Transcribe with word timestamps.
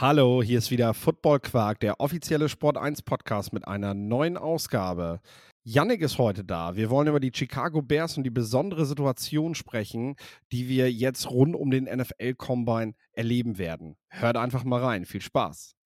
Hallo, 0.00 0.42
hier 0.42 0.58
ist 0.58 0.72
wieder 0.72 0.92
Football 0.92 1.38
Quark, 1.38 1.78
der 1.78 2.00
offizielle 2.00 2.48
Sport 2.48 2.76
1 2.76 3.02
Podcast 3.02 3.52
mit 3.52 3.68
einer 3.68 3.94
neuen 3.94 4.36
Ausgabe. 4.36 5.20
Yannick 5.62 6.00
ist 6.00 6.18
heute 6.18 6.42
da. 6.42 6.74
Wir 6.74 6.90
wollen 6.90 7.06
über 7.06 7.20
die 7.20 7.30
Chicago 7.32 7.80
Bears 7.80 8.16
und 8.16 8.24
die 8.24 8.30
besondere 8.30 8.86
Situation 8.86 9.54
sprechen, 9.54 10.16
die 10.50 10.68
wir 10.68 10.90
jetzt 10.90 11.30
rund 11.30 11.54
um 11.54 11.70
den 11.70 11.84
NFL 11.84 12.34
Combine 12.34 12.94
erleben 13.12 13.56
werden. 13.56 13.94
Hört 14.08 14.36
einfach 14.36 14.64
mal 14.64 14.82
rein. 14.82 15.04
Viel 15.04 15.20
Spaß. 15.22 15.76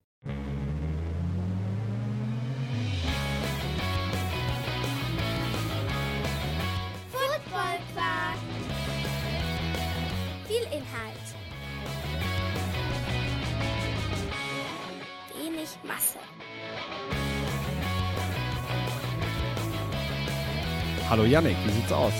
Masse. 15.89 16.17
Hallo 21.09 21.23
Yannick, 21.23 21.57
wie 21.65 21.71
sieht's 21.71 21.91
aus? 21.91 22.13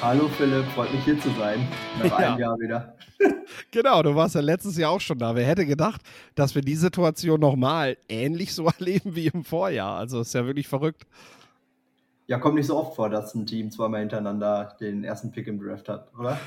Hallo 0.00 0.28
Philipp, 0.28 0.64
freut 0.76 0.92
mich 0.94 1.04
hier 1.04 1.18
zu 1.20 1.28
sein. 1.30 1.66
Nach 1.98 2.04
Ja. 2.04 2.16
einem 2.16 2.38
Jahr 2.38 2.58
wieder. 2.58 2.94
Genau, 3.72 4.02
du 4.02 4.14
warst 4.14 4.34
ja 4.36 4.40
letztes 4.40 4.76
Jahr 4.78 4.92
auch 4.92 5.00
schon 5.00 5.18
da. 5.18 5.34
Wer 5.34 5.44
hätte 5.46 5.66
gedacht, 5.66 6.00
dass 6.34 6.54
wir 6.54 6.62
die 6.62 6.76
Situation 6.76 7.40
nochmal 7.40 7.96
ähnlich 8.08 8.54
so 8.54 8.66
erleben 8.78 9.16
wie 9.16 9.26
im 9.26 9.44
Vorjahr? 9.44 9.98
Also 9.98 10.20
ist 10.20 10.34
ja 10.34 10.46
wirklich 10.46 10.68
verrückt. 10.68 11.02
Ja, 12.28 12.38
kommt 12.38 12.54
nicht 12.54 12.66
so 12.66 12.76
oft 12.76 12.94
vor, 12.94 13.10
dass 13.10 13.34
ein 13.34 13.46
Team 13.46 13.70
zweimal 13.70 14.00
hintereinander 14.00 14.76
den 14.80 15.02
ersten 15.02 15.32
Pick 15.32 15.48
im 15.48 15.60
Draft 15.60 15.88
hat, 15.88 16.12
oder? 16.18 16.38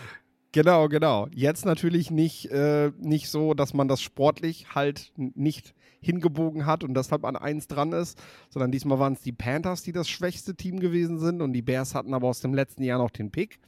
Genau, 0.54 0.88
genau. 0.88 1.28
Jetzt 1.34 1.66
natürlich 1.66 2.10
nicht, 2.12 2.46
äh, 2.52 2.92
nicht 3.00 3.30
so, 3.30 3.54
dass 3.54 3.74
man 3.74 3.88
das 3.88 4.02
sportlich 4.02 4.68
halt 4.74 5.12
nicht 5.18 5.74
hingebogen 6.02 6.66
hat 6.66 6.84
und 6.84 6.96
deshalb 6.96 7.24
an 7.26 7.36
eins 7.36 7.68
dran 7.68 7.94
ist, 7.94 8.22
sondern 8.50 8.72
diesmal 8.72 9.00
waren 9.00 9.14
es 9.14 9.22
die 9.22 9.32
Panthers, 9.32 9.84
die 9.84 9.92
das 9.92 10.10
schwächste 10.10 10.56
Team 10.56 10.80
gewesen 10.80 11.20
sind 11.20 11.42
und 11.42 11.54
die 11.54 11.62
Bears 11.62 11.96
hatten 11.96 12.14
aber 12.14 12.28
aus 12.28 12.42
dem 12.42 12.54
letzten 12.54 12.84
Jahr 12.84 12.98
noch 12.98 13.12
den 13.12 13.32
Pick. 13.32 13.60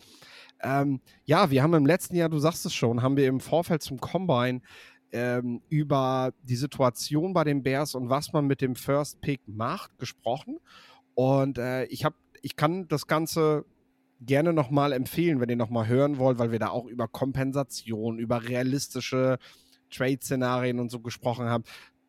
Ähm, 0.61 1.01
ja, 1.25 1.51
wir 1.51 1.61
haben 1.61 1.73
im 1.73 1.85
letzten 1.85 2.15
Jahr, 2.15 2.29
du 2.29 2.39
sagst 2.39 2.65
es 2.65 2.73
schon, 2.73 3.01
haben 3.01 3.17
wir 3.17 3.27
im 3.27 3.39
Vorfeld 3.39 3.83
zum 3.83 3.99
Combine 3.99 4.61
ähm, 5.11 5.61
über 5.69 6.33
die 6.41 6.55
Situation 6.55 7.33
bei 7.33 7.43
den 7.43 7.63
Bears 7.63 7.95
und 7.95 8.09
was 8.09 8.33
man 8.33 8.47
mit 8.47 8.61
dem 8.61 8.75
First 8.75 9.21
Pick 9.21 9.41
macht, 9.45 9.97
gesprochen. 9.99 10.57
Und 11.13 11.59
äh, 11.59 11.85
ich 11.85 12.03
habe, 12.03 12.15
ich 12.41 12.55
kann 12.55 12.87
das 12.87 13.07
Ganze 13.07 13.65
gerne 14.21 14.53
nochmal 14.53 14.93
empfehlen, 14.93 15.39
wenn 15.39 15.49
ihr 15.49 15.55
nochmal 15.55 15.87
hören 15.87 16.17
wollt, 16.17 16.39
weil 16.39 16.51
wir 16.51 16.59
da 16.59 16.69
auch 16.69 16.85
über 16.85 17.07
Kompensation, 17.07 18.17
über 18.17 18.47
realistische 18.47 19.37
Trade-Szenarien 19.91 20.79
und 20.79 20.89
so 20.89 20.99
gesprochen 20.99 21.45
haben. 21.45 21.63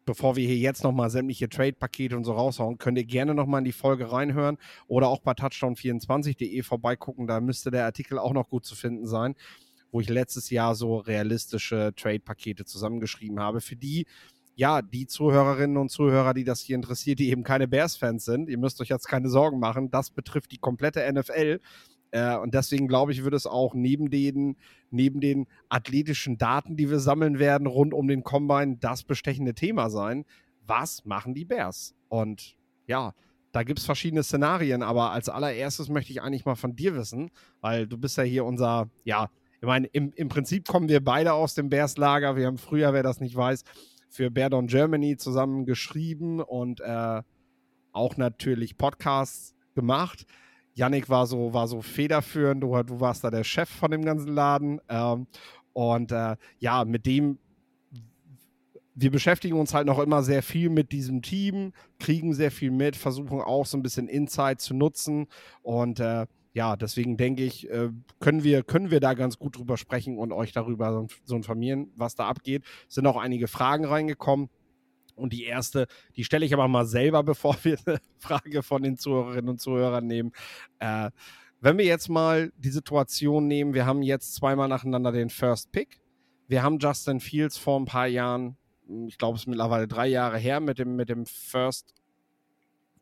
Bevor 0.06 0.36
wir 0.36 0.46
hier 0.46 0.58
jetzt 0.58 0.84
nochmal 0.84 1.08
sämtliche 1.08 1.48
Trade-Pakete 1.48 2.16
und 2.16 2.24
so 2.24 2.32
raushauen, 2.32 2.76
könnt 2.76 2.98
ihr 2.98 3.04
gerne 3.04 3.34
nochmal 3.34 3.60
in 3.60 3.64
die 3.64 3.72
Folge 3.72 4.12
reinhören 4.12 4.58
oder 4.86 5.08
auch 5.08 5.20
bei 5.20 5.32
touchdown24.de 5.32 6.62
vorbeigucken. 6.62 7.26
Da 7.26 7.40
müsste 7.40 7.70
der 7.70 7.86
Artikel 7.86 8.18
auch 8.18 8.34
noch 8.34 8.50
gut 8.50 8.66
zu 8.66 8.74
finden 8.74 9.06
sein, 9.06 9.34
wo 9.90 10.00
ich 10.00 10.10
letztes 10.10 10.50
Jahr 10.50 10.74
so 10.74 10.98
realistische 10.98 11.92
Trade-Pakete 11.96 12.66
zusammengeschrieben 12.66 13.40
habe. 13.40 13.62
Für 13.62 13.76
die, 13.76 14.06
ja, 14.56 14.82
die 14.82 15.06
Zuhörerinnen 15.06 15.78
und 15.78 15.88
Zuhörer, 15.88 16.34
die 16.34 16.44
das 16.44 16.60
hier 16.60 16.76
interessiert, 16.76 17.18
die 17.18 17.30
eben 17.30 17.42
keine 17.42 17.66
Bears-Fans 17.66 18.26
sind, 18.26 18.50
ihr 18.50 18.58
müsst 18.58 18.82
euch 18.82 18.88
jetzt 18.88 19.08
keine 19.08 19.30
Sorgen 19.30 19.58
machen. 19.58 19.90
Das 19.90 20.10
betrifft 20.10 20.52
die 20.52 20.58
komplette 20.58 21.10
NFL. 21.10 21.60
Äh, 22.14 22.36
und 22.36 22.54
deswegen 22.54 22.86
glaube 22.86 23.10
ich, 23.10 23.24
wird 23.24 23.34
es 23.34 23.44
auch 23.44 23.74
neben 23.74 24.08
den, 24.08 24.56
neben 24.90 25.20
den 25.20 25.48
athletischen 25.68 26.38
Daten, 26.38 26.76
die 26.76 26.88
wir 26.88 27.00
sammeln 27.00 27.40
werden, 27.40 27.66
rund 27.66 27.92
um 27.92 28.06
den 28.06 28.22
Combine, 28.22 28.76
das 28.78 29.02
bestechende 29.02 29.52
Thema 29.54 29.90
sein. 29.90 30.24
Was 30.64 31.04
machen 31.04 31.34
die 31.34 31.44
Bears? 31.44 31.92
Und 32.08 32.56
ja, 32.86 33.14
da 33.50 33.64
gibt 33.64 33.80
es 33.80 33.84
verschiedene 33.84 34.22
Szenarien, 34.22 34.84
aber 34.84 35.10
als 35.10 35.28
allererstes 35.28 35.88
möchte 35.88 36.12
ich 36.12 36.22
eigentlich 36.22 36.44
mal 36.44 36.54
von 36.54 36.76
dir 36.76 36.94
wissen, 36.94 37.32
weil 37.60 37.88
du 37.88 37.98
bist 37.98 38.16
ja 38.16 38.22
hier 38.22 38.44
unser, 38.44 38.88
ja, 39.02 39.28
ich 39.60 39.66
meine, 39.66 39.88
im, 39.88 40.12
im 40.14 40.28
Prinzip 40.28 40.68
kommen 40.68 40.88
wir 40.88 41.02
beide 41.02 41.32
aus 41.32 41.54
dem 41.54 41.68
Bears-Lager. 41.68 42.36
Wir 42.36 42.46
haben 42.46 42.58
früher, 42.58 42.92
wer 42.92 43.02
das 43.02 43.18
nicht 43.18 43.34
weiß, 43.34 43.64
für 44.08 44.30
Bear 44.30 44.50
Down 44.50 44.68
Germany 44.68 45.16
zusammen 45.16 45.64
geschrieben 45.66 46.40
und 46.40 46.80
äh, 46.80 47.22
auch 47.90 48.16
natürlich 48.16 48.76
Podcasts 48.76 49.56
gemacht. 49.74 50.26
Yannick 50.74 51.08
war 51.08 51.26
so, 51.26 51.54
war 51.54 51.68
so 51.68 51.80
federführend, 51.80 52.62
du, 52.62 52.82
du 52.82 53.00
warst 53.00 53.24
da 53.24 53.30
der 53.30 53.44
Chef 53.44 53.68
von 53.68 53.90
dem 53.90 54.04
ganzen 54.04 54.28
Laden. 54.28 54.80
Ähm, 54.88 55.26
und 55.72 56.12
äh, 56.12 56.36
ja, 56.58 56.84
mit 56.84 57.06
dem, 57.06 57.38
wir 58.94 59.10
beschäftigen 59.10 59.58
uns 59.58 59.74
halt 59.74 59.86
noch 59.86 59.98
immer 59.98 60.22
sehr 60.22 60.42
viel 60.42 60.70
mit 60.70 60.92
diesem 60.92 61.22
Team, 61.22 61.72
kriegen 61.98 62.32
sehr 62.32 62.50
viel 62.50 62.70
mit, 62.70 62.96
versuchen 62.96 63.40
auch 63.40 63.66
so 63.66 63.76
ein 63.76 63.82
bisschen 63.82 64.08
Insight 64.08 64.60
zu 64.60 64.74
nutzen. 64.74 65.26
Und 65.62 66.00
äh, 66.00 66.26
ja, 66.52 66.76
deswegen 66.76 67.16
denke 67.16 67.44
ich, 67.44 67.68
äh, 67.70 67.90
können, 68.20 68.44
wir, 68.44 68.62
können 68.62 68.90
wir 68.90 69.00
da 69.00 69.14
ganz 69.14 69.38
gut 69.38 69.58
drüber 69.58 69.76
sprechen 69.76 70.18
und 70.18 70.32
euch 70.32 70.52
darüber 70.52 70.92
so, 70.92 71.06
so 71.24 71.36
informieren, 71.36 71.90
was 71.96 72.14
da 72.14 72.28
abgeht. 72.28 72.64
Es 72.88 72.94
sind 72.94 73.06
auch 73.06 73.16
einige 73.16 73.48
Fragen 73.48 73.84
reingekommen. 73.84 74.48
Und 75.16 75.32
die 75.32 75.44
erste, 75.44 75.86
die 76.16 76.24
stelle 76.24 76.44
ich 76.44 76.54
aber 76.54 76.68
mal 76.68 76.86
selber, 76.86 77.22
bevor 77.24 77.56
wir 77.62 77.78
eine 77.86 78.00
Frage 78.18 78.62
von 78.62 78.82
den 78.82 78.96
Zuhörerinnen 78.96 79.48
und 79.48 79.60
Zuhörern 79.60 80.06
nehmen. 80.06 80.32
Äh, 80.78 81.10
wenn 81.60 81.78
wir 81.78 81.84
jetzt 81.84 82.08
mal 82.08 82.52
die 82.58 82.70
Situation 82.70 83.46
nehmen, 83.46 83.74
wir 83.74 83.86
haben 83.86 84.02
jetzt 84.02 84.34
zweimal 84.34 84.68
nacheinander 84.68 85.12
den 85.12 85.30
First 85.30 85.72
Pick. 85.72 86.00
Wir 86.46 86.62
haben 86.62 86.78
Justin 86.78 87.20
Fields 87.20 87.56
vor 87.56 87.80
ein 87.80 87.86
paar 87.86 88.06
Jahren, 88.06 88.56
ich 89.06 89.16
glaube, 89.16 89.36
es 89.36 89.42
ist 89.42 89.46
mittlerweile 89.46 89.88
drei 89.88 90.08
Jahre 90.08 90.36
her, 90.36 90.60
mit 90.60 90.78
dem, 90.78 90.96
mit 90.96 91.08
dem 91.08 91.24
First 91.24 91.94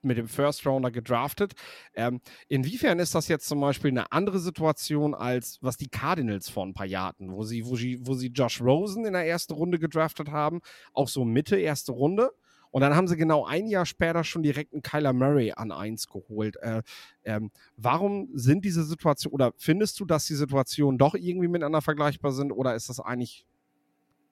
mit 0.05 0.19
dem 0.19 0.29
First 0.29 0.67
Rounder 0.67 0.91
gedraftet. 0.91 1.55
Ähm, 1.95 2.21
inwiefern 2.49 2.99
ist 2.99 3.15
das 3.15 3.29
jetzt 3.29 3.47
zum 3.47 3.61
Beispiel 3.61 3.91
eine 3.91 4.11
andere 4.13 4.39
Situation 4.39 5.15
als 5.15 5.59
was 5.61 5.77
die 5.77 5.89
Cardinals 5.89 6.49
vor 6.49 6.67
ein 6.67 6.75
paar 6.75 6.87
Jahren 6.87 7.33
wo 7.33 7.43
sie, 7.45 7.67
wo 7.67 7.77
sie, 7.77 7.99
wo 8.07 8.15
sie 8.15 8.29
Josh 8.29 8.61
Rosen 8.61 9.05
in 9.05 9.13
der 9.13 9.27
ersten 9.27 9.53
Runde 9.53 9.79
gedraftet 9.79 10.31
haben, 10.31 10.61
auch 10.93 11.09
so 11.09 11.25
Mitte 11.25 11.57
erste 11.57 11.93
Runde. 11.93 12.31
Und 12.71 12.81
dann 12.81 12.97
haben 12.97 13.07
sie 13.07 13.19
genau 13.19 13.45
ein 13.45 13.67
Jahr 13.67 13.85
später 13.85 14.25
schon 14.25 14.43
direkt 14.43 14.73
einen 14.73 14.81
Kyler 14.81 15.13
Murray 15.13 15.53
an 15.53 15.73
eins 15.73 16.09
geholt. 16.09 16.57
Äh, 16.57 16.83
ähm, 17.25 17.51
warum 17.77 18.31
sind 18.33 18.65
diese 18.65 18.83
Situationen, 18.83 19.35
oder 19.35 19.53
findest 19.59 20.01
du, 20.01 20.07
dass 20.07 20.27
die 20.27 20.35
Situationen 20.35 20.97
doch 20.97 21.15
irgendwie 21.15 21.49
miteinander 21.49 21.83
vergleichbar 21.83 22.33
sind, 22.33 22.51
oder 22.51 22.75
ist 22.75 22.89
das 22.89 22.99
eigentlich 22.99 23.47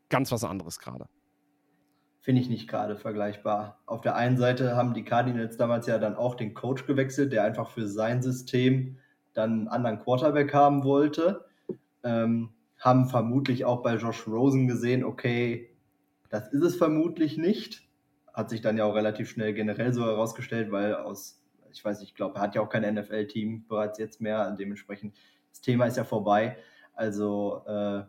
ganz 0.09 0.33
was 0.33 0.43
anderes 0.43 0.79
gerade? 0.79 1.07
Finde 2.23 2.43
ich 2.43 2.51
nicht 2.51 2.69
gerade 2.69 2.97
vergleichbar. 2.97 3.81
Auf 3.87 4.03
der 4.03 4.15
einen 4.15 4.37
Seite 4.37 4.77
haben 4.77 4.93
die 4.93 5.05
Cardinals 5.05 5.57
damals 5.57 5.87
ja 5.87 5.99
dann 5.99 6.17
auch 6.17 6.35
den 6.35 6.53
Coach 6.53 6.87
gewechselt, 6.87 7.33
der 7.33 7.45
einfach 7.45 7.71
für 7.71 7.89
sein 7.89 8.23
System 8.23 8.99
dann 9.33 9.53
einen 9.53 9.69
anderen 9.69 9.99
Quarterback 10.01 10.53
haben 10.53 10.85
wollte. 10.85 11.47
Ähm, 12.05 12.51
haben 12.79 13.09
vermutlich 13.09 13.65
auch 13.65 13.83
bei 13.83 13.95
Josh 13.95 14.27
Rosen 14.27 14.69
gesehen, 14.69 15.03
okay, 15.03 15.71
das 16.29 16.49
ist 16.53 16.63
es 16.63 16.77
vermutlich 16.77 17.39
nicht. 17.39 17.89
Hat 18.33 18.51
sich 18.51 18.61
dann 18.61 18.77
ja 18.77 18.85
auch 18.85 18.95
relativ 18.95 19.31
schnell 19.31 19.55
generell 19.55 19.93
so 19.93 20.05
herausgestellt, 20.05 20.71
weil 20.71 20.95
aus, 20.95 21.43
ich 21.73 21.83
weiß 21.83 22.01
nicht, 22.01 22.11
ich 22.11 22.15
glaube, 22.15 22.37
er 22.37 22.43
hat 22.43 22.55
ja 22.55 22.61
auch 22.61 22.69
kein 22.69 22.95
NFL-Team 22.95 23.67
bereits 23.67 23.99
jetzt 23.99 24.21
mehr. 24.21 24.51
Dementsprechend, 24.53 25.15
das 25.51 25.63
Thema 25.63 25.87
ist 25.87 25.97
ja 25.97 26.05
vorbei. 26.05 26.59
Also, 26.95 27.63
äh, 27.67 28.03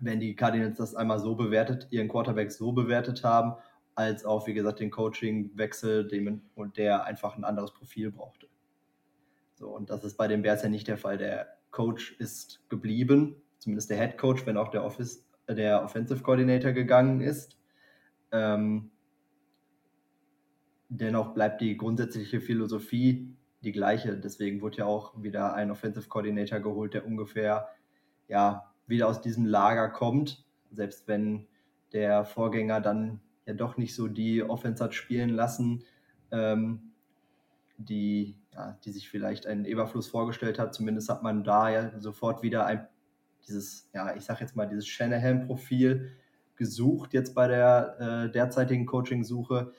wenn 0.00 0.20
die 0.20 0.34
Cardinals 0.34 0.78
das 0.78 0.94
einmal 0.94 1.18
so 1.18 1.34
bewertet, 1.34 1.88
ihren 1.90 2.08
Quarterback 2.08 2.52
so 2.52 2.72
bewertet 2.72 3.24
haben, 3.24 3.54
als 3.94 4.24
auch, 4.24 4.46
wie 4.46 4.54
gesagt, 4.54 4.80
den 4.80 4.90
Coaching-Wechsel, 4.90 6.08
dem, 6.08 6.42
und 6.54 6.76
der 6.76 7.04
einfach 7.04 7.36
ein 7.36 7.44
anderes 7.44 7.72
Profil 7.72 8.10
brauchte. 8.10 8.48
So, 9.54 9.68
und 9.68 9.90
das 9.90 10.04
ist 10.04 10.16
bei 10.16 10.26
den 10.26 10.42
Bears 10.42 10.62
ja 10.62 10.68
nicht 10.68 10.88
der 10.88 10.96
Fall. 10.96 11.18
Der 11.18 11.58
Coach 11.70 12.16
ist 12.18 12.62
geblieben, 12.70 13.36
zumindest 13.58 13.90
der 13.90 13.98
Head 13.98 14.16
Coach, 14.16 14.46
wenn 14.46 14.56
auch 14.56 14.68
der, 14.68 14.84
Office, 14.84 15.26
äh, 15.46 15.54
der 15.54 15.84
Offensive 15.84 16.22
Coordinator 16.22 16.72
gegangen 16.72 17.20
ist. 17.20 17.58
Ähm, 18.32 18.90
dennoch 20.88 21.34
bleibt 21.34 21.60
die 21.60 21.76
grundsätzliche 21.76 22.40
Philosophie 22.40 23.36
die 23.62 23.72
gleiche. 23.72 24.16
Deswegen 24.16 24.62
wurde 24.62 24.78
ja 24.78 24.86
auch 24.86 25.22
wieder 25.22 25.54
ein 25.54 25.70
Offensive 25.70 26.08
Coordinator 26.08 26.60
geholt, 26.60 26.94
der 26.94 27.06
ungefähr 27.06 27.68
ja, 28.28 28.69
wieder 28.90 29.08
aus 29.08 29.20
diesem 29.22 29.46
Lager 29.46 29.88
kommt, 29.88 30.44
selbst 30.70 31.08
wenn 31.08 31.46
der 31.92 32.24
Vorgänger 32.24 32.80
dann 32.80 33.20
ja 33.46 33.54
doch 33.54 33.76
nicht 33.76 33.94
so 33.94 34.08
die 34.08 34.42
Offense 34.42 34.82
hat 34.84 34.94
spielen 34.94 35.30
lassen, 35.30 35.84
ähm, 36.30 36.92
die, 37.78 38.36
ja, 38.52 38.78
die 38.84 38.90
sich 38.90 39.08
vielleicht 39.08 39.46
einen 39.46 39.64
Eberfluss 39.64 40.08
vorgestellt 40.08 40.58
hat. 40.58 40.74
Zumindest 40.74 41.08
hat 41.08 41.22
man 41.22 41.44
da 41.44 41.70
ja 41.70 41.98
sofort 41.98 42.42
wieder 42.42 42.66
ein, 42.66 42.86
dieses, 43.48 43.88
ja, 43.94 44.14
ich 44.14 44.24
sag 44.24 44.40
jetzt 44.40 44.54
mal, 44.54 44.66
dieses 44.66 44.86
Shanahan-Profil 44.86 46.12
gesucht, 46.56 47.14
jetzt 47.14 47.34
bei 47.34 47.48
der 47.48 47.96
äh, 47.98 48.30
derzeitigen 48.30 48.84
Coaching-Suche, 48.84 49.72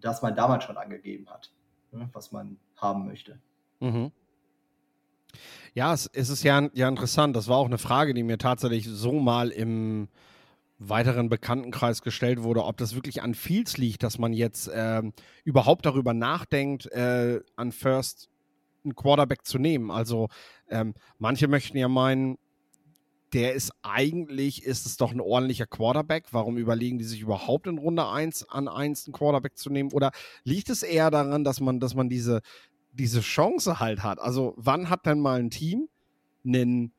das 0.00 0.22
man 0.22 0.36
damals 0.36 0.64
schon 0.64 0.76
angegeben 0.76 1.28
hat, 1.28 1.52
ne, 1.90 2.08
was 2.12 2.30
man 2.30 2.58
haben 2.76 3.06
möchte. 3.06 3.40
Mhm. 3.80 4.12
Ja, 5.74 5.92
es, 5.92 6.08
es 6.12 6.28
ist 6.30 6.42
ja, 6.42 6.68
ja 6.74 6.88
interessant. 6.88 7.36
Das 7.36 7.48
war 7.48 7.56
auch 7.56 7.66
eine 7.66 7.78
Frage, 7.78 8.14
die 8.14 8.22
mir 8.22 8.38
tatsächlich 8.38 8.86
so 8.86 9.12
mal 9.12 9.50
im, 9.50 10.08
weiteren 10.78 11.28
Bekanntenkreis 11.28 12.02
gestellt 12.02 12.42
wurde, 12.42 12.64
ob 12.64 12.76
das 12.76 12.94
wirklich 12.94 13.22
an 13.22 13.34
Fields 13.34 13.76
liegt, 13.78 14.02
dass 14.02 14.18
man 14.18 14.32
jetzt 14.32 14.68
äh, 14.68 15.02
überhaupt 15.44 15.86
darüber 15.86 16.14
nachdenkt, 16.14 16.86
äh, 16.92 17.40
an 17.56 17.72
First 17.72 18.28
einen 18.84 18.94
Quarterback 18.94 19.44
zu 19.44 19.58
nehmen. 19.58 19.90
Also 19.90 20.28
ähm, 20.68 20.94
manche 21.18 21.48
möchten 21.48 21.76
ja 21.76 21.88
meinen, 21.88 22.38
der 23.32 23.54
ist 23.54 23.72
eigentlich, 23.82 24.64
ist 24.64 24.86
es 24.86 24.96
doch 24.96 25.10
ein 25.10 25.20
ordentlicher 25.20 25.66
Quarterback. 25.66 26.26
Warum 26.30 26.56
überlegen 26.56 26.98
die 26.98 27.04
sich 27.04 27.20
überhaupt 27.20 27.66
in 27.66 27.78
Runde 27.78 28.08
1 28.08 28.48
an 28.48 28.68
1 28.68 29.06
einen 29.06 29.12
Quarterback 29.12 29.58
zu 29.58 29.70
nehmen? 29.70 29.92
Oder 29.92 30.12
liegt 30.44 30.70
es 30.70 30.84
eher 30.84 31.10
daran, 31.10 31.42
dass 31.42 31.60
man, 31.60 31.80
dass 31.80 31.94
man 31.94 32.08
diese, 32.08 32.40
diese 32.92 33.20
Chance 33.20 33.80
halt 33.80 34.02
hat? 34.02 34.18
Also 34.18 34.54
wann 34.56 34.90
hat 34.90 35.06
denn 35.06 35.20
mal 35.20 35.38
ein 35.38 35.50
Team 35.50 35.88
einen 36.44 36.92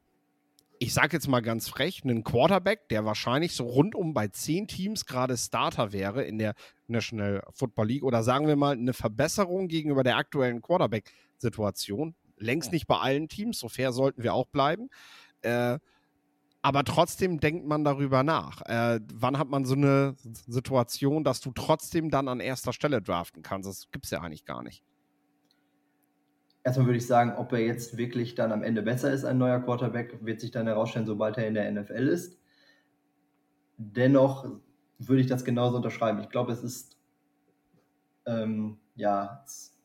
ich 0.80 0.94
sage 0.94 1.18
jetzt 1.18 1.28
mal 1.28 1.42
ganz 1.42 1.68
frech, 1.68 2.04
einen 2.04 2.24
Quarterback, 2.24 2.88
der 2.88 3.04
wahrscheinlich 3.04 3.54
so 3.54 3.66
rundum 3.66 4.14
bei 4.14 4.30
zehn 4.30 4.66
Teams 4.68 5.06
gerade 5.06 5.38
Starter 5.38 5.92
wäre 5.92 6.24
in 6.24 6.38
der 6.38 6.56
National 6.88 7.44
Football 7.52 7.88
League 7.88 8.04
oder 8.04 8.24
sagen 8.24 8.48
wir 8.48 8.56
mal 8.56 8.72
eine 8.72 8.94
Verbesserung 8.94 9.68
gegenüber 9.68 10.04
der 10.04 10.16
aktuellen 10.16 10.62
Quarterback-Situation. 10.62 12.16
Längst 12.38 12.72
nicht 12.72 12.88
bei 12.88 12.98
allen 12.98 13.28
Teams, 13.28 13.60
so 13.60 13.68
fair 13.68 13.92
sollten 13.92 14.24
wir 14.24 14.34
auch 14.34 14.48
bleiben. 14.48 14.90
Äh, 15.42 15.80
aber 16.62 16.84
trotzdem 16.86 17.42
denkt 17.42 17.66
man 17.66 17.84
darüber 17.84 18.24
nach. 18.24 18.62
Äh, 18.62 19.02
wann 19.14 19.38
hat 19.38 19.50
man 19.50 19.66
so 19.66 19.76
eine 19.76 20.16
Situation, 20.24 21.26
dass 21.26 21.42
du 21.42 21.52
trotzdem 21.52 22.10
dann 22.10 22.30
an 22.30 22.40
erster 22.40 22.72
Stelle 22.72 23.02
draften 23.02 23.44
kannst? 23.44 23.68
Das 23.68 23.92
gibt 23.92 24.06
es 24.06 24.12
ja 24.12 24.22
eigentlich 24.22 24.46
gar 24.46 24.64
nicht 24.64 24.84
erstmal 26.64 26.88
würde 26.88 26.98
ich 26.98 27.08
sagen, 27.08 27.34
ob 27.38 27.54
er 27.54 27.60
jetzt 27.60 27.98
wirklich 27.98 28.36
dann 28.36 28.52
am 28.52 28.64
Ende 28.64 28.82
besser 28.82 29.12
ist, 29.12 29.26
ein 29.26 29.38
neuer 29.38 29.60
Quarterback, 29.60 30.24
wird 30.26 30.42
sich 30.42 30.52
dann 30.52 30.68
herausstellen, 30.68 31.06
sobald 31.06 31.38
er 31.38 31.48
in 31.48 31.54
der 31.54 31.72
NFL 31.72 32.08
ist. 32.08 32.40
Dennoch 33.78 34.46
würde 34.98 35.22
ich 35.22 35.28
das 35.28 35.46
genauso 35.46 35.78
unterschreiben. 35.78 36.20
Ich 36.20 36.30
glaube, 36.30 36.52
es 36.52 36.64
ist 36.64 36.98
ähm, 38.26 38.78
ja 38.96 39.44
ist 39.46 39.76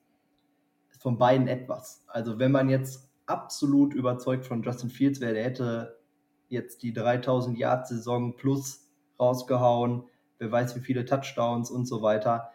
von 0.99 1.19
beiden 1.19 1.49
etwas. 1.49 2.05
Also 2.09 2.39
wenn 2.39 2.53
man 2.53 2.69
jetzt 2.69 3.09
absolut 3.27 3.95
überzeugt 3.95 4.47
von 4.47 4.63
Justin 4.63 4.91
Fields 4.91 5.21
wäre, 5.21 5.35
der 5.35 5.45
hätte 5.45 5.99
jetzt 6.49 6.83
die 6.83 6.93
3000 6.93 7.59
Yard 7.59 7.87
Saison 7.87 8.37
plus 8.37 8.91
rausgehauen, 9.19 10.05
wer 10.39 10.51
weiß 10.51 10.77
wie 10.77 10.81
viele 10.81 11.05
Touchdowns 11.05 11.71
und 11.71 11.87
so 11.87 12.03
weiter. 12.03 12.51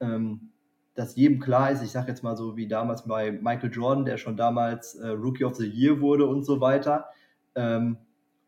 Ähm, 0.00 0.52
dass 0.98 1.14
jedem 1.14 1.38
klar 1.38 1.70
ist, 1.70 1.80
ich 1.80 1.92
sage 1.92 2.08
jetzt 2.08 2.24
mal 2.24 2.36
so 2.36 2.56
wie 2.56 2.66
damals 2.66 3.06
bei 3.06 3.30
Michael 3.30 3.70
Jordan, 3.72 4.04
der 4.04 4.16
schon 4.16 4.36
damals 4.36 4.96
äh, 4.96 5.06
Rookie 5.06 5.44
of 5.44 5.54
the 5.54 5.64
Year 5.64 6.00
wurde 6.00 6.26
und 6.26 6.44
so 6.44 6.60
weiter, 6.60 7.06
ähm, 7.54 7.98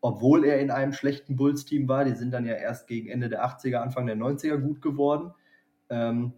obwohl 0.01 0.43
er 0.43 0.59
in 0.59 0.69
einem 0.69 0.91
schlechten 0.91 1.37
Bulls-Team 1.37 1.87
war, 1.87 2.03
die 2.03 2.13
sind 2.13 2.31
dann 2.31 2.45
ja 2.45 2.55
erst 2.55 2.87
gegen 2.87 3.07
Ende 3.07 3.29
der 3.29 3.45
80er, 3.45 3.77
Anfang 3.77 4.05
der 4.05 4.17
90er 4.17 4.57
gut 4.57 4.81
geworden, 4.81 5.31
ähm, 5.89 6.33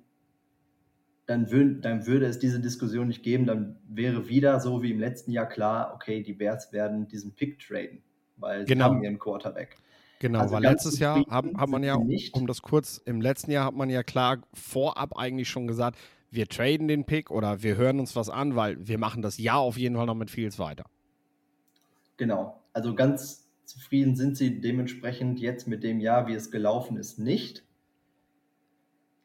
dann, 1.26 1.50
würd, 1.50 1.84
dann 1.84 2.06
würde 2.06 2.28
es 2.28 2.38
diese 2.38 2.60
Diskussion 2.60 3.08
nicht 3.08 3.24
geben, 3.24 3.48
dann 3.48 3.78
wäre 3.90 4.30
wieder 4.30 4.60
so 4.60 4.84
wie 4.84 4.92
im 4.92 5.00
letzten 5.00 5.32
Jahr 5.32 5.50
klar, 5.50 5.94
okay, 5.96 6.22
die 6.22 6.34
Bears 6.34 6.72
werden 6.72 7.08
diesen 7.08 7.34
Pick 7.34 7.58
traden, 7.58 8.04
weil 8.38 8.66
genau. 8.66 8.90
sie 8.90 8.92
haben 8.92 9.04
ihren 9.04 9.18
Quarterback. 9.18 9.78
Genau, 10.24 10.40
also 10.40 10.54
weil 10.54 10.62
letztes 10.62 11.00
Jahr 11.00 11.18
hat, 11.30 11.46
hat 11.58 11.70
man 11.70 11.84
ja, 11.84 11.98
nicht. 11.98 12.34
um 12.34 12.48
das 12.48 12.62
kurz, 12.62 12.98
im 13.04 13.20
letzten 13.20 13.52
Jahr 13.52 13.66
hat 13.66 13.76
man 13.76 13.90
ja 13.90 14.04
klar 14.04 14.38
vorab 14.54 15.18
eigentlich 15.18 15.50
schon 15.50 15.68
gesagt, 15.68 16.00
wir 16.32 16.48
traden 16.48 16.88
den 16.88 17.04
Pick 17.04 17.30
oder 17.30 17.62
wir 17.62 17.76
hören 17.76 18.00
uns 18.00 18.16
was 18.16 18.30
an, 18.30 18.56
weil 18.56 18.78
wir 18.88 18.98
machen 18.98 19.22
das 19.22 19.38
Jahr 19.38 19.60
auf 19.60 19.78
jeden 19.78 19.98
Fall 19.98 20.06
noch 20.06 20.16
mit 20.16 20.32
Fields 20.32 20.60
weiter. 20.60 20.86
Genau, 22.16 22.64
also 22.72 22.96
ganz 22.96 23.50
zufrieden 23.66 24.16
sind 24.16 24.38
sie 24.38 24.62
dementsprechend 24.62 25.42
jetzt 25.42 25.68
mit 25.68 25.84
dem 25.84 26.00
Jahr, 26.00 26.26
wie 26.28 26.36
es 26.36 26.52
gelaufen 26.52 26.96
ist, 26.96 27.20
nicht. 27.20 27.66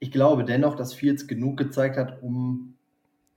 Ich 0.01 0.11
glaube 0.11 0.45
dennoch, 0.45 0.75
dass 0.75 0.95
Fields 0.95 1.29
genug 1.29 1.59
gezeigt 1.59 1.97
hat, 1.97 2.25
um 2.25 2.75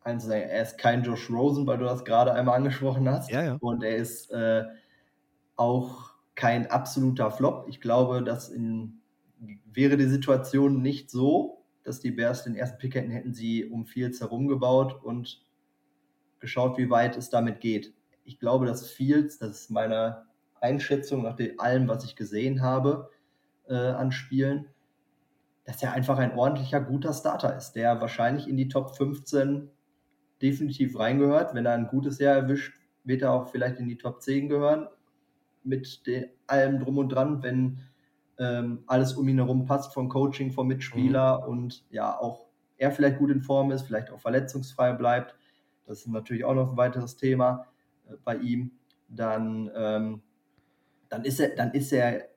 eins 0.04 0.24
zu 0.24 0.30
sagen, 0.30 0.50
er 0.50 0.64
ist 0.64 0.80
kein 0.80 1.04
Josh 1.04 1.30
Rosen, 1.30 1.68
weil 1.68 1.78
du 1.78 1.86
das 1.86 2.06
gerade 2.06 2.34
einmal 2.34 2.58
angesprochen 2.58 3.08
hast. 3.08 3.30
Ja, 3.30 3.44
ja. 3.44 3.58
Und 3.62 3.84
er 3.84 3.98
ist 3.98 4.32
äh, 4.32 4.64
auch 5.58 6.11
kein 6.42 6.72
absoluter 6.72 7.30
Flop. 7.30 7.68
Ich 7.70 7.82
glaube, 7.82 8.24
dass 8.24 8.52
wäre 9.72 9.96
die 9.96 10.08
Situation 10.08 10.82
nicht 10.82 11.12
so, 11.12 11.64
dass 11.84 12.00
die 12.00 12.10
Bears 12.10 12.46
den 12.46 12.56
ersten 12.56 12.80
Pick 12.80 12.96
hätten, 12.96 13.12
hätten 13.12 13.36
sie 13.36 13.66
um 13.66 13.86
Fields 13.86 14.22
herumgebaut 14.22 15.04
und 15.04 15.46
geschaut, 16.40 16.80
wie 16.80 16.90
weit 16.90 17.16
es 17.16 17.30
damit 17.30 17.60
geht. 17.60 17.94
Ich 18.24 18.40
glaube, 18.40 18.66
dass 18.66 18.90
Fields, 18.90 19.38
das 19.38 19.52
ist 19.52 19.70
meine 19.70 20.26
Einschätzung 20.60 21.22
nach 21.22 21.38
allem, 21.60 21.88
was 21.88 22.06
ich 22.06 22.16
gesehen 22.16 22.64
habe 22.64 23.12
äh, 23.70 23.76
an 23.76 24.12
Spielen, 24.12 24.66
dass 25.66 25.84
er 25.84 25.94
einfach 25.94 26.18
ein 26.18 26.36
ordentlicher, 26.36 26.82
guter 26.82 27.14
Starter 27.14 27.56
ist, 27.56 27.74
der 27.74 28.02
wahrscheinlich 28.02 28.48
in 28.48 28.58
die 28.58 28.68
Top 28.68 28.98
15 28.98 29.70
definitiv 30.42 30.98
reingehört. 30.98 31.54
Wenn 31.54 31.68
er 31.68 31.74
ein 31.74 31.88
gutes 31.88 32.18
Jahr 32.18 32.34
erwischt, 32.34 32.74
wird 33.04 33.22
er 33.22 33.32
auch 33.32 33.50
vielleicht 33.50 33.80
in 33.80 33.88
die 33.88 34.00
Top 34.00 34.24
10 34.24 34.50
gehören 34.50 34.88
mit 35.64 36.02
allem 36.48 36.80
drum 36.80 36.98
und 36.98 37.10
dran, 37.10 37.44
wenn 37.44 37.82
ähm, 38.40 38.84
alles 38.88 39.14
um 39.14 39.28
ihn 39.28 39.38
herum 39.38 39.66
passt, 39.66 39.94
vom 39.94 40.10
Coaching, 40.10 40.52
vom 40.52 40.68
Mitspieler 40.68 41.42
mhm. 41.42 41.52
und 41.52 41.86
ja, 41.92 42.18
auch 42.18 42.48
er 42.78 42.92
vielleicht 42.92 43.20
gut 43.20 43.30
in 43.30 43.42
Form 43.42 43.72
ist, 43.72 43.84
vielleicht 43.84 44.10
auch 44.10 44.20
verletzungsfrei 44.20 44.94
bleibt. 44.94 45.36
Das 45.86 46.00
ist 46.00 46.08
natürlich 46.08 46.44
auch 46.44 46.56
noch 46.56 46.72
ein 46.72 46.78
weiteres 46.78 47.16
Thema 47.16 47.68
äh, 48.10 48.16
bei 48.24 48.38
ihm. 48.38 48.72
Dann, 49.08 49.70
ähm, 49.76 50.22
dann 51.10 51.24
ist 51.24 51.40
er, 51.40 51.56
dann 51.56 51.72
ist 51.72 51.92
er, 51.92 52.30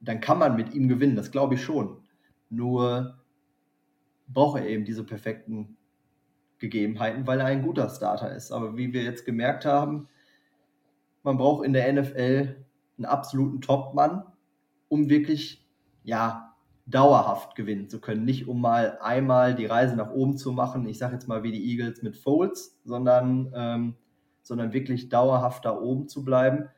dann 0.00 0.20
kann 0.20 0.38
man 0.38 0.56
mit 0.56 0.72
ihm 0.74 0.88
gewinnen, 0.88 1.16
das 1.16 1.30
glaube 1.30 1.54
ich 1.54 1.62
schon. 1.62 2.02
Nur 2.48 3.18
braucht 4.28 4.60
er 4.60 4.66
eben 4.66 4.84
diese 4.84 5.04
perfekten 5.04 5.76
Gegebenheiten, 6.58 7.26
weil 7.26 7.40
er 7.40 7.46
ein 7.46 7.62
guter 7.62 7.90
Starter 7.90 8.34
ist. 8.34 8.52
Aber 8.52 8.76
wie 8.76 8.92
wir 8.92 9.02
jetzt 9.02 9.26
gemerkt 9.26 9.66
haben, 9.66 10.08
man 11.24 11.38
braucht 11.38 11.64
in 11.64 11.72
der 11.72 11.92
NFL 11.92 12.64
einen 12.96 13.04
absoluten 13.06 13.60
Top-Mann, 13.60 14.22
um 14.88 15.08
wirklich, 15.08 15.66
ja, 16.04 16.54
dauerhaft 16.86 17.56
gewinnen 17.56 17.88
zu 17.88 18.00
können. 18.00 18.26
Nicht 18.26 18.46
um 18.46 18.60
mal 18.60 18.98
einmal 19.00 19.54
die 19.54 19.66
Reise 19.66 19.96
nach 19.96 20.10
oben 20.10 20.36
zu 20.36 20.52
machen, 20.52 20.86
ich 20.86 20.98
sage 20.98 21.14
jetzt 21.14 21.26
mal 21.26 21.42
wie 21.42 21.50
die 21.50 21.70
Eagles 21.70 22.02
mit 22.02 22.16
Folds, 22.16 22.78
sondern, 22.84 23.50
ähm, 23.56 23.94
sondern 24.42 24.74
wirklich 24.74 25.08
dauerhaft 25.08 25.64
da 25.64 25.76
oben 25.78 26.08
zu 26.08 26.24
bleiben. 26.24 26.68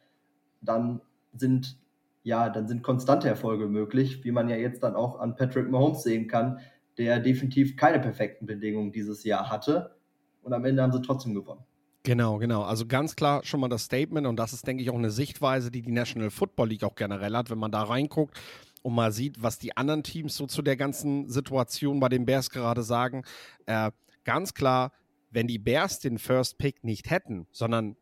Dann 0.61 1.01
sind, 1.35 1.77
ja, 2.23 2.49
dann 2.49 2.69
sind 2.69 2.85
konstante 2.85 3.29
Erfolge 3.29 3.67
möglich, 3.67 4.23
wie 4.23 4.31
man 4.31 4.49
ja 4.49 4.57
jetzt 4.57 4.85
dann 4.85 4.95
auch 4.95 5.19
an 5.19 5.35
Patrick 5.35 5.69
Mahomes 5.69 6.05
sehen 6.05 6.29
kann, 6.29 6.61
der 6.99 7.19
definitiv 7.19 7.77
keine 7.77 7.99
perfekten 7.99 8.47
Bedingungen 8.47 8.93
dieses 8.93 9.25
Jahr 9.25 9.51
hatte. 9.51 9.97
Und 10.43 10.53
am 10.53 10.65
Ende 10.65 10.83
haben 10.83 10.93
sie 10.93 11.03
trotzdem 11.03 11.35
gewonnen. 11.35 11.65
Genau, 12.07 12.39
genau. 12.39 12.63
Also 12.63 12.87
ganz 12.87 13.17
klar 13.17 13.43
schon 13.45 13.59
mal 13.59 13.69
das 13.69 13.87
Statement 13.87 14.29
und 14.29 14.37
das 14.37 14.53
ist, 14.53 14.65
denke 14.65 14.81
ich, 14.81 14.91
auch 14.91 14.95
eine 14.95 15.11
Sichtweise, 15.11 15.73
die 15.73 15.83
die 15.83 15.91
National 15.91 16.31
Football 16.31 16.69
League 16.69 16.85
auch 16.85 16.95
generell 16.95 17.35
hat, 17.35 17.51
wenn 17.51 17.59
man 17.59 17.73
da 17.73 17.83
reinguckt 17.83 18.41
und 18.83 18.95
mal 18.95 19.11
sieht, 19.11 19.43
was 19.43 19.59
die 19.59 19.77
anderen 19.77 20.05
Teams 20.05 20.37
so 20.37 20.47
zu 20.47 20.63
der 20.63 20.77
ganzen 20.77 21.29
Situation 21.29 21.99
bei 21.99 22.09
den 22.09 22.25
Bears 22.25 22.51
gerade 22.51 22.85
sagen. 22.85 23.25
Äh, 23.67 23.91
ganz 24.23 24.55
klar, 24.55 24.93
wenn 25.33 25.49
die 25.49 25.59
Bears 25.59 25.99
den 25.99 26.19
First 26.19 26.59
Pick 26.59 26.85
nicht 26.85 27.11
hätten, 27.11 27.49
sondern 27.51 27.97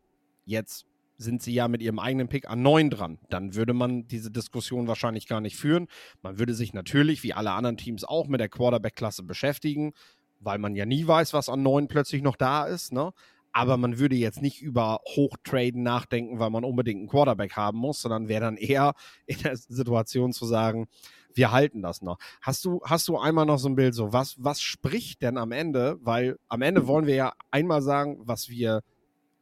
jetzt 0.45 0.85
sind 1.17 1.41
sie 1.41 1.55
ja 1.55 1.67
mit 1.67 1.81
ihrem 1.81 1.97
eigenen 1.97 2.27
Pick 2.27 2.47
an 2.47 2.61
neun 2.61 2.91
dran. 2.91 3.17
Dann 3.31 3.55
würde 3.55 3.73
man 3.73 4.07
diese 4.07 4.29
Diskussion 4.29 4.87
wahrscheinlich 4.87 5.27
gar 5.27 5.41
nicht 5.41 5.55
führen. 5.55 5.87
Man 6.21 6.37
würde 6.37 6.53
sich 6.53 6.73
natürlich, 6.73 7.23
wie 7.23 7.33
alle 7.33 7.53
anderen 7.53 7.77
Teams, 7.77 8.03
auch 8.03 8.27
mit 8.27 8.39
der 8.39 8.49
Quarterback-Klasse 8.49 9.23
beschäftigen, 9.23 9.93
weil 10.41 10.59
man 10.59 10.75
ja 10.75 10.85
nie 10.85 11.07
weiß, 11.07 11.33
was 11.33 11.49
an 11.49 11.63
neun 11.63 11.87
plötzlich 11.87 12.21
noch 12.21 12.35
da 12.35 12.65
ist. 12.65 12.93
Ne? 12.93 13.11
Aber 13.55 13.77
man 13.77 13.99
würde 13.99 14.15
jetzt 14.15 14.41
nicht 14.41 14.61
über 14.61 14.99
Hochtraden 15.05 15.81
nachdenken, 15.81 16.39
weil 16.39 16.49
man 16.49 16.65
unbedingt 16.65 16.99
einen 16.99 17.07
Quarterback 17.07 17.55
haben 17.55 17.77
muss, 17.77 18.01
sondern 18.01 18.27
wäre 18.27 18.41
dann 18.41 18.57
eher 18.57 18.93
in 19.27 19.39
der 19.39 19.55
Situation 19.55 20.33
zu 20.33 20.45
sagen, 20.45 20.87
wir 21.33 21.53
halten 21.53 21.81
das 21.81 22.01
noch. 22.01 22.17
Hast 22.41 22.65
du, 22.65 22.81
hast 22.83 23.07
du 23.07 23.17
einmal 23.17 23.45
noch 23.45 23.57
so 23.57 23.69
ein 23.69 23.75
Bild, 23.75 23.95
so 23.95 24.11
was, 24.11 24.35
was 24.43 24.61
spricht 24.61 25.21
denn 25.21 25.37
am 25.37 25.53
Ende? 25.53 25.97
Weil 26.01 26.37
am 26.49 26.61
Ende 26.61 26.85
wollen 26.85 27.07
wir 27.07 27.15
ja 27.15 27.33
einmal 27.49 27.81
sagen, 27.81 28.17
was 28.19 28.49
wir 28.49 28.81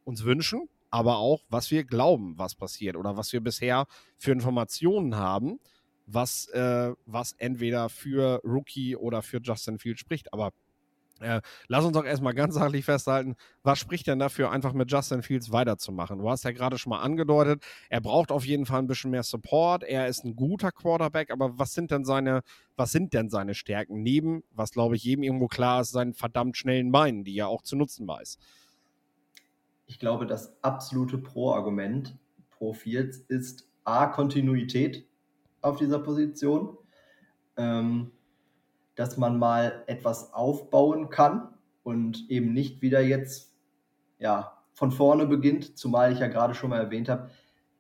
uns 0.03 0.23
wünschen, 0.23 0.69
aber 0.91 1.17
auch, 1.17 1.41
was 1.49 1.71
wir 1.71 1.83
glauben, 1.83 2.37
was 2.37 2.53
passiert 2.53 2.95
oder 2.95 3.17
was 3.17 3.33
wir 3.33 3.41
bisher 3.41 3.87
für 4.19 4.31
Informationen 4.31 5.15
haben, 5.15 5.59
was, 6.05 6.47
äh, 6.49 6.93
was 7.07 7.33
entweder 7.39 7.89
für 7.89 8.41
Rookie 8.43 8.95
oder 8.95 9.23
für 9.23 9.39
Justin 9.41 9.79
Field 9.79 9.97
spricht. 9.97 10.33
Aber 10.33 10.51
äh, 11.19 11.41
lass 11.67 11.85
uns 11.85 11.93
doch 11.93 12.05
erstmal 12.05 12.33
ganz 12.33 12.55
sachlich 12.55 12.85
festhalten, 12.85 13.35
was 13.63 13.79
spricht 13.79 14.07
denn 14.07 14.19
dafür, 14.19 14.51
einfach 14.51 14.73
mit 14.73 14.91
Justin 14.91 15.21
Fields 15.21 15.51
weiterzumachen? 15.51 16.19
Du 16.19 16.29
hast 16.29 16.43
ja 16.43 16.51
gerade 16.51 16.77
schon 16.77 16.91
mal 16.91 17.01
angedeutet, 17.01 17.63
er 17.89 18.01
braucht 18.01 18.31
auf 18.31 18.45
jeden 18.45 18.65
Fall 18.65 18.79
ein 18.79 18.87
bisschen 18.87 19.11
mehr 19.11 19.23
Support, 19.23 19.83
er 19.83 20.07
ist 20.07 20.25
ein 20.25 20.35
guter 20.35 20.71
Quarterback, 20.71 21.31
aber 21.31 21.57
was 21.57 21.73
sind 21.73 21.91
denn 21.91 22.05
seine, 22.05 22.41
was 22.75 22.91
sind 22.91 23.13
denn 23.13 23.29
seine 23.29 23.53
Stärken? 23.53 24.01
Neben, 24.01 24.43
was 24.51 24.71
glaube 24.71 24.95
ich 24.95 25.03
jedem 25.03 25.23
irgendwo 25.23 25.47
klar 25.47 25.81
ist, 25.81 25.91
seinen 25.91 26.13
verdammt 26.13 26.57
schnellen 26.57 26.91
Beinen, 26.91 27.23
die 27.23 27.37
er 27.37 27.47
auch 27.47 27.61
zu 27.61 27.75
nutzen 27.75 28.07
weiß. 28.07 28.37
Ich 29.85 29.99
glaube, 29.99 30.25
das 30.25 30.57
absolute 30.63 31.17
Pro-Argument 31.17 32.17
pro 32.49 32.73
Fields 32.73 33.17
ist 33.17 33.67
A, 33.83 34.07
Kontinuität. 34.07 35.05
auf 35.61 35.77
dieser 35.77 35.99
Position. 35.99 36.77
Ähm, 37.57 38.11
dass 38.95 39.17
man 39.17 39.37
mal 39.37 39.83
etwas 39.87 40.33
aufbauen 40.33 41.09
kann 41.09 41.49
und 41.83 42.29
eben 42.29 42.53
nicht 42.53 42.81
wieder 42.81 43.01
jetzt 43.01 43.53
ja, 44.19 44.57
von 44.73 44.91
vorne 44.91 45.25
beginnt, 45.25 45.77
zumal 45.77 46.11
ich 46.11 46.19
ja 46.19 46.27
gerade 46.27 46.55
schon 46.55 46.69
mal 46.69 46.79
erwähnt 46.79 47.09
habe, 47.09 47.29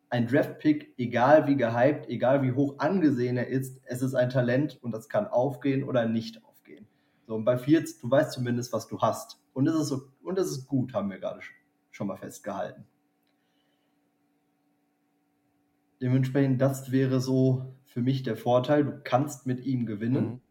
ein 0.09 0.27
Draft-Pick, 0.27 0.93
egal 0.97 1.47
wie 1.47 1.55
gehypt, 1.55 2.07
egal 2.07 2.43
wie 2.43 2.51
hoch 2.51 2.75
angesehen 2.77 3.35
er 3.37 3.47
ist, 3.47 3.81
es 3.85 4.03
ist 4.03 4.13
ein 4.13 4.29
Talent 4.29 4.77
und 4.83 4.91
das 4.91 5.09
kann 5.09 5.25
aufgehen 5.25 5.83
oder 5.83 6.05
nicht 6.05 6.45
aufgehen. 6.45 6.85
So, 7.25 7.35
und 7.35 7.45
bei 7.45 7.57
Fields, 7.57 7.97
du 7.99 8.11
weißt 8.11 8.31
zumindest, 8.31 8.73
was 8.73 8.87
du 8.87 8.99
hast. 8.99 9.39
Und 9.53 9.67
es 9.67 9.75
ist, 9.75 9.87
so, 9.87 10.03
und 10.21 10.37
es 10.37 10.51
ist 10.51 10.67
gut, 10.67 10.93
haben 10.93 11.09
wir 11.09 11.17
gerade 11.17 11.39
schon 11.89 12.07
mal 12.07 12.17
festgehalten. 12.17 12.85
Dementsprechend, 15.99 16.61
das 16.61 16.91
wäre 16.91 17.19
so 17.19 17.73
für 17.85 18.01
mich 18.01 18.23
der 18.23 18.35
Vorteil. 18.35 18.83
Du 18.83 18.99
kannst 19.03 19.47
mit 19.47 19.65
ihm 19.65 19.85
gewinnen. 19.85 20.25
Mhm. 20.25 20.41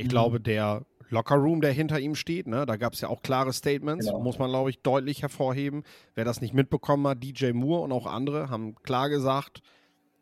Ich 0.00 0.06
mhm. 0.06 0.10
glaube, 0.10 0.40
der 0.40 0.86
Lockerroom, 1.10 1.60
der 1.60 1.72
hinter 1.72 2.00
ihm 2.00 2.14
steht, 2.14 2.46
ne, 2.46 2.64
da 2.64 2.76
gab 2.76 2.94
es 2.94 3.02
ja 3.02 3.08
auch 3.08 3.20
klare 3.20 3.52
Statements, 3.52 4.06
genau. 4.06 4.20
muss 4.20 4.38
man, 4.38 4.48
glaube 4.48 4.70
ich, 4.70 4.80
deutlich 4.80 5.20
hervorheben. 5.20 5.82
Wer 6.14 6.24
das 6.24 6.40
nicht 6.40 6.54
mitbekommen 6.54 7.06
hat, 7.06 7.22
DJ 7.22 7.52
Moore 7.52 7.82
und 7.82 7.92
auch 7.92 8.06
andere 8.06 8.48
haben 8.48 8.74
klar 8.76 9.10
gesagt, 9.10 9.60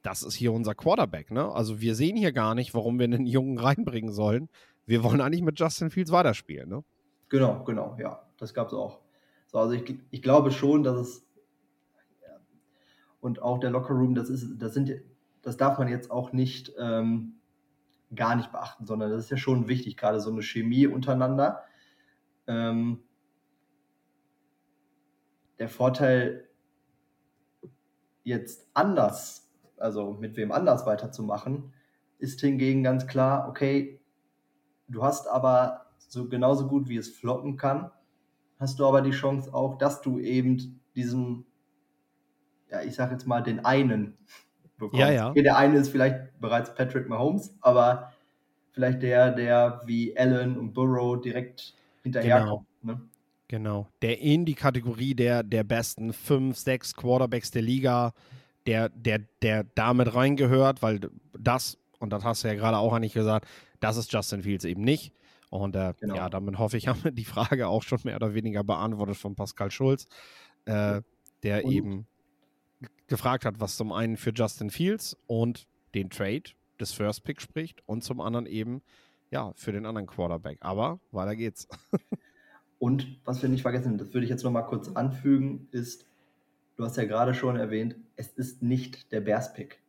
das 0.02 0.24
ist 0.24 0.34
hier 0.34 0.52
unser 0.52 0.74
Quarterback. 0.74 1.30
Ne? 1.30 1.48
Also 1.52 1.80
wir 1.80 1.94
sehen 1.94 2.16
hier 2.16 2.32
gar 2.32 2.56
nicht, 2.56 2.74
warum 2.74 2.98
wir 2.98 3.04
einen 3.04 3.26
Jungen 3.26 3.58
reinbringen 3.58 4.12
sollen. 4.12 4.48
Wir 4.84 5.04
wollen 5.04 5.20
eigentlich 5.20 5.42
mit 5.42 5.60
Justin 5.60 5.90
Fields 5.90 6.10
weiterspielen. 6.10 6.68
Ne? 6.68 6.82
Genau, 7.28 7.62
genau, 7.62 7.96
ja, 8.00 8.20
das 8.36 8.52
gab 8.52 8.68
es 8.68 8.74
auch. 8.74 8.98
So, 9.46 9.58
also 9.58 9.74
ich, 9.74 9.94
ich 10.10 10.22
glaube 10.22 10.50
schon, 10.50 10.82
dass 10.82 10.96
es 10.96 11.24
und 13.20 13.42
auch 13.42 13.58
der 13.58 13.70
Lockerroom, 13.70 14.14
das 14.14 14.28
ist, 14.28 14.58
das 14.58 14.74
sind, 14.74 14.92
das 15.42 15.56
darf 15.56 15.78
man 15.78 15.88
jetzt 15.88 16.10
auch 16.10 16.32
nicht 16.32 16.72
ähm, 16.78 17.37
gar 18.14 18.36
nicht 18.36 18.52
beachten, 18.52 18.86
sondern 18.86 19.10
das 19.10 19.24
ist 19.24 19.30
ja 19.30 19.36
schon 19.36 19.68
wichtig, 19.68 19.96
gerade 19.96 20.20
so 20.20 20.30
eine 20.30 20.42
Chemie 20.42 20.86
untereinander. 20.86 21.62
Ähm, 22.46 23.02
der 25.58 25.68
Vorteil, 25.68 26.48
jetzt 28.22 28.68
anders, 28.74 29.50
also 29.76 30.12
mit 30.12 30.36
wem 30.36 30.52
anders 30.52 30.86
weiterzumachen, 30.86 31.72
ist 32.18 32.40
hingegen 32.40 32.82
ganz 32.82 33.06
klar, 33.06 33.48
okay, 33.48 34.00
du 34.88 35.02
hast 35.02 35.28
aber 35.28 35.86
so 35.98 36.28
genauso 36.28 36.68
gut 36.68 36.88
wie 36.88 36.96
es 36.96 37.08
floppen 37.08 37.56
kann, 37.56 37.90
hast 38.58 38.78
du 38.78 38.86
aber 38.86 39.02
die 39.02 39.10
Chance 39.10 39.52
auch, 39.54 39.78
dass 39.78 40.00
du 40.00 40.18
eben 40.18 40.80
diesen, 40.94 41.46
ja, 42.70 42.82
ich 42.82 42.94
sag 42.94 43.10
jetzt 43.12 43.26
mal, 43.26 43.42
den 43.42 43.64
einen 43.64 44.18
bekommst. 44.78 45.00
Ja, 45.00 45.10
ja. 45.10 45.30
Okay, 45.30 45.42
der 45.42 45.56
eine 45.56 45.78
ist 45.78 45.90
vielleicht 45.90 46.40
bereits 46.40 46.74
Patrick 46.74 47.08
Mahomes, 47.08 47.54
aber 47.60 48.12
vielleicht 48.72 49.02
der, 49.02 49.32
der 49.32 49.82
wie 49.86 50.16
Allen 50.16 50.56
und 50.56 50.72
Burrow 50.72 51.20
direkt 51.20 51.74
hinterherkommt. 52.02 52.66
Genau. 52.80 52.94
Ne? 52.94 53.00
Genau. 53.48 53.88
Der 54.02 54.20
in 54.20 54.44
die 54.44 54.54
Kategorie 54.54 55.14
der, 55.14 55.42
der 55.42 55.64
besten 55.64 56.12
fünf, 56.12 56.58
sechs 56.58 56.94
Quarterbacks 56.94 57.50
der 57.50 57.62
Liga, 57.62 58.12
der, 58.66 58.90
der, 58.90 59.20
der 59.42 59.64
damit 59.74 60.14
reingehört, 60.14 60.82
weil 60.82 61.00
das, 61.38 61.78
und 61.98 62.12
das 62.12 62.24
hast 62.24 62.44
du 62.44 62.48
ja 62.48 62.54
gerade 62.54 62.76
auch 62.76 62.92
eigentlich 62.92 63.14
gesagt, 63.14 63.48
das 63.80 63.96
ist 63.96 64.12
Justin 64.12 64.42
Fields 64.42 64.64
eben 64.64 64.82
nicht. 64.82 65.12
Und 65.50 65.76
äh, 65.76 65.94
genau. 65.98 66.16
ja, 66.16 66.28
damit 66.28 66.58
hoffe 66.58 66.76
ich, 66.76 66.88
haben 66.88 67.02
wir 67.02 67.10
die 67.10 67.24
Frage 67.24 67.68
auch 67.68 67.82
schon 67.82 68.00
mehr 68.04 68.16
oder 68.16 68.34
weniger 68.34 68.62
beantwortet 68.62 69.16
von 69.16 69.34
Pascal 69.34 69.70
Schulz, 69.70 70.06
äh, 70.66 71.00
der 71.42 71.64
und? 71.64 71.72
eben 71.72 72.06
gefragt 73.08 73.44
hat, 73.44 73.60
was 73.60 73.76
zum 73.76 73.92
einen 73.92 74.16
für 74.16 74.32
Justin 74.34 74.70
Fields 74.70 75.16
und 75.26 75.66
den 75.94 76.10
Trade 76.10 76.44
des 76.80 76.92
First 76.92 77.24
Pick 77.24 77.40
spricht 77.40 77.82
und 77.86 78.04
zum 78.04 78.20
anderen 78.20 78.46
eben 78.46 78.82
ja 79.30 79.52
für 79.56 79.72
den 79.72 79.86
anderen 79.86 80.06
Quarterback. 80.06 80.58
Aber 80.60 81.00
weiter 81.10 81.36
geht's. 81.36 81.68
und 82.78 83.18
was 83.24 83.42
wir 83.42 83.48
nicht 83.48 83.62
vergessen, 83.62 83.98
das 83.98 84.14
würde 84.14 84.24
ich 84.24 84.30
jetzt 84.30 84.44
noch 84.44 84.52
mal 84.52 84.62
kurz 84.62 84.88
anfügen, 84.88 85.68
ist, 85.72 86.06
du 86.76 86.84
hast 86.84 86.96
ja 86.96 87.04
gerade 87.04 87.34
schon 87.34 87.56
erwähnt, 87.56 87.96
es 88.16 88.28
ist 88.28 88.62
nicht 88.62 89.10
der 89.12 89.20
Bears 89.20 89.52
Pick. 89.52 89.82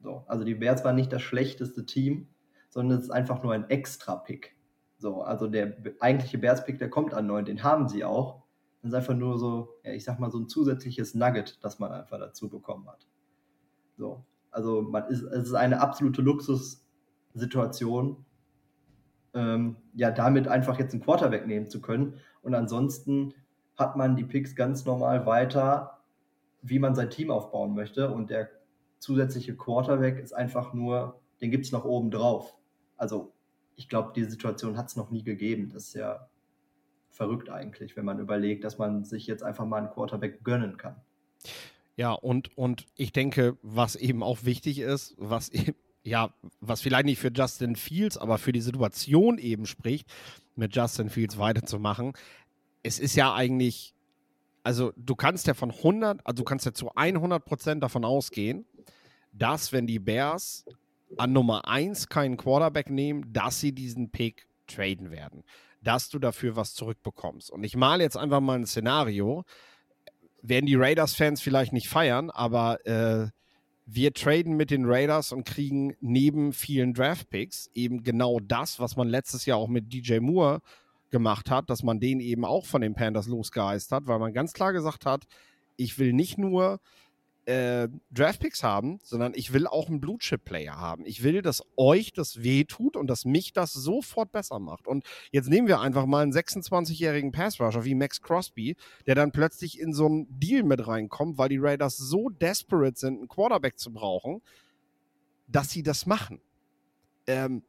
So, 0.00 0.24
also 0.28 0.44
die 0.44 0.54
Bears 0.54 0.84
waren 0.84 0.96
nicht 0.96 1.12
das 1.12 1.22
schlechteste 1.22 1.84
Team, 1.86 2.28
sondern 2.68 2.98
es 2.98 3.04
ist 3.06 3.10
einfach 3.10 3.42
nur 3.42 3.52
ein 3.52 3.68
Extra 3.70 4.16
Pick. 4.16 4.54
So, 4.98 5.22
also 5.22 5.46
der 5.46 5.76
eigentliche 6.00 6.38
Bears 6.38 6.64
Pick, 6.64 6.78
der 6.78 6.90
kommt 6.90 7.12
an 7.12 7.26
neun, 7.26 7.44
den 7.44 7.62
haben 7.62 7.88
sie 7.88 8.04
auch. 8.04 8.42
Das 8.82 8.90
ist 8.90 8.94
einfach 8.94 9.14
nur 9.14 9.38
so, 9.38 9.74
ja, 9.84 9.92
ich 9.92 10.04
sag 10.04 10.20
mal, 10.20 10.30
so 10.30 10.38
ein 10.38 10.48
zusätzliches 10.48 11.14
Nugget, 11.14 11.58
das 11.62 11.78
man 11.78 11.92
einfach 11.92 12.18
dazu 12.18 12.48
bekommen 12.48 12.86
hat. 12.88 13.06
So. 13.96 14.24
Also 14.50 14.82
man 14.82 15.06
ist, 15.08 15.22
es 15.22 15.48
ist 15.48 15.54
eine 15.54 15.80
absolute 15.80 16.22
Luxussituation, 16.22 18.24
ähm, 19.34 19.76
ja, 19.94 20.10
damit 20.10 20.48
einfach 20.48 20.78
jetzt 20.78 20.92
einen 20.92 21.02
Quarter 21.02 21.30
wegnehmen 21.30 21.68
zu 21.68 21.80
können. 21.80 22.14
Und 22.42 22.54
ansonsten 22.54 23.34
hat 23.76 23.96
man 23.96 24.16
die 24.16 24.24
Picks 24.24 24.56
ganz 24.56 24.84
normal 24.84 25.26
weiter, 25.26 26.00
wie 26.62 26.78
man 26.78 26.94
sein 26.94 27.10
Team 27.10 27.30
aufbauen 27.30 27.74
möchte. 27.74 28.10
Und 28.10 28.30
der 28.30 28.48
zusätzliche 28.98 29.56
Quarterback 29.56 30.18
ist 30.18 30.32
einfach 30.32 30.72
nur, 30.72 31.20
den 31.40 31.50
gibt 31.50 31.66
es 31.66 31.72
noch 31.72 31.84
oben 31.84 32.10
drauf. 32.10 32.54
Also 32.96 33.34
ich 33.76 33.88
glaube, 33.88 34.12
die 34.16 34.24
Situation 34.24 34.78
hat 34.78 34.86
es 34.86 34.96
noch 34.96 35.10
nie 35.10 35.22
gegeben. 35.22 35.70
Das 35.72 35.88
ist 35.88 35.94
ja 35.94 36.28
verrückt 37.16 37.48
eigentlich, 37.48 37.96
wenn 37.96 38.04
man 38.04 38.18
überlegt, 38.18 38.62
dass 38.64 38.78
man 38.78 39.04
sich 39.04 39.26
jetzt 39.26 39.42
einfach 39.42 39.64
mal 39.64 39.78
einen 39.78 39.90
Quarterback 39.90 40.44
gönnen 40.44 40.76
kann. 40.76 40.96
Ja, 41.96 42.12
und, 42.12 42.56
und 42.58 42.86
ich 42.94 43.12
denke, 43.12 43.56
was 43.62 43.96
eben 43.96 44.22
auch 44.22 44.44
wichtig 44.44 44.80
ist, 44.80 45.14
was 45.16 45.48
eben, 45.48 45.74
ja, 46.02 46.34
was 46.60 46.82
vielleicht 46.82 47.06
nicht 47.06 47.18
für 47.18 47.32
Justin 47.34 47.74
Fields, 47.74 48.18
aber 48.18 48.36
für 48.36 48.52
die 48.52 48.60
Situation 48.60 49.38
eben 49.38 49.64
spricht, 49.64 50.08
mit 50.56 50.76
Justin 50.76 51.08
Fields 51.08 51.38
weiterzumachen. 51.38 52.12
Es 52.82 52.98
ist 52.98 53.16
ja 53.16 53.34
eigentlich, 53.34 53.94
also 54.62 54.92
du 54.96 55.16
kannst 55.16 55.46
ja 55.46 55.54
von 55.54 55.70
100, 55.70 56.20
also 56.22 56.42
du 56.42 56.44
kannst 56.44 56.66
ja 56.66 56.72
zu 56.72 56.94
100 56.94 57.44
Prozent 57.44 57.82
davon 57.82 58.04
ausgehen, 58.04 58.66
dass 59.32 59.72
wenn 59.72 59.86
die 59.86 59.98
Bears 59.98 60.66
an 61.16 61.32
Nummer 61.32 61.66
1 61.66 62.08
keinen 62.08 62.36
Quarterback 62.36 62.90
nehmen, 62.90 63.32
dass 63.32 63.60
sie 63.60 63.72
diesen 63.72 64.10
Pick 64.10 64.48
traden 64.66 65.10
werden 65.10 65.44
dass 65.86 66.08
du 66.08 66.18
dafür 66.18 66.56
was 66.56 66.74
zurückbekommst. 66.74 67.50
Und 67.50 67.62
ich 67.62 67.76
male 67.76 68.02
jetzt 68.02 68.16
einfach 68.16 68.40
mal 68.40 68.58
ein 68.58 68.66
Szenario. 68.66 69.44
Werden 70.42 70.66
die 70.66 70.74
Raiders-Fans 70.74 71.40
vielleicht 71.40 71.72
nicht 71.72 71.88
feiern, 71.88 72.30
aber 72.30 72.84
äh, 72.86 73.28
wir 73.84 74.12
traden 74.12 74.56
mit 74.56 74.70
den 74.72 74.84
Raiders 74.84 75.30
und 75.30 75.44
kriegen 75.44 75.94
neben 76.00 76.52
vielen 76.52 76.92
Draft-Picks 76.92 77.70
eben 77.74 78.02
genau 78.02 78.40
das, 78.40 78.80
was 78.80 78.96
man 78.96 79.08
letztes 79.08 79.46
Jahr 79.46 79.58
auch 79.58 79.68
mit 79.68 79.92
DJ 79.92 80.18
Moore 80.18 80.60
gemacht 81.10 81.50
hat, 81.50 81.70
dass 81.70 81.84
man 81.84 82.00
den 82.00 82.18
eben 82.18 82.44
auch 82.44 82.66
von 82.66 82.80
den 82.80 82.94
Panthers 82.94 83.28
losgeheist 83.28 83.92
hat, 83.92 84.08
weil 84.08 84.18
man 84.18 84.34
ganz 84.34 84.52
klar 84.52 84.72
gesagt 84.72 85.06
hat, 85.06 85.24
ich 85.76 85.98
will 86.00 86.12
nicht 86.12 86.36
nur 86.36 86.80
äh, 87.46 87.88
Draftpicks 88.10 88.62
haben, 88.62 88.98
sondern 89.02 89.32
ich 89.34 89.52
will 89.52 89.66
auch 89.66 89.88
einen 89.88 90.00
Blue 90.00 90.18
Chip 90.18 90.44
Player 90.44 90.76
haben. 90.76 91.06
Ich 91.06 91.22
will, 91.22 91.42
dass 91.42 91.62
euch 91.76 92.12
das 92.12 92.42
wehtut 92.42 92.96
und 92.96 93.06
dass 93.06 93.24
mich 93.24 93.52
das 93.52 93.72
sofort 93.72 94.32
besser 94.32 94.58
macht. 94.58 94.86
Und 94.86 95.04
jetzt 95.30 95.48
nehmen 95.48 95.68
wir 95.68 95.80
einfach 95.80 96.06
mal 96.06 96.24
einen 96.24 96.32
26-jährigen 96.32 97.30
Pass 97.30 97.60
Rusher 97.60 97.84
wie 97.84 97.94
Max 97.94 98.20
Crosby, 98.20 98.76
der 99.06 99.14
dann 99.14 99.30
plötzlich 99.30 99.78
in 99.78 99.94
so 99.94 100.06
einen 100.06 100.26
Deal 100.40 100.64
mit 100.64 100.86
reinkommt, 100.86 101.38
weil 101.38 101.48
die 101.48 101.58
Raiders 101.58 101.96
so 101.96 102.28
desperate 102.28 102.98
sind, 102.98 103.18
einen 103.18 103.28
Quarterback 103.28 103.78
zu 103.78 103.92
brauchen, 103.92 104.42
dass 105.46 105.70
sie 105.70 105.84
das 105.84 106.04
machen. 106.04 106.40
Ähm, 107.28 107.62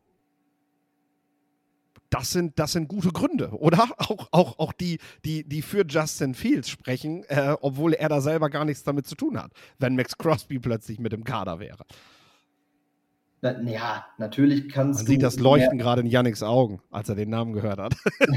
das 2.10 2.32
sind, 2.32 2.58
das 2.60 2.72
sind 2.74 2.88
gute 2.88 3.10
Gründe, 3.10 3.50
oder? 3.52 3.88
Auch, 3.98 4.28
auch, 4.32 4.60
auch 4.60 4.74
die, 4.74 5.00
die, 5.26 5.44
die 5.44 5.62
für 5.62 5.86
Justin 5.88 6.34
Fields 6.34 6.70
sprechen, 6.70 7.24
äh, 7.28 7.56
obwohl 7.62 7.94
er 7.94 8.10
da 8.10 8.22
selber 8.22 8.50
gar 8.50 8.64
nichts 8.64 8.84
damit 8.84 9.08
zu 9.08 9.16
tun 9.16 9.42
hat, 9.42 9.52
wenn 9.80 9.96
Max 9.96 10.18
Crosby 10.18 10.60
plötzlich 10.60 11.00
mit 11.00 11.14
im 11.14 11.24
Kader 11.24 11.60
wäre. 11.60 11.84
Na, 13.42 13.60
ja, 13.62 14.06
natürlich 14.18 14.70
kannst 14.70 15.00
Man 15.00 15.06
du. 15.06 15.12
Man 15.12 15.20
sieht 15.20 15.24
das 15.24 15.40
Leuchten 15.40 15.78
gerade 15.78 16.02
in 16.02 16.08
Yannicks 16.08 16.44
Augen, 16.44 16.82
als 16.90 17.10
er 17.10 17.16
den 17.16 17.30
Namen 17.30 17.54
gehört 17.54 17.80
hat. 17.80 17.96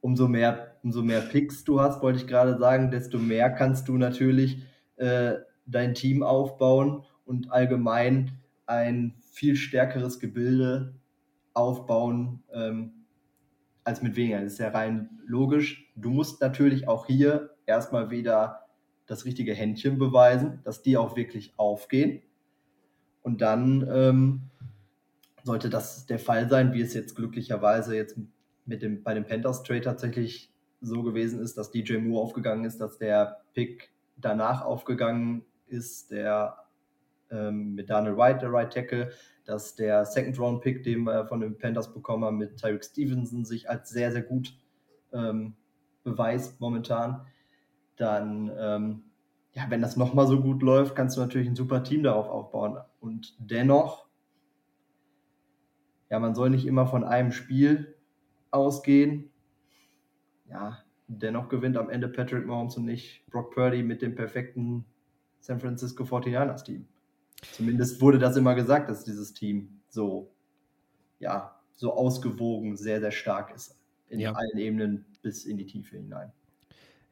umso, 0.00 0.28
mehr, 0.28 0.76
umso 0.82 1.02
mehr 1.02 1.22
Picks 1.22 1.64
du 1.64 1.80
hast, 1.80 2.02
wollte 2.02 2.18
ich 2.18 2.26
gerade 2.26 2.58
sagen, 2.58 2.90
desto 2.90 3.18
mehr 3.18 3.50
kannst 3.50 3.88
du 3.88 3.96
natürlich 3.96 4.62
äh, 4.96 5.34
dein 5.66 5.94
Team 5.94 6.22
aufbauen 6.22 7.04
und 7.24 7.50
allgemein 7.50 8.32
ein 8.66 9.14
viel 9.32 9.56
stärkeres 9.56 10.20
Gebilde 10.20 10.94
aufbauen 11.54 12.42
ähm, 12.52 13.06
als 13.84 14.02
mit 14.02 14.16
weniger. 14.16 14.40
Das 14.42 14.54
ist 14.54 14.58
ja 14.58 14.68
rein 14.68 15.20
logisch. 15.26 15.90
Du 15.96 16.10
musst 16.10 16.40
natürlich 16.40 16.88
auch 16.88 17.06
hier 17.06 17.50
erstmal 17.66 18.10
wieder 18.10 18.66
das 19.06 19.24
richtige 19.24 19.54
Händchen 19.54 19.98
beweisen, 19.98 20.60
dass 20.64 20.82
die 20.82 20.96
auch 20.96 21.16
wirklich 21.16 21.54
aufgehen. 21.56 22.22
Und 23.22 23.40
dann 23.40 23.88
ähm, 23.90 24.42
sollte 25.42 25.70
das 25.70 26.06
der 26.06 26.18
Fall 26.18 26.48
sein, 26.48 26.72
wie 26.72 26.80
es 26.80 26.94
jetzt 26.94 27.14
glücklicherweise 27.14 27.96
jetzt 27.96 28.18
mit 28.66 28.82
dem, 28.82 29.02
bei 29.02 29.14
dem 29.14 29.26
Panthers 29.26 29.62
Trade 29.62 29.82
tatsächlich 29.82 30.52
so 30.80 31.02
gewesen 31.02 31.40
ist, 31.40 31.56
dass 31.56 31.70
DJ 31.70 31.98
Moore 31.98 32.24
aufgegangen 32.24 32.64
ist, 32.64 32.80
dass 32.80 32.98
der 32.98 33.42
Pick 33.52 33.90
danach 34.16 34.62
aufgegangen 34.62 35.44
ist, 35.66 36.10
der 36.10 36.63
ähm, 37.34 37.74
mit 37.74 37.90
Daniel 37.90 38.16
White, 38.16 38.40
der 38.40 38.52
Right 38.52 38.72
Tackle, 38.72 39.10
dass 39.44 39.74
der 39.74 40.04
Second-Round-Pick, 40.04 40.84
den 40.84 41.04
wir 41.04 41.26
von 41.26 41.40
den 41.40 41.58
Panthers 41.58 41.92
bekommen 41.92 42.24
haben, 42.24 42.38
mit 42.38 42.56
Tyreek 42.56 42.84
Stevenson 42.84 43.44
sich 43.44 43.68
als 43.68 43.90
sehr, 43.90 44.12
sehr 44.12 44.22
gut 44.22 44.56
ähm, 45.12 45.54
beweist 46.02 46.60
momentan. 46.60 47.26
Dann, 47.96 48.50
ähm, 48.58 49.04
ja, 49.52 49.66
wenn 49.68 49.82
das 49.82 49.96
nochmal 49.96 50.26
so 50.26 50.40
gut 50.40 50.62
läuft, 50.62 50.94
kannst 50.96 51.16
du 51.16 51.20
natürlich 51.20 51.48
ein 51.48 51.56
super 51.56 51.82
Team 51.82 52.02
darauf 52.02 52.28
aufbauen. 52.28 52.78
Und 53.00 53.36
dennoch, 53.38 54.06
ja, 56.10 56.18
man 56.18 56.34
soll 56.34 56.50
nicht 56.50 56.66
immer 56.66 56.86
von 56.86 57.04
einem 57.04 57.32
Spiel 57.32 57.96
ausgehen. 58.50 59.30
Ja, 60.48 60.78
dennoch 61.06 61.48
gewinnt 61.48 61.76
am 61.76 61.90
Ende 61.90 62.08
Patrick 62.08 62.46
Mahomes 62.46 62.76
und 62.76 62.84
nicht 62.84 63.26
Brock 63.30 63.54
Purdy 63.54 63.82
mit 63.82 64.02
dem 64.02 64.14
perfekten 64.14 64.84
San 65.40 65.60
Francisco 65.60 66.04
49ers 66.04 66.64
Team. 66.64 66.86
Zumindest 67.52 68.00
wurde 68.00 68.18
das 68.18 68.36
immer 68.36 68.54
gesagt, 68.54 68.88
dass 68.88 69.04
dieses 69.04 69.32
Team 69.32 69.80
so, 69.88 70.30
ja, 71.18 71.58
so 71.74 71.94
ausgewogen, 71.94 72.76
sehr, 72.76 73.00
sehr 73.00 73.10
stark 73.10 73.54
ist. 73.54 73.76
In 74.08 74.20
ja. 74.20 74.32
allen 74.32 74.58
Ebenen 74.58 75.06
bis 75.22 75.44
in 75.44 75.56
die 75.56 75.66
Tiefe 75.66 75.96
hinein. 75.96 76.32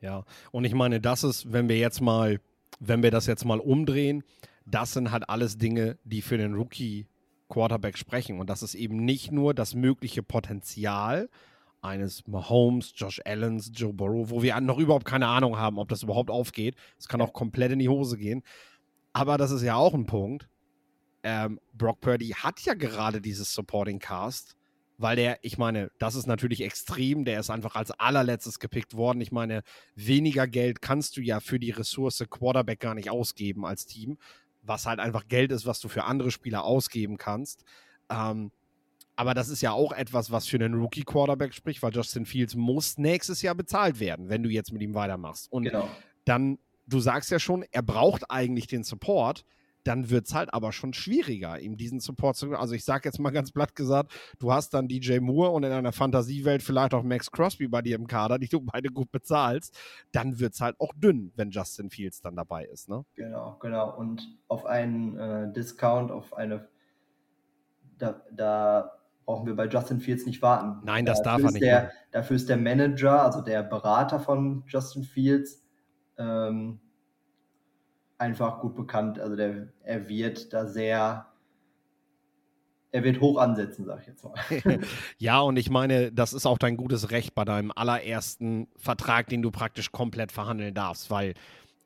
Ja, 0.01 0.25
und 0.51 0.65
ich 0.65 0.75
meine, 0.75 1.01
das 1.01 1.25
ist, 1.25 1.53
wenn 1.53 1.69
wir 1.69 1.79
jetzt 1.79 2.01
mal, 2.01 2.41
wenn 2.81 3.03
wir 3.03 3.11
das 3.11 3.27
jetzt 3.27 3.45
mal 3.45 3.61
umdrehen, 3.61 4.25
das 4.67 4.93
sind 4.93 5.11
halt 5.11 5.29
alles 5.29 5.59
Dinge, 5.59 5.99
die 6.05 6.23
für 6.23 6.39
den 6.39 6.55
Rookie 6.55 7.07
Quarterback 7.49 7.99
sprechen. 7.99 8.41
Und 8.41 8.51
das 8.51 8.63
ist 8.63 8.75
eben 8.75 9.05
nicht 9.05 9.31
nur 9.31 9.55
das 9.55 9.75
mögliche 9.75 10.23
Potenzial 10.23 11.29
eines 11.83 12.27
Mahomes, 12.27 12.93
Josh 12.97 13.21
Allens, 13.25 13.73
Joe 13.75 13.93
Burrow, 13.93 14.31
wo 14.31 14.43
wir 14.43 14.59
noch 14.61 14.79
überhaupt 14.79 15.05
keine 15.05 15.27
Ahnung 15.27 15.59
haben, 15.59 15.79
ob 15.79 15.89
das 15.89 16.03
überhaupt 16.03 16.31
aufgeht. 16.31 16.77
Es 16.99 17.09
kann 17.09 17.21
auch 17.21 17.33
komplett 17.33 17.73
in 17.73 17.81
die 17.81 17.89
Hose 17.89 18.17
gehen. 18.17 18.43
Aber 19.13 19.39
das 19.39 19.51
ist 19.51 19.63
ja 19.63 19.75
auch 19.77 19.95
ein 19.95 20.07
Punkt. 20.07 20.49
Ähm, 21.23 21.61
Brock 21.73 22.01
Purdy 22.01 22.31
hat 22.31 22.61
ja 22.63 22.75
gerade 22.75 23.21
dieses 23.21 23.53
Supporting 23.55 23.99
Cast, 23.99 24.57
weil 24.99 25.17
der, 25.17 25.39
ich 25.43 25.59
meine, 25.59 25.91
das 25.99 26.15
ist 26.15 26.27
natürlich 26.27 26.63
extrem. 26.63 27.25
Der 27.25 27.41
ist 27.41 27.51
einfach 27.51 27.77
als 27.77 27.91
allerletztes 27.93 28.59
gepickt 28.59 28.95
worden. 28.97 29.21
Ich 29.21 29.33
meine, 29.33 29.63
weniger 29.95 30.47
Geld 30.47 30.83
kannst 30.83 31.17
du 31.17 31.21
ja 31.21 31.41
für 31.41 31.59
die 31.59 31.71
Ressource 31.71 32.25
Quarterback 32.29 32.81
gar 32.81 32.95
nicht 32.95 33.11
ausgeben 33.11 33.65
als 33.65 33.87
Team, 33.87 34.19
was 34.63 34.87
halt 34.87 34.99
einfach 34.99 35.29
Geld 35.29 35.53
ist, 35.53 35.67
was 35.67 35.81
du 35.81 35.89
für 35.89 36.05
andere 36.05 36.31
Spieler 36.31 36.65
ausgeben 36.65 37.19
kannst. 37.19 37.65
Ähm, 38.09 38.51
aber 39.15 39.35
das 39.35 39.49
ist 39.49 39.61
ja 39.61 39.73
auch 39.73 39.93
etwas, 39.93 40.31
was 40.31 40.47
für 40.49 40.57
einen 40.57 40.75
Rookie-Quarterback 40.75 41.55
spricht, 41.55 41.83
weil 41.83 41.93
Justin 41.93 42.25
Fields 42.25 42.55
muss 42.55 42.97
nächstes 42.99 43.43
Jahr 43.43 43.55
bezahlt 43.55 44.01
werden, 44.01 44.31
wenn 44.31 44.43
du 44.43 44.49
jetzt 44.49 44.73
mit 44.73 44.83
ihm 44.83 44.95
weitermachst. 44.95 45.53
Und 45.53 45.65
genau. 45.65 45.89
dann 46.25 46.59
du 46.87 47.01
sagst 47.01 47.31
ja 47.31 47.39
schon, 47.39 47.65
er 47.71 47.83
braucht 47.83 48.31
eigentlich 48.31 48.67
den 48.67 48.85
Support, 48.85 49.45
dann 49.85 50.11
wird 50.11 50.27
es 50.27 50.35
halt 50.35 50.55
aber 50.55 50.73
schon 50.73 50.93
schwieriger, 50.93 51.59
ihm 51.59 51.77
diesen 51.77 52.01
Support 52.01 52.37
zu. 52.37 52.53
Also 52.53 52.75
ich 52.75 52.85
sage 52.85 53.09
jetzt 53.09 53.19
mal 53.19 53.31
ganz 53.31 53.51
platt 53.51 53.75
gesagt, 53.75 54.13
du 54.39 54.53
hast 54.53 54.75
dann 54.75 54.89
DJ 54.89 55.19
Moore 55.19 55.51
und 55.51 55.65
in 55.65 55.73
einer 55.73 55.93
Fantasiewelt 55.93 56.63
vielleicht 56.63 56.95
auch 56.95 57.03
Max 57.03 57.31
Crosby 57.31 57.69
bei 57.69 57.83
dir 57.83 57.97
im 57.97 58.07
Kader, 58.07 58.39
die 58.39 58.49
du 58.49 58.61
beide 58.73 58.91
gut 58.91 59.11
bezahlst, 59.11 59.77
dann 60.13 60.39
wird 60.39 60.55
es 60.55 60.61
halt 60.61 60.77
auch 60.79 60.93
dünn, 60.95 61.33
wenn 61.37 61.51
Justin 61.51 61.91
Fields 61.91 62.21
dann 62.21 62.37
dabei 62.37 62.65
ist. 62.65 62.89
Ne? 62.89 63.05
Genau, 63.15 63.57
genau. 63.61 63.97
Und 63.97 64.29
auf 64.49 64.67
einen 64.67 65.19
äh, 65.19 65.53
Discount, 65.53 66.11
auf 66.11 66.35
eine, 66.35 66.69
da, 67.99 68.23
da 68.31 68.93
brauchen 69.25 69.47
wir 69.47 69.57
bei 69.57 69.67
Justin 69.67 70.01
Fields 70.01 70.27
nicht 70.27 70.43
warten. 70.43 70.85
Nein, 70.85 71.07
das 71.07 71.23
dafür 71.23 71.45
darf 71.45 71.51
er 71.51 71.53
nicht. 71.53 71.65
Der, 71.65 71.93
dafür 72.11 72.37
ist 72.37 72.49
der 72.49 72.57
Manager, 72.57 73.23
also 73.23 73.41
der 73.41 73.63
Berater 73.63 74.21
von 74.21 74.65
Justin 74.67 75.05
Fields, 75.05 75.62
ähm, 76.23 76.81
einfach 78.19 78.61
gut 78.61 78.77
bekannt. 78.77 79.19
Also 79.19 79.37
der, 79.37 79.69
er 79.83 80.09
wird 80.09 80.53
da 80.53 80.67
sehr, 80.67 81.27
er 82.93 83.05
wird 83.05 83.21
hoch 83.21 83.39
ansetzen, 83.39 83.85
sag 83.85 84.01
ich 84.01 84.07
jetzt 84.07 84.25
mal. 84.25 84.35
ja, 85.19 85.41
und 85.41 85.57
ich 85.57 85.71
meine, 85.71 86.13
das 86.13 86.33
ist 86.33 86.47
auch 86.47 86.59
dein 86.59 86.77
gutes 86.77 87.11
Recht 87.11 87.35
bei 87.35 87.45
deinem 87.45 87.73
allerersten 87.75 88.69
Vertrag, 88.77 89.29
den 89.29 89.43
du 89.43 89.51
praktisch 89.51 89.91
komplett 89.93 90.33
verhandeln 90.33 90.75
darfst, 90.75 91.11
weil 91.11 91.35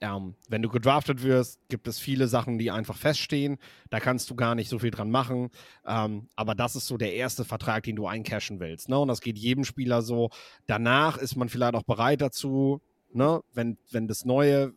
ähm, 0.02 0.34
wenn 0.48 0.60
du 0.60 0.68
gedraftet 0.68 1.22
wirst, 1.22 1.58
gibt 1.68 1.88
es 1.88 1.98
viele 1.98 2.28
Sachen, 2.28 2.58
die 2.58 2.70
einfach 2.70 2.96
feststehen. 2.96 3.56
Da 3.88 3.98
kannst 3.98 4.28
du 4.28 4.34
gar 4.34 4.54
nicht 4.54 4.68
so 4.68 4.78
viel 4.78 4.90
dran 4.90 5.10
machen. 5.10 5.48
Ähm, 5.86 6.28
aber 6.36 6.54
das 6.54 6.76
ist 6.76 6.86
so 6.86 6.98
der 6.98 7.14
erste 7.14 7.46
Vertrag, 7.46 7.84
den 7.84 7.96
du 7.96 8.06
eincashen 8.06 8.60
willst. 8.60 8.90
Ne? 8.90 8.98
Und 8.98 9.08
das 9.08 9.22
geht 9.22 9.38
jedem 9.38 9.64
Spieler 9.64 10.02
so. 10.02 10.28
Danach 10.66 11.16
ist 11.16 11.36
man 11.36 11.48
vielleicht 11.48 11.74
auch 11.74 11.82
bereit 11.82 12.20
dazu, 12.20 12.82
ne, 13.16 13.40
wenn, 13.52 13.78
wenn 13.90 14.06
das 14.08 14.24
Neue, 14.24 14.72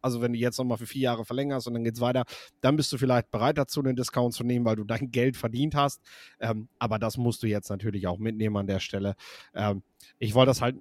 also 0.00 0.20
wenn 0.20 0.32
du 0.32 0.38
jetzt 0.38 0.58
nochmal 0.58 0.78
für 0.78 0.86
vier 0.86 1.02
Jahre 1.02 1.24
verlängerst 1.24 1.66
und 1.66 1.74
dann 1.74 1.84
geht 1.84 1.94
es 1.94 2.00
weiter, 2.00 2.24
dann 2.60 2.76
bist 2.76 2.92
du 2.92 2.98
vielleicht 2.98 3.30
bereit 3.30 3.58
dazu, 3.58 3.82
den 3.82 3.96
Discount 3.96 4.34
zu 4.34 4.44
nehmen, 4.44 4.64
weil 4.64 4.76
du 4.76 4.84
dein 4.84 5.10
Geld 5.10 5.36
verdient 5.36 5.74
hast. 5.74 6.00
Ähm, 6.40 6.68
aber 6.78 6.98
das 6.98 7.16
musst 7.16 7.42
du 7.42 7.46
jetzt 7.46 7.70
natürlich 7.70 8.06
auch 8.06 8.18
mitnehmen 8.18 8.56
an 8.56 8.66
der 8.66 8.80
Stelle. 8.80 9.14
Ähm, 9.54 9.82
ich 10.18 10.34
wollte 10.34 10.50
das 10.50 10.60
halt 10.60 10.76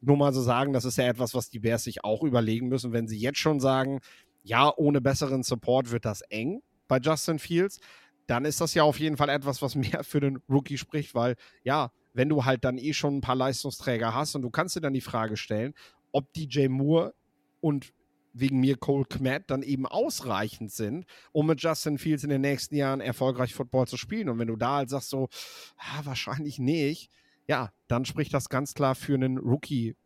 nur 0.00 0.16
mal 0.16 0.32
so 0.32 0.42
sagen, 0.42 0.72
das 0.72 0.84
ist 0.84 0.98
ja 0.98 1.06
etwas, 1.06 1.34
was 1.34 1.50
die 1.50 1.60
Bears 1.60 1.84
sich 1.84 2.04
auch 2.04 2.22
überlegen 2.22 2.68
müssen, 2.68 2.92
wenn 2.92 3.08
sie 3.08 3.18
jetzt 3.18 3.38
schon 3.38 3.60
sagen, 3.60 4.00
ja, 4.42 4.72
ohne 4.76 5.00
besseren 5.00 5.42
Support 5.42 5.90
wird 5.90 6.04
das 6.04 6.20
eng 6.22 6.62
bei 6.88 6.98
Justin 6.98 7.38
Fields, 7.38 7.80
dann 8.26 8.44
ist 8.44 8.60
das 8.60 8.74
ja 8.74 8.82
auf 8.82 9.00
jeden 9.00 9.16
Fall 9.16 9.28
etwas, 9.28 9.62
was 9.62 9.74
mehr 9.74 10.04
für 10.04 10.20
den 10.20 10.38
Rookie 10.48 10.78
spricht, 10.78 11.14
weil 11.14 11.36
ja, 11.64 11.90
wenn 12.16 12.28
du 12.30 12.44
halt 12.44 12.64
dann 12.64 12.78
eh 12.78 12.94
schon 12.94 13.18
ein 13.18 13.20
paar 13.20 13.36
Leistungsträger 13.36 14.14
hast 14.14 14.34
und 14.34 14.42
du 14.42 14.50
kannst 14.50 14.74
dir 14.74 14.80
dann 14.80 14.94
die 14.94 15.00
Frage 15.00 15.36
stellen, 15.36 15.74
ob 16.12 16.32
DJ 16.32 16.68
Moore 16.68 17.14
und 17.60 17.92
wegen 18.32 18.58
mir 18.58 18.76
Cole 18.76 19.04
Kmet 19.04 19.50
dann 19.50 19.62
eben 19.62 19.86
ausreichend 19.86 20.72
sind, 20.72 21.06
um 21.32 21.46
mit 21.46 21.60
Justin 21.60 21.98
Fields 21.98 22.24
in 22.24 22.30
den 22.30 22.40
nächsten 22.40 22.74
Jahren 22.74 23.00
erfolgreich 23.00 23.54
Football 23.54 23.86
zu 23.86 23.96
spielen. 23.96 24.28
Und 24.28 24.38
wenn 24.38 24.48
du 24.48 24.56
da 24.56 24.76
halt 24.76 24.90
sagst 24.90 25.10
so, 25.10 25.28
ah, 25.76 26.00
wahrscheinlich 26.04 26.58
nicht, 26.58 27.10
ja, 27.46 27.70
dann 27.88 28.04
spricht 28.04 28.34
das 28.34 28.48
ganz 28.48 28.74
klar 28.74 28.94
für 28.94 29.14
einen 29.14 29.38
Rookie 29.38 29.96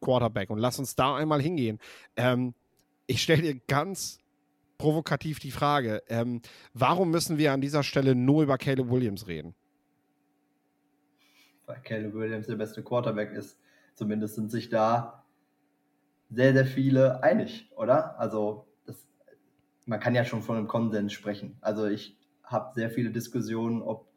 Quarterback. 0.00 0.50
Und 0.50 0.58
lass 0.58 0.78
uns 0.78 0.94
da 0.96 1.16
einmal 1.16 1.40
hingehen. 1.40 1.78
Ähm, 2.16 2.54
ich 3.06 3.22
stelle 3.22 3.42
dir 3.42 3.60
ganz 3.66 4.18
provokativ 4.78 5.38
die 5.38 5.50
Frage, 5.50 6.02
ähm, 6.08 6.40
warum 6.74 7.10
müssen 7.10 7.38
wir 7.38 7.52
an 7.52 7.60
dieser 7.60 7.82
Stelle 7.82 8.14
nur 8.14 8.42
über 8.42 8.58
Caleb 8.58 8.90
Williams 8.90 9.26
reden? 9.26 9.54
Weil 11.72 11.82
Caleb 11.82 12.14
Williams 12.14 12.46
der 12.46 12.56
beste 12.56 12.82
Quarterback 12.82 13.32
ist. 13.32 13.58
Zumindest 13.94 14.34
sind 14.34 14.50
sich 14.50 14.68
da 14.68 15.24
sehr, 16.30 16.52
sehr 16.52 16.66
viele 16.66 17.22
einig, 17.22 17.70
oder? 17.76 18.18
Also 18.18 18.66
das, 18.86 19.06
man 19.86 20.00
kann 20.00 20.14
ja 20.14 20.24
schon 20.24 20.42
von 20.42 20.56
einem 20.56 20.68
Konsens 20.68 21.12
sprechen. 21.12 21.56
Also 21.60 21.86
ich 21.86 22.18
habe 22.44 22.74
sehr 22.74 22.90
viele 22.90 23.10
Diskussionen, 23.10 23.82
ob 23.82 24.08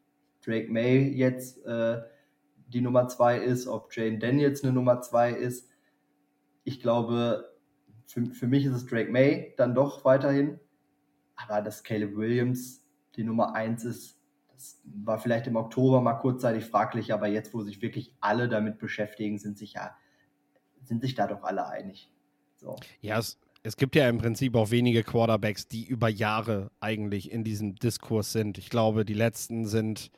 Drake 0.46 0.72
May 0.72 1.10
jetzt 1.10 1.66
äh, 1.66 2.02
die 2.68 2.82
Nummer 2.82 3.08
zwei 3.08 3.38
ist, 3.38 3.68
ob 3.68 3.94
Jane 3.96 4.20
Daniels 4.20 4.64
eine 4.64 4.74
Nummer 4.74 5.02
zwei 5.02 5.32
ist. 5.32 5.70
Ich 6.64 6.80
glaube, 6.80 7.54
für, 8.08 8.26
für 8.28 8.48
mich 8.48 8.66
ist 8.66 8.74
es 8.74 8.86
Drake 8.86 9.12
May 9.12 9.54
dann 9.58 9.76
doch 9.76 10.06
weiterhin. 10.06 10.60
Aber 11.36 11.62
dass 11.62 11.84
Caleb 11.84 12.16
Williams 12.16 12.84
die 13.16 13.24
Nummer 13.24 13.54
eins 13.56 13.84
ist, 13.84 14.15
war 14.84 15.20
vielleicht 15.20 15.48
im 15.48 15.56
Oktober 15.56 16.02
mal 16.02 16.16
kurzzeitig 16.16 16.66
fraglich, 16.66 17.14
aber 17.14 17.28
jetzt, 17.28 17.54
wo 17.54 17.62
sich 17.62 17.82
wirklich 17.82 18.14
alle 18.20 18.48
damit 18.50 18.80
beschäftigen, 18.80 19.38
sind 19.38 19.58
sich 19.58 19.74
ja, 19.74 19.96
sind 20.84 21.02
sich 21.02 21.16
da 21.16 21.28
doch 21.28 21.44
alle 21.44 21.68
einig. 21.68 22.12
So. 22.56 22.76
Ja, 23.02 23.20
es, 23.20 23.40
es 23.64 23.78
gibt 23.78 23.96
ja 23.96 24.08
im 24.08 24.18
Prinzip 24.18 24.56
auch 24.56 24.72
wenige 24.72 25.04
Quarterbacks, 25.04 25.68
die 25.68 25.86
über 25.86 26.08
Jahre 26.08 26.72
eigentlich 26.80 27.32
in 27.32 27.44
diesem 27.44 27.76
Diskurs 27.76 28.32
sind. 28.32 28.58
Ich 28.58 28.70
glaube, 28.70 29.06
die 29.06 29.14
letzten 29.14 29.66
sind 29.66 30.12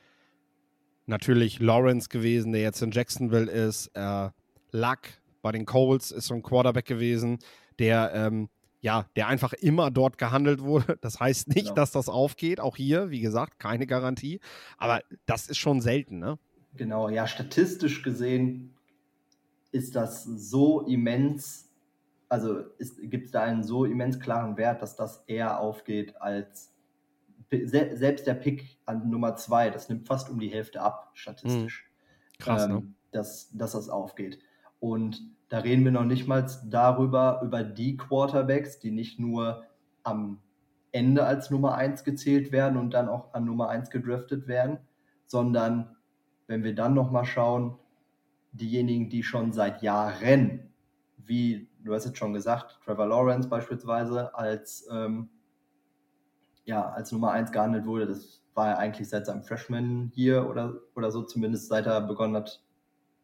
natürlich 1.06 1.58
Lawrence 1.58 2.08
gewesen, 2.08 2.52
der 2.52 2.60
jetzt 2.60 2.82
in 2.82 2.90
Jacksonville 2.90 3.50
ist. 3.50 3.88
Äh, 3.94 4.30
Luck 4.72 5.00
bei 5.40 5.52
den 5.52 5.64
Colts 5.64 6.10
ist 6.10 6.26
so 6.26 6.34
ein 6.34 6.42
Quarterback 6.42 6.84
gewesen, 6.84 7.38
der 7.78 8.12
ähm, 8.14 8.48
ja, 8.80 9.06
der 9.16 9.28
einfach 9.28 9.52
immer 9.52 9.90
dort 9.90 10.18
gehandelt 10.18 10.60
wurde. 10.60 10.98
Das 11.00 11.20
heißt 11.20 11.48
nicht, 11.48 11.64
genau. 11.64 11.74
dass 11.74 11.92
das 11.92 12.08
aufgeht. 12.08 12.60
Auch 12.60 12.76
hier, 12.76 13.10
wie 13.10 13.20
gesagt, 13.20 13.58
keine 13.58 13.86
Garantie. 13.86 14.40
Aber 14.76 15.00
das 15.26 15.48
ist 15.48 15.58
schon 15.58 15.80
selten, 15.80 16.18
ne? 16.18 16.38
Genau, 16.74 17.08
ja, 17.08 17.26
statistisch 17.26 18.02
gesehen 18.02 18.74
ist 19.72 19.96
das 19.96 20.24
so 20.24 20.82
immens, 20.82 21.70
also 22.28 22.62
gibt 23.02 23.26
es 23.26 23.30
da 23.32 23.42
einen 23.42 23.64
so 23.64 23.84
immens 23.84 24.20
klaren 24.20 24.56
Wert, 24.56 24.82
dass 24.82 24.96
das 24.96 25.24
eher 25.26 25.60
aufgeht 25.60 26.20
als 26.20 26.72
selbst 27.50 28.26
der 28.26 28.34
Pick 28.34 28.78
an 28.84 29.08
Nummer 29.08 29.34
zwei, 29.36 29.70
das 29.70 29.88
nimmt 29.88 30.06
fast 30.06 30.28
um 30.28 30.38
die 30.38 30.48
Hälfte 30.48 30.82
ab, 30.82 31.10
statistisch. 31.14 31.84
Hm. 31.84 32.38
Krass, 32.38 32.64
ähm, 32.64 32.70
ne? 32.70 32.94
Dass, 33.10 33.50
dass 33.52 33.72
das 33.72 33.88
aufgeht. 33.88 34.38
Und 34.80 35.22
da 35.48 35.58
reden 35.58 35.84
wir 35.84 35.92
noch 35.92 36.04
nicht 36.04 36.26
mal 36.26 36.46
darüber, 36.66 37.40
über 37.42 37.64
die 37.64 37.96
Quarterbacks, 37.96 38.78
die 38.78 38.90
nicht 38.90 39.18
nur 39.18 39.64
am 40.02 40.40
Ende 40.92 41.24
als 41.24 41.50
Nummer 41.50 41.74
1 41.74 42.04
gezählt 42.04 42.52
werden 42.52 42.78
und 42.78 42.92
dann 42.92 43.08
auch 43.08 43.34
an 43.34 43.44
Nummer 43.44 43.68
1 43.68 43.90
gedraftet 43.90 44.46
werden, 44.46 44.78
sondern 45.26 45.96
wenn 46.46 46.64
wir 46.64 46.74
dann 46.74 46.94
nochmal 46.94 47.24
schauen, 47.24 47.76
diejenigen, 48.52 49.10
die 49.10 49.22
schon 49.22 49.52
seit 49.52 49.82
Jahren, 49.82 50.72
wie 51.18 51.68
du 51.84 51.94
hast 51.94 52.06
jetzt 52.06 52.18
schon 52.18 52.32
gesagt, 52.32 52.78
Trevor 52.84 53.06
Lawrence 53.06 53.48
beispielsweise 53.48 54.34
als 54.34 54.88
ähm, 54.90 55.28
ja, 56.68 56.90
als 56.90 57.12
Nummer 57.12 57.32
1 57.32 57.50
gehandelt 57.50 57.86
wurde. 57.86 58.06
Das 58.06 58.42
war 58.54 58.68
er 58.68 58.78
eigentlich 58.78 59.08
seit 59.08 59.26
seinem 59.26 59.42
Freshman 59.42 60.12
hier 60.14 60.48
oder, 60.48 60.74
oder 60.94 61.10
so, 61.10 61.22
zumindest 61.22 61.68
seit 61.68 61.86
er 61.86 62.02
begonnen 62.02 62.36
hat, 62.36 62.62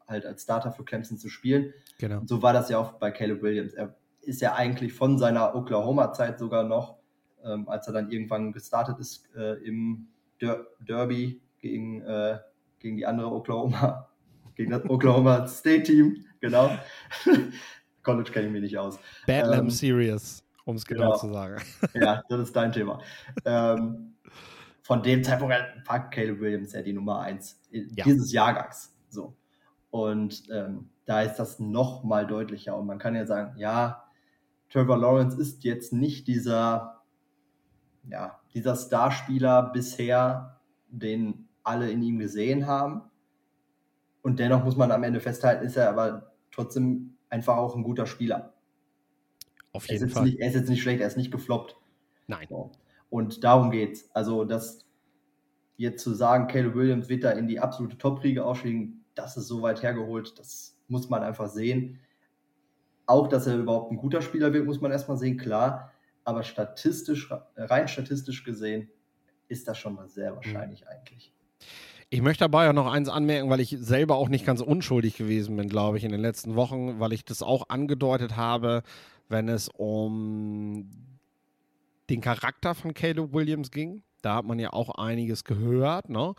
halt 0.07 0.25
als 0.25 0.43
Starter 0.43 0.71
für 0.71 0.83
Clemson 0.83 1.17
zu 1.17 1.29
spielen. 1.29 1.73
Genau. 1.99 2.19
Und 2.19 2.29
so 2.29 2.41
war 2.41 2.53
das 2.53 2.69
ja 2.69 2.77
auch 2.77 2.93
bei 2.93 3.11
Caleb 3.11 3.41
Williams. 3.41 3.73
Er 3.73 3.95
ist 4.21 4.41
ja 4.41 4.55
eigentlich 4.55 4.93
von 4.93 5.17
seiner 5.17 5.55
Oklahoma-Zeit 5.55 6.39
sogar 6.39 6.63
noch, 6.63 6.97
ähm, 7.43 7.67
als 7.69 7.87
er 7.87 7.93
dann 7.93 8.11
irgendwann 8.11 8.51
gestartet 8.51 8.99
ist 8.99 9.29
äh, 9.35 9.53
im 9.63 10.07
Der 10.41 10.65
Derby 10.79 11.41
gegen, 11.59 12.01
äh, 12.01 12.39
gegen 12.79 12.97
die 12.97 13.05
andere 13.05 13.31
Oklahoma, 13.31 14.09
gegen 14.55 14.71
das 14.71 14.87
Oklahoma 14.89 15.47
State 15.47 15.83
Team, 15.83 16.25
genau. 16.39 16.71
College 18.03 18.31
kenne 18.31 18.47
ich 18.47 18.51
mich 18.51 18.61
nicht 18.61 18.77
aus. 18.77 18.99
Badlam 19.25 19.65
Ähm, 19.65 19.69
Serious, 19.71 20.43
um 20.65 20.75
es 20.75 20.85
genau, 20.85 21.05
genau. 21.05 21.17
zu 21.17 21.33
sagen. 21.33 21.61
ja, 21.93 22.21
das 22.29 22.39
ist 22.41 22.55
dein 22.55 22.71
Thema. 22.71 23.01
Ähm, 23.45 24.13
von 24.83 25.01
dem 25.01 25.23
Zeitpunkt 25.23 25.55
an 25.55 25.65
war 25.85 26.09
Caleb 26.11 26.39
Williams 26.39 26.73
ja 26.73 26.83
die 26.83 26.93
Nummer 26.93 27.21
1 27.21 27.59
Ja. 27.71 28.03
dieses 28.05 28.31
Jahrgangs. 28.31 28.93
So. 29.09 29.35
Und 29.95 30.43
ähm, 30.51 30.89
da 31.05 31.21
ist 31.21 31.37
das 31.37 31.57
noch 31.61 32.03
mal 32.03 32.27
deutlicher. 32.27 32.77
Und 32.77 32.85
man 32.85 32.99
kann 32.99 33.15
ja 33.15 33.25
sagen, 33.25 33.57
ja, 33.57 34.03
Trevor 34.69 34.97
Lawrence 34.97 35.39
ist 35.39 35.63
jetzt 35.63 35.93
nicht 35.93 36.27
dieser, 36.27 37.01
ja, 38.11 38.41
dieser 38.53 38.75
Starspieler 38.75 39.71
bisher, 39.71 40.59
den 40.89 41.47
alle 41.63 41.89
in 41.89 42.03
ihm 42.03 42.19
gesehen 42.19 42.67
haben. 42.67 43.03
Und 44.21 44.39
dennoch 44.39 44.65
muss 44.65 44.75
man 44.75 44.91
am 44.91 45.03
Ende 45.03 45.21
festhalten, 45.21 45.65
ist 45.65 45.77
er 45.77 45.87
aber 45.87 46.33
trotzdem 46.51 47.15
einfach 47.29 47.55
auch 47.55 47.73
ein 47.73 47.83
guter 47.83 48.05
Spieler. 48.05 48.51
Auf 49.71 49.87
Er 49.87 49.93
jeden 49.93 50.07
jetzt 50.07 50.13
Fall. 50.13 50.25
nicht, 50.25 50.39
er 50.41 50.49
ist 50.49 50.55
jetzt 50.55 50.69
nicht 50.69 50.81
schlecht, 50.81 50.99
er 50.99 51.07
ist 51.07 51.15
nicht 51.15 51.31
gefloppt. 51.31 51.77
Nein. 52.27 52.47
So. 52.49 52.73
Und 53.09 53.45
darum 53.45 53.71
geht's. 53.71 54.09
Also, 54.13 54.43
das 54.43 54.85
jetzt 55.77 56.03
zu 56.03 56.13
sagen, 56.13 56.47
Caleb 56.47 56.75
Williams 56.75 57.07
wird 57.07 57.23
da 57.23 57.31
in 57.31 57.47
die 57.47 57.61
absolute 57.61 57.97
Top-Riege 57.97 58.43
aufstiegen, 58.43 59.04
das 59.15 59.37
ist 59.37 59.47
so 59.47 59.61
weit 59.61 59.81
hergeholt, 59.81 60.37
das 60.37 60.77
muss 60.87 61.09
man 61.09 61.23
einfach 61.23 61.47
sehen. 61.47 61.99
Auch, 63.07 63.27
dass 63.27 63.47
er 63.47 63.57
überhaupt 63.57 63.91
ein 63.91 63.97
guter 63.97 64.21
Spieler 64.21 64.51
wird, 64.53 64.65
muss 64.65 64.81
man 64.81 64.91
erstmal 64.91 65.17
sehen, 65.17 65.37
klar. 65.37 65.91
Aber 66.23 66.43
statistisch, 66.43 67.31
rein 67.55 67.87
statistisch 67.87 68.43
gesehen, 68.43 68.89
ist 69.47 69.67
das 69.67 69.77
schon 69.77 69.93
mal 69.95 70.07
sehr 70.07 70.31
Mhm. 70.31 70.35
wahrscheinlich 70.37 70.87
eigentlich. 70.87 71.31
Ich 72.09 72.21
möchte 72.21 72.43
dabei 72.43 72.69
auch 72.69 72.73
noch 72.73 72.91
eins 72.91 73.09
anmerken, 73.09 73.49
weil 73.49 73.59
ich 73.59 73.75
selber 73.79 74.15
auch 74.15 74.29
nicht 74.29 74.45
ganz 74.45 74.61
unschuldig 74.61 75.17
gewesen 75.17 75.55
bin, 75.57 75.69
glaube 75.69 75.97
ich, 75.97 76.03
in 76.03 76.11
den 76.11 76.21
letzten 76.21 76.55
Wochen, 76.55 76.99
weil 76.99 77.13
ich 77.13 77.25
das 77.25 77.41
auch 77.41 77.69
angedeutet 77.69 78.35
habe, 78.35 78.83
wenn 79.27 79.49
es 79.49 79.69
um 79.69 80.87
den 82.09 82.21
Charakter 82.21 82.75
von 82.75 82.93
Caleb 82.93 83.33
Williams 83.33 83.71
ging. 83.71 84.03
Da 84.21 84.35
hat 84.35 84.45
man 84.45 84.59
ja 84.59 84.71
auch 84.73 84.89
einiges 84.95 85.43
gehört, 85.43 86.09
ne? 86.09 86.33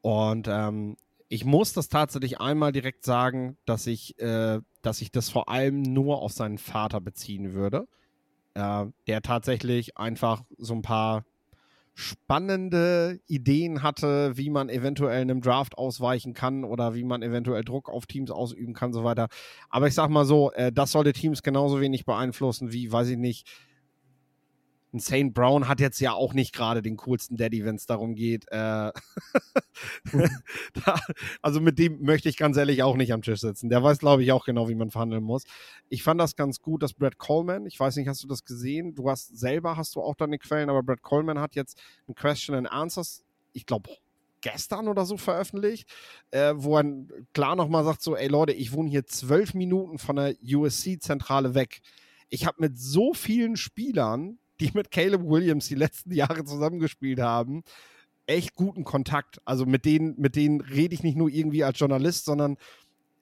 Und 0.00 0.48
ähm, 0.48 0.96
ich 1.32 1.44
muss 1.44 1.72
das 1.72 1.88
tatsächlich 1.88 2.40
einmal 2.40 2.72
direkt 2.72 3.04
sagen, 3.04 3.56
dass 3.64 3.86
ich, 3.86 4.18
äh, 4.18 4.58
dass 4.82 5.00
ich 5.00 5.12
das 5.12 5.30
vor 5.30 5.48
allem 5.48 5.80
nur 5.80 6.20
auf 6.20 6.32
seinen 6.32 6.58
Vater 6.58 7.00
beziehen 7.00 7.54
würde, 7.54 7.86
äh, 8.54 8.86
der 9.06 9.22
tatsächlich 9.22 9.96
einfach 9.96 10.42
so 10.58 10.74
ein 10.74 10.82
paar 10.82 11.24
spannende 11.94 13.20
Ideen 13.28 13.84
hatte, 13.84 14.36
wie 14.36 14.50
man 14.50 14.68
eventuell 14.68 15.20
einem 15.20 15.40
Draft 15.40 15.78
ausweichen 15.78 16.34
kann 16.34 16.64
oder 16.64 16.94
wie 16.94 17.04
man 17.04 17.22
eventuell 17.22 17.62
Druck 17.62 17.88
auf 17.88 18.06
Teams 18.06 18.32
ausüben 18.32 18.74
kann, 18.74 18.92
so 18.92 19.04
weiter. 19.04 19.28
Aber 19.68 19.86
ich 19.86 19.94
sag 19.94 20.08
mal 20.10 20.24
so, 20.24 20.50
äh, 20.52 20.72
das 20.72 20.90
sollte 20.90 21.12
Teams 21.12 21.44
genauso 21.44 21.80
wenig 21.80 22.06
beeinflussen 22.06 22.72
wie, 22.72 22.90
weiß 22.90 23.08
ich 23.08 23.18
nicht, 23.18 23.46
ein 24.92 25.00
St. 25.00 25.32
Brown 25.32 25.68
hat 25.68 25.80
jetzt 25.80 26.00
ja 26.00 26.12
auch 26.12 26.34
nicht 26.34 26.52
gerade 26.52 26.82
den 26.82 26.96
coolsten 26.96 27.36
Daddy, 27.36 27.64
wenn 27.64 27.76
es 27.76 27.86
darum 27.86 28.14
geht. 28.14 28.46
Äh, 28.50 28.92
da, 30.84 31.00
also 31.42 31.60
mit 31.60 31.78
dem 31.78 32.02
möchte 32.02 32.28
ich 32.28 32.36
ganz 32.36 32.56
ehrlich 32.56 32.82
auch 32.82 32.96
nicht 32.96 33.12
am 33.12 33.22
Tisch 33.22 33.40
sitzen. 33.40 33.68
Der 33.68 33.82
weiß, 33.82 33.98
glaube 33.98 34.22
ich, 34.22 34.32
auch 34.32 34.44
genau, 34.44 34.68
wie 34.68 34.74
man 34.74 34.90
verhandeln 34.90 35.22
muss. 35.22 35.44
Ich 35.88 36.02
fand 36.02 36.20
das 36.20 36.34
ganz 36.34 36.60
gut, 36.60 36.82
dass 36.82 36.92
Brad 36.92 37.18
Coleman, 37.18 37.66
ich 37.66 37.78
weiß 37.78 37.96
nicht, 37.96 38.08
hast 38.08 38.22
du 38.24 38.28
das 38.28 38.44
gesehen? 38.44 38.94
Du 38.94 39.08
hast 39.08 39.38
selber, 39.38 39.76
hast 39.76 39.94
du 39.94 40.02
auch 40.02 40.14
deine 40.16 40.38
Quellen, 40.38 40.70
aber 40.70 40.82
Brad 40.82 41.02
Coleman 41.02 41.38
hat 41.38 41.54
jetzt 41.54 41.80
ein 42.08 42.14
Question 42.14 42.56
and 42.56 42.70
Answers, 42.70 43.22
ich 43.52 43.66
glaube, 43.66 43.90
gestern 44.40 44.88
oder 44.88 45.04
so 45.04 45.16
veröffentlicht, 45.16 45.88
äh, 46.30 46.54
wo 46.56 46.78
er 46.78 46.84
klar 47.32 47.56
nochmal 47.56 47.84
sagt, 47.84 48.02
so, 48.02 48.16
ey 48.16 48.28
Leute, 48.28 48.52
ich 48.52 48.72
wohne 48.72 48.90
hier 48.90 49.06
zwölf 49.06 49.54
Minuten 49.54 49.98
von 49.98 50.16
der 50.16 50.34
USC-Zentrale 50.42 51.54
weg. 51.54 51.80
Ich 52.28 52.46
habe 52.46 52.56
mit 52.60 52.78
so 52.78 53.12
vielen 53.12 53.56
Spielern, 53.56 54.38
die 54.60 54.70
mit 54.74 54.90
Caleb 54.90 55.22
Williams 55.24 55.68
die 55.68 55.74
letzten 55.74 56.12
Jahre 56.12 56.44
zusammengespielt 56.44 57.20
haben, 57.20 57.62
echt 58.26 58.54
guten 58.54 58.84
Kontakt. 58.84 59.40
Also 59.44 59.66
mit 59.66 59.84
denen, 59.84 60.14
mit 60.18 60.36
denen 60.36 60.60
rede 60.60 60.94
ich 60.94 61.02
nicht 61.02 61.16
nur 61.16 61.28
irgendwie 61.28 61.64
als 61.64 61.78
Journalist, 61.78 62.24
sondern 62.24 62.56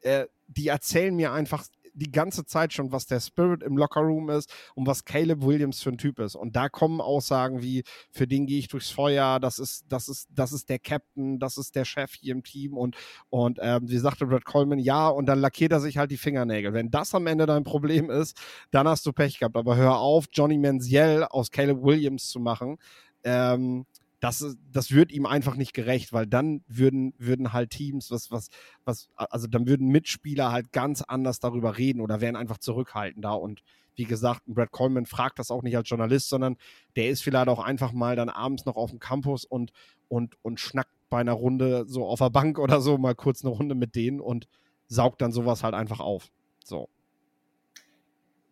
äh, 0.00 0.26
die 0.48 0.68
erzählen 0.68 1.14
mir 1.14 1.32
einfach 1.32 1.66
die 1.98 2.10
ganze 2.10 2.44
Zeit 2.44 2.72
schon, 2.72 2.92
was 2.92 3.06
der 3.06 3.20
Spirit 3.20 3.62
im 3.62 3.76
Lockerroom 3.76 4.30
ist 4.30 4.52
und 4.74 4.86
was 4.86 5.04
Caleb 5.04 5.42
Williams 5.42 5.82
für 5.82 5.90
ein 5.90 5.98
Typ 5.98 6.18
ist. 6.18 6.34
Und 6.34 6.56
da 6.56 6.68
kommen 6.68 7.00
Aussagen 7.00 7.62
wie, 7.62 7.84
für 8.10 8.26
den 8.26 8.46
gehe 8.46 8.58
ich 8.58 8.68
durchs 8.68 8.90
Feuer, 8.90 9.40
das 9.40 9.58
ist, 9.58 9.84
das 9.88 10.08
ist, 10.08 10.28
das 10.30 10.52
ist 10.52 10.68
der 10.68 10.78
Captain, 10.78 11.38
das 11.38 11.58
ist 11.58 11.74
der 11.74 11.84
Chef 11.84 12.14
hier 12.14 12.32
im 12.32 12.42
Team 12.42 12.76
und, 12.76 12.96
und 13.30 13.58
ähm, 13.60 13.88
wie 13.88 13.98
sagte 13.98 14.26
Brad 14.26 14.44
Coleman, 14.44 14.78
ja, 14.78 15.08
und 15.08 15.26
dann 15.26 15.40
lackiert 15.40 15.72
er 15.72 15.80
sich 15.80 15.98
halt 15.98 16.10
die 16.10 16.16
Fingernägel. 16.16 16.72
Wenn 16.72 16.90
das 16.90 17.14
am 17.14 17.26
Ende 17.26 17.46
dein 17.46 17.64
Problem 17.64 18.10
ist, 18.10 18.36
dann 18.70 18.88
hast 18.88 19.04
du 19.06 19.12
Pech 19.12 19.38
gehabt. 19.38 19.56
Aber 19.56 19.76
hör 19.76 19.98
auf, 19.98 20.26
Johnny 20.32 20.58
Manziel 20.58 21.24
aus 21.28 21.50
Caleb 21.50 21.82
Williams 21.82 22.28
zu 22.28 22.40
machen. 22.40 22.78
Ähm, 23.24 23.84
das, 24.20 24.56
das 24.72 24.90
wird 24.90 25.12
ihm 25.12 25.26
einfach 25.26 25.54
nicht 25.54 25.72
gerecht, 25.72 26.12
weil 26.12 26.26
dann 26.26 26.62
würden, 26.66 27.14
würden 27.18 27.52
halt 27.52 27.70
Teams, 27.70 28.10
was, 28.10 28.30
was, 28.30 28.48
was, 28.84 29.10
also 29.14 29.46
dann 29.46 29.68
würden 29.68 29.88
Mitspieler 29.88 30.50
halt 30.50 30.72
ganz 30.72 31.02
anders 31.02 31.38
darüber 31.38 31.78
reden 31.78 32.00
oder 32.00 32.20
wären 32.20 32.36
einfach 32.36 32.58
zurückhaltender. 32.58 33.40
Und 33.40 33.62
wie 33.94 34.04
gesagt, 34.04 34.42
Brad 34.46 34.72
Coleman 34.72 35.06
fragt 35.06 35.38
das 35.38 35.50
auch 35.50 35.62
nicht 35.62 35.76
als 35.76 35.88
Journalist, 35.88 36.28
sondern 36.28 36.56
der 36.96 37.10
ist 37.10 37.22
vielleicht 37.22 37.48
auch 37.48 37.62
einfach 37.62 37.92
mal 37.92 38.16
dann 38.16 38.28
abends 38.28 38.64
noch 38.64 38.76
auf 38.76 38.90
dem 38.90 38.98
Campus 38.98 39.44
und, 39.44 39.72
und, 40.08 40.36
und 40.42 40.58
schnackt 40.58 40.90
bei 41.10 41.20
einer 41.20 41.32
Runde 41.32 41.84
so 41.86 42.04
auf 42.04 42.18
der 42.18 42.30
Bank 42.30 42.58
oder 42.58 42.80
so 42.80 42.98
mal 42.98 43.14
kurz 43.14 43.44
eine 43.44 43.54
Runde 43.54 43.74
mit 43.74 43.94
denen 43.94 44.20
und 44.20 44.48
saugt 44.88 45.20
dann 45.20 45.32
sowas 45.32 45.62
halt 45.62 45.74
einfach 45.74 46.00
auf. 46.00 46.30
So. 46.64 46.88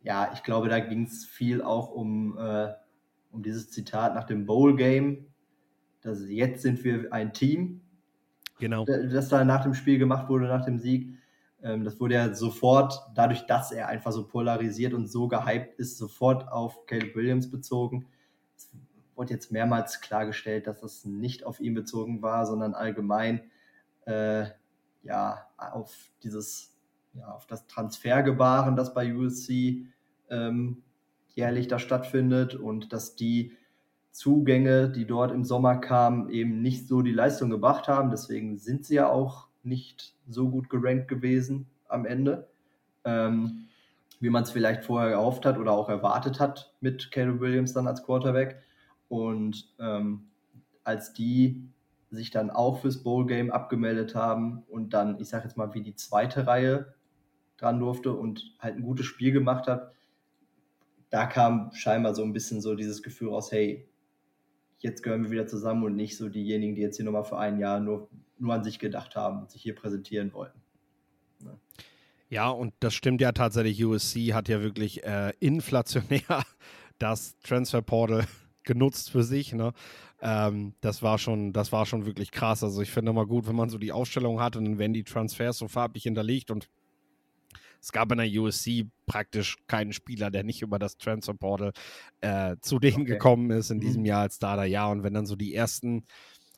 Ja, 0.02 0.30
ich 0.32 0.42
glaube, 0.42 0.68
da 0.68 0.78
ging 0.78 1.04
es 1.04 1.24
viel 1.24 1.62
auch 1.62 1.90
um, 1.90 2.38
äh, 2.38 2.72
um 3.32 3.42
dieses 3.42 3.70
Zitat 3.70 4.14
nach 4.14 4.24
dem 4.24 4.46
Bowl-Game. 4.46 5.26
Dass 6.06 6.28
Jetzt 6.28 6.62
sind 6.62 6.82
wir 6.84 7.12
ein 7.12 7.32
Team, 7.32 7.80
Genau. 8.58 8.84
das 8.86 9.28
da 9.28 9.44
nach 9.44 9.62
dem 9.62 9.74
Spiel 9.74 9.98
gemacht 9.98 10.28
wurde, 10.28 10.46
nach 10.46 10.64
dem 10.64 10.78
Sieg. 10.78 11.18
Ähm, 11.62 11.84
das 11.84 12.00
wurde 12.00 12.14
ja 12.14 12.34
sofort, 12.34 13.02
dadurch, 13.14 13.46
dass 13.46 13.72
er 13.72 13.88
einfach 13.88 14.12
so 14.12 14.26
polarisiert 14.26 14.94
und 14.94 15.08
so 15.08 15.28
gehypt 15.28 15.78
ist, 15.78 15.98
sofort 15.98 16.50
auf 16.50 16.86
Caleb 16.86 17.14
Williams 17.14 17.50
bezogen. 17.50 18.06
Es 18.56 18.70
wurde 19.14 19.34
jetzt 19.34 19.52
mehrmals 19.52 20.00
klargestellt, 20.00 20.66
dass 20.66 20.80
das 20.80 21.04
nicht 21.04 21.44
auf 21.44 21.60
ihn 21.60 21.74
bezogen 21.74 22.22
war, 22.22 22.46
sondern 22.46 22.74
allgemein 22.74 23.50
äh, 24.06 24.46
ja, 25.02 25.46
auf 25.56 25.94
dieses, 26.22 26.76
ja, 27.14 27.28
auf 27.34 27.46
das 27.46 27.66
Transfergebaren, 27.66 28.76
das 28.76 28.94
bei 28.94 29.14
USC 29.14 29.86
ähm, 30.30 30.82
jährlich 31.34 31.68
da 31.68 31.78
stattfindet 31.78 32.54
und 32.54 32.92
dass 32.92 33.16
die 33.16 33.52
Zugänge, 34.16 34.88
die 34.88 35.06
dort 35.06 35.30
im 35.30 35.44
Sommer 35.44 35.76
kamen, 35.76 36.30
eben 36.30 36.62
nicht 36.62 36.88
so 36.88 37.02
die 37.02 37.12
Leistung 37.12 37.50
gebracht 37.50 37.86
haben. 37.86 38.10
Deswegen 38.10 38.56
sind 38.56 38.86
sie 38.86 38.94
ja 38.94 39.10
auch 39.10 39.48
nicht 39.62 40.14
so 40.26 40.48
gut 40.48 40.70
gerankt 40.70 41.08
gewesen 41.08 41.66
am 41.86 42.06
Ende, 42.06 42.48
ähm, 43.04 43.66
wie 44.20 44.30
man 44.30 44.44
es 44.44 44.50
vielleicht 44.50 44.84
vorher 44.84 45.10
gehofft 45.10 45.44
hat 45.44 45.58
oder 45.58 45.72
auch 45.72 45.90
erwartet 45.90 46.40
hat 46.40 46.72
mit 46.80 47.10
Caleb 47.10 47.40
Williams 47.40 47.74
dann 47.74 47.86
als 47.86 48.02
Quarterback. 48.02 48.62
Und 49.08 49.74
ähm, 49.78 50.28
als 50.82 51.12
die 51.12 51.68
sich 52.10 52.30
dann 52.30 52.48
auch 52.48 52.80
fürs 52.80 53.02
Bowl-Game 53.02 53.50
abgemeldet 53.50 54.14
haben 54.14 54.62
und 54.68 54.94
dann, 54.94 55.20
ich 55.20 55.28
sage 55.28 55.44
jetzt 55.44 55.58
mal, 55.58 55.74
wie 55.74 55.82
die 55.82 55.94
zweite 55.94 56.46
Reihe 56.46 56.94
dran 57.58 57.80
durfte 57.80 58.14
und 58.14 58.56
halt 58.60 58.76
ein 58.76 58.82
gutes 58.82 59.04
Spiel 59.04 59.32
gemacht 59.32 59.66
hat, 59.66 59.92
da 61.10 61.26
kam 61.26 61.70
scheinbar 61.74 62.14
so 62.14 62.22
ein 62.22 62.32
bisschen 62.32 62.62
so 62.62 62.74
dieses 62.74 63.02
Gefühl 63.02 63.28
raus, 63.28 63.52
hey, 63.52 63.86
jetzt 64.78 65.02
gehören 65.02 65.24
wir 65.24 65.30
wieder 65.30 65.46
zusammen 65.46 65.84
und 65.84 65.96
nicht 65.96 66.16
so 66.16 66.28
diejenigen, 66.28 66.74
die 66.74 66.82
jetzt 66.82 66.96
hier 66.96 67.04
nochmal 67.04 67.24
für 67.24 67.38
ein 67.38 67.58
Jahr 67.58 67.80
nur, 67.80 68.08
nur 68.38 68.54
an 68.54 68.64
sich 68.64 68.78
gedacht 68.78 69.16
haben 69.16 69.40
und 69.40 69.50
sich 69.50 69.62
hier 69.62 69.74
präsentieren 69.74 70.32
wollten. 70.32 70.60
Ja, 72.28 72.50
und 72.50 72.74
das 72.80 72.94
stimmt 72.94 73.20
ja 73.20 73.32
tatsächlich. 73.32 73.84
USC 73.84 74.34
hat 74.34 74.48
ja 74.48 74.60
wirklich 74.60 75.04
äh, 75.04 75.32
inflationär 75.38 76.44
das 76.98 77.38
Transfer 77.38 77.82
Portal 77.82 78.26
genutzt 78.64 79.10
für 79.10 79.22
sich. 79.22 79.52
Ne? 79.52 79.72
Ähm, 80.20 80.74
das 80.80 81.02
war 81.02 81.18
schon, 81.18 81.52
das 81.52 81.70
war 81.72 81.86
schon 81.86 82.04
wirklich 82.04 82.32
krass. 82.32 82.64
Also 82.64 82.82
ich 82.82 82.90
finde 82.90 83.10
immer 83.10 83.26
gut, 83.26 83.46
wenn 83.46 83.54
man 83.56 83.68
so 83.68 83.78
die 83.78 83.92
Ausstellung 83.92 84.40
hat 84.40 84.56
und 84.56 84.78
werden 84.78 84.92
die 84.92 85.04
Transfers 85.04 85.58
so 85.58 85.68
farblich 85.68 86.02
hinterlegt 86.02 86.50
und 86.50 86.68
es 87.80 87.92
gab 87.92 88.10
in 88.12 88.18
der 88.18 88.28
USC 88.28 88.86
praktisch 89.06 89.56
keinen 89.66 89.92
Spieler, 89.92 90.30
der 90.30 90.44
nicht 90.44 90.62
über 90.62 90.78
das 90.78 90.96
Transfer 90.96 91.34
Portal 91.34 91.72
äh, 92.20 92.56
zu 92.60 92.78
denen 92.78 93.02
okay. 93.02 93.12
gekommen 93.12 93.50
ist 93.50 93.70
in 93.70 93.78
mhm. 93.78 93.82
diesem 93.82 94.04
Jahr 94.04 94.22
als 94.22 94.36
Starter. 94.36 94.64
Ja, 94.64 94.86
und 94.88 95.02
wenn 95.02 95.14
dann 95.14 95.26
so 95.26 95.36
die 95.36 95.54
ersten 95.54 96.04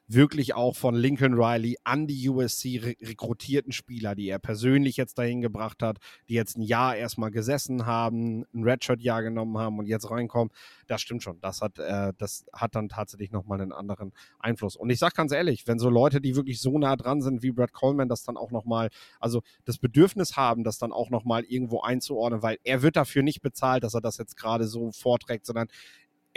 wirklich 0.08 0.54
auch 0.54 0.74
von 0.74 0.94
Lincoln 0.94 1.34
Riley 1.34 1.76
an 1.84 2.06
die 2.06 2.28
USC 2.28 2.80
re 2.82 2.94
rekrutierten 3.02 3.72
Spieler, 3.72 4.14
die 4.14 4.28
er 4.28 4.38
persönlich 4.38 4.96
jetzt 4.96 5.18
dahin 5.18 5.42
gebracht 5.42 5.82
hat, 5.82 5.98
die 6.28 6.34
jetzt 6.34 6.56
ein 6.56 6.62
Jahr 6.62 6.96
erstmal 6.96 7.30
gesessen 7.30 7.84
haben, 7.84 8.46
ein 8.54 8.64
Redshirt-Jahr 8.64 9.22
genommen 9.22 9.58
haben 9.58 9.78
und 9.78 9.86
jetzt 9.86 10.10
reinkommen, 10.10 10.52
das 10.86 11.02
stimmt 11.02 11.22
schon. 11.22 11.40
Das 11.40 11.60
hat, 11.60 11.78
äh, 11.78 12.14
das 12.16 12.46
hat 12.52 12.74
dann 12.74 12.88
tatsächlich 12.88 13.30
nochmal 13.30 13.60
einen 13.60 13.72
anderen 13.72 14.12
Einfluss. 14.38 14.76
Und 14.76 14.88
ich 14.88 14.98
sage 14.98 15.12
ganz 15.14 15.30
ehrlich, 15.30 15.66
wenn 15.66 15.78
so 15.78 15.90
Leute, 15.90 16.20
die 16.20 16.34
wirklich 16.34 16.60
so 16.60 16.78
nah 16.78 16.96
dran 16.96 17.20
sind 17.20 17.42
wie 17.42 17.50
Brad 17.50 17.72
Coleman, 17.72 18.08
das 18.08 18.24
dann 18.24 18.38
auch 18.38 18.50
nochmal, 18.50 18.88
also 19.20 19.42
das 19.66 19.78
Bedürfnis 19.78 20.36
haben, 20.36 20.64
das 20.64 20.78
dann 20.78 20.92
auch 20.92 21.10
nochmal 21.10 21.44
irgendwo 21.44 21.82
einzuordnen, 21.82 22.42
weil 22.42 22.56
er 22.64 22.82
wird 22.82 22.96
dafür 22.96 23.22
nicht 23.22 23.42
bezahlt, 23.42 23.84
dass 23.84 23.94
er 23.94 24.00
das 24.00 24.16
jetzt 24.16 24.36
gerade 24.36 24.66
so 24.66 24.90
vorträgt, 24.90 25.44
sondern 25.44 25.68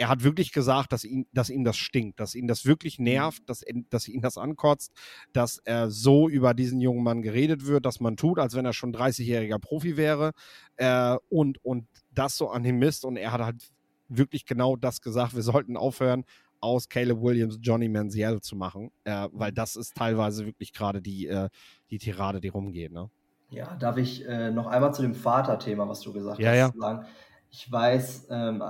er 0.02 0.08
hat 0.08 0.24
wirklich 0.24 0.50
gesagt, 0.50 0.92
dass, 0.92 1.04
ihn, 1.04 1.28
dass 1.32 1.48
ihm 1.48 1.62
das 1.62 1.76
stinkt, 1.76 2.18
dass 2.18 2.34
ihn 2.34 2.48
das 2.48 2.66
wirklich 2.66 2.98
mhm. 2.98 3.04
nervt, 3.04 3.48
dass, 3.48 3.64
dass 3.88 4.08
ihn 4.08 4.20
das 4.20 4.36
ankotzt, 4.36 4.92
dass 5.32 5.58
er 5.58 5.92
so 5.92 6.28
über 6.28 6.54
diesen 6.54 6.80
jungen 6.80 7.04
Mann 7.04 7.22
geredet 7.22 7.66
wird, 7.66 7.86
dass 7.86 8.00
man 8.00 8.16
tut, 8.16 8.40
als 8.40 8.56
wenn 8.56 8.64
er 8.64 8.72
schon 8.72 8.92
30-jähriger 8.92 9.60
Profi 9.60 9.96
wäre 9.96 10.32
äh, 10.74 11.16
und, 11.28 11.64
und 11.64 11.86
das 12.10 12.36
so 12.36 12.50
an 12.50 12.64
ihm 12.64 12.80
misst. 12.80 13.04
Und 13.04 13.16
er 13.16 13.30
hat 13.30 13.42
halt 13.42 13.70
wirklich 14.08 14.44
genau 14.44 14.74
das 14.74 15.02
gesagt, 15.02 15.36
wir 15.36 15.42
sollten 15.42 15.76
aufhören, 15.76 16.24
aus 16.60 16.88
Caleb 16.88 17.22
Williams 17.22 17.60
Johnny 17.62 17.88
Manziel 17.88 18.40
zu 18.40 18.56
machen, 18.56 18.90
äh, 19.04 19.28
weil 19.30 19.52
mhm. 19.52 19.54
das 19.54 19.76
ist 19.76 19.96
teilweise 19.96 20.46
wirklich 20.46 20.72
gerade 20.72 21.00
die, 21.00 21.28
äh, 21.28 21.48
die 21.90 21.98
Tirade, 21.98 22.40
die 22.40 22.48
rumgeht. 22.48 22.90
Ne? 22.90 23.08
Ja, 23.50 23.76
darf 23.76 23.98
ich 23.98 24.26
äh, 24.26 24.50
noch 24.50 24.66
einmal 24.66 24.92
zu 24.92 25.02
dem 25.02 25.14
Vaterthema, 25.14 25.88
was 25.88 26.00
du 26.00 26.12
gesagt 26.12 26.40
ja, 26.40 26.50
hast, 26.50 26.56
ja. 26.56 26.72
sagen? 26.76 27.06
Ich 27.50 27.70
weiß, 27.70 28.26
ähm, 28.30 28.64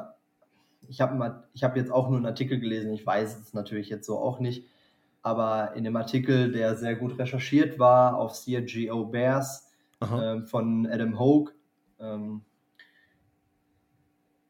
ich 0.89 1.01
habe 1.01 1.45
hab 1.61 1.77
jetzt 1.77 1.91
auch 1.91 2.09
nur 2.09 2.17
einen 2.17 2.27
Artikel 2.27 2.61
gelesen, 2.61 2.93
ich 2.93 3.07
weiß 3.07 3.39
es 3.39 3.55
natürlich 3.55 3.89
jetzt 3.89 4.07
so 4.07 4.19
auch 4.19 4.41
nicht, 4.41 4.69
aber 5.23 5.75
in 5.75 5.85
dem 5.85 5.97
Artikel, 5.97 6.53
der 6.53 6.77
sehr 6.77 6.97
gut 6.97 7.19
recherchiert 7.19 7.79
war 7.79 8.17
auf 8.17 8.33
CRGO 8.33 9.07
Bears 9.07 9.71
ähm, 10.03 10.47
von 10.47 10.87
Adam 10.87 11.19
Hogue, 11.19 11.53
ähm, 12.01 12.43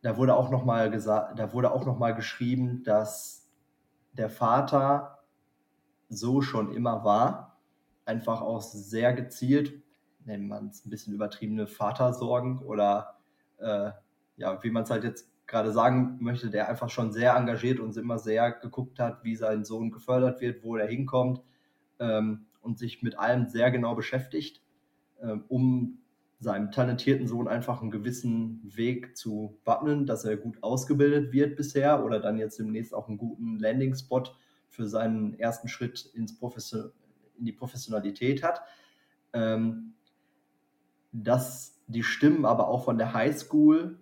da 0.02 0.16
wurde 0.16 0.34
auch 0.34 0.50
nochmal 0.50 0.90
gesagt, 0.90 1.38
da 1.38 1.52
wurde 1.52 1.72
auch 1.72 1.86
noch 1.86 1.98
mal 1.98 2.14
geschrieben, 2.14 2.82
dass 2.82 3.48
der 4.12 4.28
Vater 4.28 5.18
so 6.08 6.42
schon 6.42 6.72
immer 6.74 7.04
war, 7.04 7.60
einfach 8.04 8.40
auch 8.40 8.60
sehr 8.60 9.12
gezielt, 9.12 9.80
nennt 10.24 10.48
man 10.48 10.68
es 10.68 10.84
ein 10.84 10.90
bisschen 10.90 11.14
übertriebene 11.14 11.66
Vatersorgen 11.66 12.58
oder 12.58 13.16
äh, 13.58 13.92
ja, 14.36 14.62
wie 14.62 14.70
man 14.70 14.82
es 14.82 14.90
halt 14.90 15.04
jetzt 15.04 15.31
gerade 15.46 15.72
sagen 15.72 16.18
möchte, 16.20 16.50
der 16.50 16.68
einfach 16.68 16.90
schon 16.90 17.12
sehr 17.12 17.34
engagiert 17.34 17.80
und 17.80 17.96
immer 17.96 18.18
sehr 18.18 18.52
geguckt 18.52 18.98
hat, 18.98 19.24
wie 19.24 19.36
sein 19.36 19.64
Sohn 19.64 19.90
gefördert 19.90 20.40
wird, 20.40 20.62
wo 20.62 20.76
er 20.76 20.86
hinkommt 20.86 21.42
ähm, 21.98 22.46
und 22.60 22.78
sich 22.78 23.02
mit 23.02 23.18
allem 23.18 23.48
sehr 23.48 23.70
genau 23.70 23.94
beschäftigt, 23.94 24.62
ähm, 25.20 25.44
um 25.48 25.98
seinem 26.38 26.72
talentierten 26.72 27.28
Sohn 27.28 27.46
einfach 27.46 27.82
einen 27.82 27.92
gewissen 27.92 28.60
Weg 28.64 29.16
zu 29.16 29.58
wappnen, 29.64 30.06
dass 30.06 30.24
er 30.24 30.36
gut 30.36 30.58
ausgebildet 30.62 31.32
wird 31.32 31.56
bisher 31.56 32.04
oder 32.04 32.18
dann 32.18 32.38
jetzt 32.38 32.58
demnächst 32.58 32.94
auch 32.94 33.08
einen 33.08 33.18
guten 33.18 33.58
Landing-Spot 33.58 34.24
für 34.68 34.88
seinen 34.88 35.38
ersten 35.38 35.68
Schritt 35.68 36.10
ins 36.14 36.32
in 37.38 37.44
die 37.44 37.52
Professionalität 37.52 38.42
hat. 38.42 38.62
Ähm, 39.32 39.94
dass 41.12 41.78
die 41.86 42.02
Stimmen 42.02 42.44
aber 42.44 42.68
auch 42.68 42.84
von 42.84 42.98
der 42.98 43.12
Highschool 43.12 44.01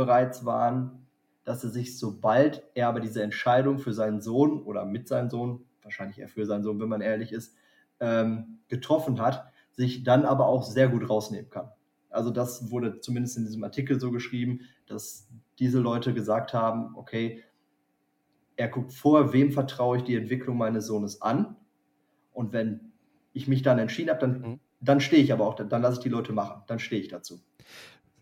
bereits 0.00 0.46
waren, 0.46 1.06
dass 1.44 1.62
er 1.62 1.68
sich, 1.68 1.98
sobald 1.98 2.62
er 2.74 2.88
aber 2.88 3.00
diese 3.00 3.22
Entscheidung 3.22 3.78
für 3.78 3.92
seinen 3.92 4.22
Sohn 4.22 4.62
oder 4.62 4.86
mit 4.86 5.08
seinem 5.08 5.28
Sohn, 5.28 5.66
wahrscheinlich 5.82 6.18
eher 6.18 6.28
für 6.28 6.46
seinen 6.46 6.62
Sohn, 6.62 6.80
wenn 6.80 6.88
man 6.88 7.02
ehrlich 7.02 7.32
ist, 7.32 7.54
ähm, 8.00 8.60
getroffen 8.68 9.20
hat, 9.20 9.44
sich 9.72 10.02
dann 10.02 10.24
aber 10.24 10.46
auch 10.46 10.62
sehr 10.62 10.88
gut 10.88 11.08
rausnehmen 11.08 11.50
kann. 11.50 11.70
Also 12.08 12.30
das 12.30 12.70
wurde 12.70 13.00
zumindest 13.00 13.36
in 13.36 13.44
diesem 13.44 13.62
Artikel 13.62 14.00
so 14.00 14.10
geschrieben, 14.10 14.60
dass 14.86 15.28
diese 15.58 15.80
Leute 15.80 16.14
gesagt 16.14 16.54
haben, 16.54 16.96
okay, 16.96 17.44
er 18.56 18.68
guckt 18.68 18.94
vor, 18.94 19.34
wem 19.34 19.52
vertraue 19.52 19.98
ich 19.98 20.04
die 20.04 20.16
Entwicklung 20.16 20.56
meines 20.56 20.86
Sohnes 20.86 21.20
an. 21.20 21.56
Und 22.32 22.54
wenn 22.54 22.92
ich 23.34 23.48
mich 23.48 23.62
dann 23.62 23.78
entschieden 23.78 24.10
habe, 24.10 24.20
dann, 24.20 24.40
mhm. 24.40 24.60
dann 24.80 25.00
stehe 25.00 25.22
ich 25.22 25.32
aber 25.32 25.46
auch, 25.46 25.54
dann 25.54 25.82
lasse 25.82 25.98
ich 25.98 26.02
die 26.02 26.08
Leute 26.08 26.32
machen, 26.32 26.62
dann 26.68 26.78
stehe 26.78 27.02
ich 27.02 27.08
dazu. 27.08 27.40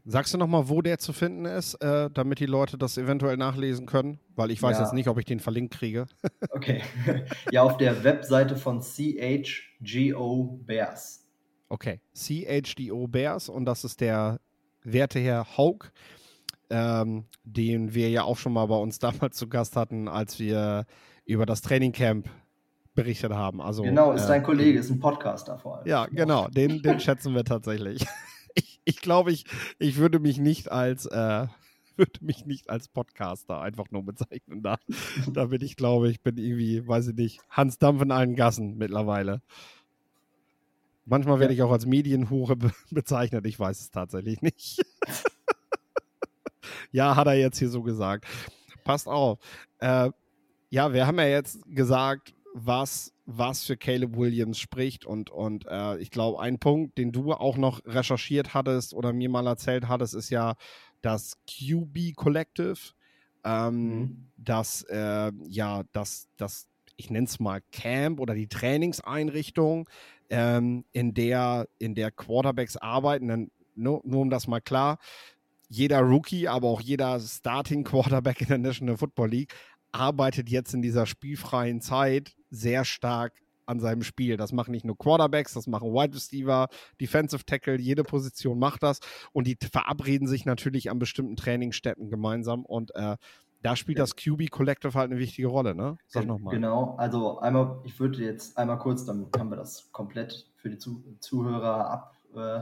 Sagst 0.04 0.32
du 0.32 0.38
nochmal, 0.38 0.68
wo 0.68 0.80
der 0.80 0.98
zu 0.98 1.12
finden 1.12 1.44
ist, 1.44 1.74
äh, 1.74 2.08
damit 2.12 2.40
die 2.40 2.46
Leute 2.46 2.78
das 2.78 2.96
eventuell 2.96 3.36
nachlesen 3.36 3.86
können? 3.86 4.18
Weil 4.36 4.50
ich 4.50 4.62
weiß 4.62 4.78
ja. 4.78 4.84
jetzt 4.84 4.94
nicht, 4.94 5.08
ob 5.08 5.18
ich 5.18 5.24
den 5.24 5.40
verlinkt 5.40 5.74
kriege. 5.74 6.06
okay. 6.50 6.82
Ja, 7.52 7.62
auf 7.62 7.76
der 7.76 8.04
Webseite 8.04 8.56
von 8.56 8.80
CHGO 8.80 10.60
Bears. 10.64 11.26
Okay, 11.68 12.00
CHGO 12.14 13.06
Bears 13.06 13.48
und 13.48 13.66
das 13.66 13.84
ist 13.84 14.00
der 14.00 14.40
werte 14.82 15.18
Herr 15.18 15.56
Haug, 15.56 15.90
ähm, 16.70 17.26
den 17.44 17.94
wir 17.94 18.08
ja 18.08 18.22
auch 18.22 18.38
schon 18.38 18.52
mal 18.52 18.66
bei 18.66 18.76
uns 18.76 18.98
damals 19.00 19.36
zu 19.36 19.48
Gast 19.48 19.76
hatten, 19.76 20.08
als 20.08 20.38
wir 20.38 20.86
über 21.26 21.44
das 21.44 21.60
Trainingcamp 21.60 22.28
berichtet 22.94 23.32
haben. 23.32 23.60
Also, 23.60 23.82
genau, 23.82 24.12
ist 24.12 24.24
äh, 24.24 24.28
dein 24.28 24.42
Kollege, 24.42 24.78
ist 24.78 24.90
ein 24.90 24.98
Podcaster 24.98 25.58
vor 25.58 25.78
allem. 25.78 25.86
Ja, 25.86 26.06
genau, 26.06 26.48
den, 26.48 26.82
den 26.82 26.98
schätzen 26.98 27.34
wir 27.34 27.44
tatsächlich 27.44 28.06
ich, 28.88 29.00
glaube, 29.02 29.32
ich, 29.32 29.44
ich 29.78 29.96
würde 29.96 30.18
mich 30.18 30.38
nicht 30.38 30.72
als 30.72 31.04
äh, 31.04 31.46
würde 31.96 32.24
mich 32.24 32.46
nicht 32.46 32.70
als 32.70 32.88
Podcaster 32.88 33.60
einfach 33.60 33.90
nur 33.90 34.02
bezeichnen. 34.02 34.62
Da, 34.62 34.78
da 35.32 35.46
bin 35.46 35.62
ich, 35.62 35.76
glaube 35.76 36.08
ich, 36.10 36.22
bin 36.22 36.38
irgendwie, 36.38 36.86
weiß 36.86 37.08
ich 37.08 37.16
nicht, 37.16 37.40
Hans 37.50 37.78
Dampf 37.78 38.00
in 38.02 38.12
allen 38.12 38.34
Gassen 38.34 38.78
mittlerweile. 38.78 39.42
Manchmal 41.04 41.40
werde 41.40 41.54
ich 41.54 41.62
auch 41.62 41.72
als 41.72 41.86
Medienhure 41.86 42.56
be 42.56 42.72
bezeichnet. 42.90 43.46
Ich 43.46 43.58
weiß 43.58 43.80
es 43.80 43.90
tatsächlich 43.90 44.40
nicht. 44.40 44.80
ja, 46.92 47.14
hat 47.14 47.26
er 47.26 47.34
jetzt 47.34 47.58
hier 47.58 47.70
so 47.70 47.82
gesagt. 47.82 48.26
Passt 48.84 49.06
auf. 49.06 49.38
Äh, 49.80 50.10
ja, 50.70 50.92
wir 50.92 51.06
haben 51.06 51.18
ja 51.18 51.26
jetzt 51.26 51.60
gesagt, 51.66 52.34
was, 52.54 53.12
was 53.30 53.64
für 53.64 53.76
Caleb 53.76 54.16
Williams 54.16 54.58
spricht. 54.58 55.04
Und, 55.04 55.28
und 55.28 55.66
äh, 55.66 55.98
ich 55.98 56.10
glaube, 56.10 56.40
ein 56.40 56.58
Punkt, 56.58 56.96
den 56.96 57.12
du 57.12 57.34
auch 57.34 57.58
noch 57.58 57.84
recherchiert 57.84 58.54
hattest 58.54 58.94
oder 58.94 59.12
mir 59.12 59.28
mal 59.28 59.46
erzählt 59.46 59.86
hattest, 59.86 60.14
ist 60.14 60.30
ja 60.30 60.54
das 61.02 61.36
QB 61.46 62.16
Collective. 62.16 62.78
Ähm, 63.44 63.98
mhm. 63.98 64.26
Das, 64.38 64.82
äh, 64.88 65.30
ja, 65.46 65.82
das, 65.92 66.28
das, 66.38 66.68
ich 66.96 67.10
nenne 67.10 67.26
es 67.26 67.38
mal 67.38 67.60
Camp 67.70 68.18
oder 68.18 68.34
die 68.34 68.48
Trainingseinrichtung, 68.48 69.90
ähm, 70.30 70.86
in, 70.92 71.12
der, 71.12 71.68
in 71.78 71.94
der 71.94 72.10
Quarterbacks 72.10 72.78
arbeiten. 72.78 73.28
Dann, 73.28 73.50
nur, 73.74 74.00
nur 74.04 74.22
um 74.22 74.30
das 74.30 74.48
mal 74.48 74.60
klar, 74.60 74.98
jeder 75.68 76.00
Rookie, 76.00 76.48
aber 76.48 76.68
auch 76.68 76.80
jeder 76.80 77.20
Starting 77.20 77.84
Quarterback 77.84 78.40
in 78.40 78.48
der 78.48 78.58
National 78.58 78.96
Football 78.96 79.28
League 79.28 79.54
arbeitet 79.98 80.48
jetzt 80.48 80.74
in 80.74 80.82
dieser 80.82 81.06
spielfreien 81.06 81.80
Zeit 81.80 82.36
sehr 82.50 82.84
stark 82.84 83.32
an 83.66 83.80
seinem 83.80 84.02
Spiel. 84.02 84.36
Das 84.36 84.52
machen 84.52 84.70
nicht 84.70 84.86
nur 84.86 84.96
Quarterbacks, 84.96 85.52
das 85.52 85.66
machen 85.66 85.92
Wide 85.92 86.14
Receiver, 86.14 86.68
Defensive 87.00 87.44
Tackle, 87.44 87.78
jede 87.78 88.02
Position 88.02 88.58
macht 88.58 88.82
das 88.82 89.00
und 89.32 89.46
die 89.46 89.58
verabreden 89.60 90.26
sich 90.26 90.46
natürlich 90.46 90.90
an 90.90 90.98
bestimmten 90.98 91.36
Trainingsstätten 91.36 92.08
gemeinsam 92.08 92.64
und 92.64 92.94
äh, 92.94 93.16
da 93.62 93.76
spielt 93.76 93.98
das 93.98 94.14
QB 94.14 94.50
Collective 94.50 94.94
halt 94.94 95.10
eine 95.10 95.18
wichtige 95.18 95.48
Rolle, 95.48 95.74
ne? 95.74 95.98
Sag 96.06 96.26
nochmal. 96.26 96.54
Genau, 96.54 96.94
also 96.96 97.40
einmal, 97.40 97.80
ich 97.84 97.98
würde 97.98 98.22
jetzt 98.22 98.56
einmal 98.56 98.78
kurz, 98.78 99.04
dann 99.04 99.28
haben 99.36 99.50
wir 99.50 99.56
das 99.56 99.90
komplett 99.90 100.46
für 100.56 100.70
die 100.70 100.78
Zuhörer 100.78 101.90
ab, 101.90 102.16
äh, 102.34 102.60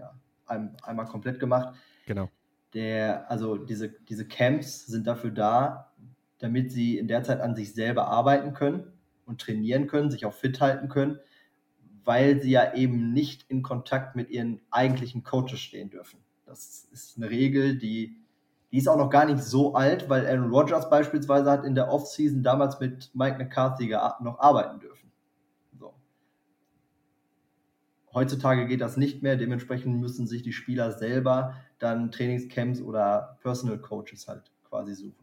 ja, 0.00 0.18
ein, 0.46 0.74
einmal 0.82 1.06
komplett 1.06 1.38
gemacht. 1.38 1.74
Genau. 2.06 2.30
Der, 2.72 3.30
also 3.30 3.58
diese, 3.58 3.90
diese 4.08 4.26
Camps 4.26 4.86
sind 4.86 5.06
dafür 5.06 5.30
da, 5.30 5.91
damit 6.42 6.72
sie 6.72 6.98
in 6.98 7.06
der 7.06 7.22
Zeit 7.22 7.40
an 7.40 7.54
sich 7.54 7.72
selber 7.72 8.08
arbeiten 8.08 8.52
können 8.52 8.92
und 9.26 9.40
trainieren 9.40 9.86
können, 9.86 10.10
sich 10.10 10.26
auch 10.26 10.34
fit 10.34 10.60
halten 10.60 10.88
können, 10.88 11.20
weil 12.04 12.42
sie 12.42 12.50
ja 12.50 12.74
eben 12.74 13.12
nicht 13.12 13.48
in 13.48 13.62
Kontakt 13.62 14.16
mit 14.16 14.28
ihren 14.28 14.60
eigentlichen 14.72 15.22
Coaches 15.22 15.60
stehen 15.60 15.88
dürfen. 15.88 16.18
Das 16.44 16.88
ist 16.90 17.16
eine 17.16 17.30
Regel, 17.30 17.78
die, 17.78 18.16
die 18.72 18.78
ist 18.78 18.88
auch 18.88 18.96
noch 18.96 19.08
gar 19.08 19.24
nicht 19.24 19.40
so 19.40 19.74
alt, 19.74 20.08
weil 20.08 20.26
Aaron 20.26 20.50
Rodgers 20.50 20.90
beispielsweise 20.90 21.48
hat 21.48 21.64
in 21.64 21.76
der 21.76 21.92
Offseason 21.92 22.42
damals 22.42 22.80
mit 22.80 23.10
Mike 23.14 23.38
McCarthy 23.38 23.86
noch 24.20 24.40
arbeiten 24.40 24.80
dürfen. 24.80 25.12
So. 25.78 25.94
Heutzutage 28.12 28.66
geht 28.66 28.80
das 28.80 28.96
nicht 28.96 29.22
mehr, 29.22 29.36
dementsprechend 29.36 30.00
müssen 30.00 30.26
sich 30.26 30.42
die 30.42 30.52
Spieler 30.52 30.90
selber 30.90 31.54
dann 31.78 32.10
Trainingscamps 32.10 32.80
oder 32.80 33.38
Personal 33.42 33.78
Coaches 33.78 34.26
halt 34.26 34.50
quasi 34.68 34.94
suchen. 34.94 35.21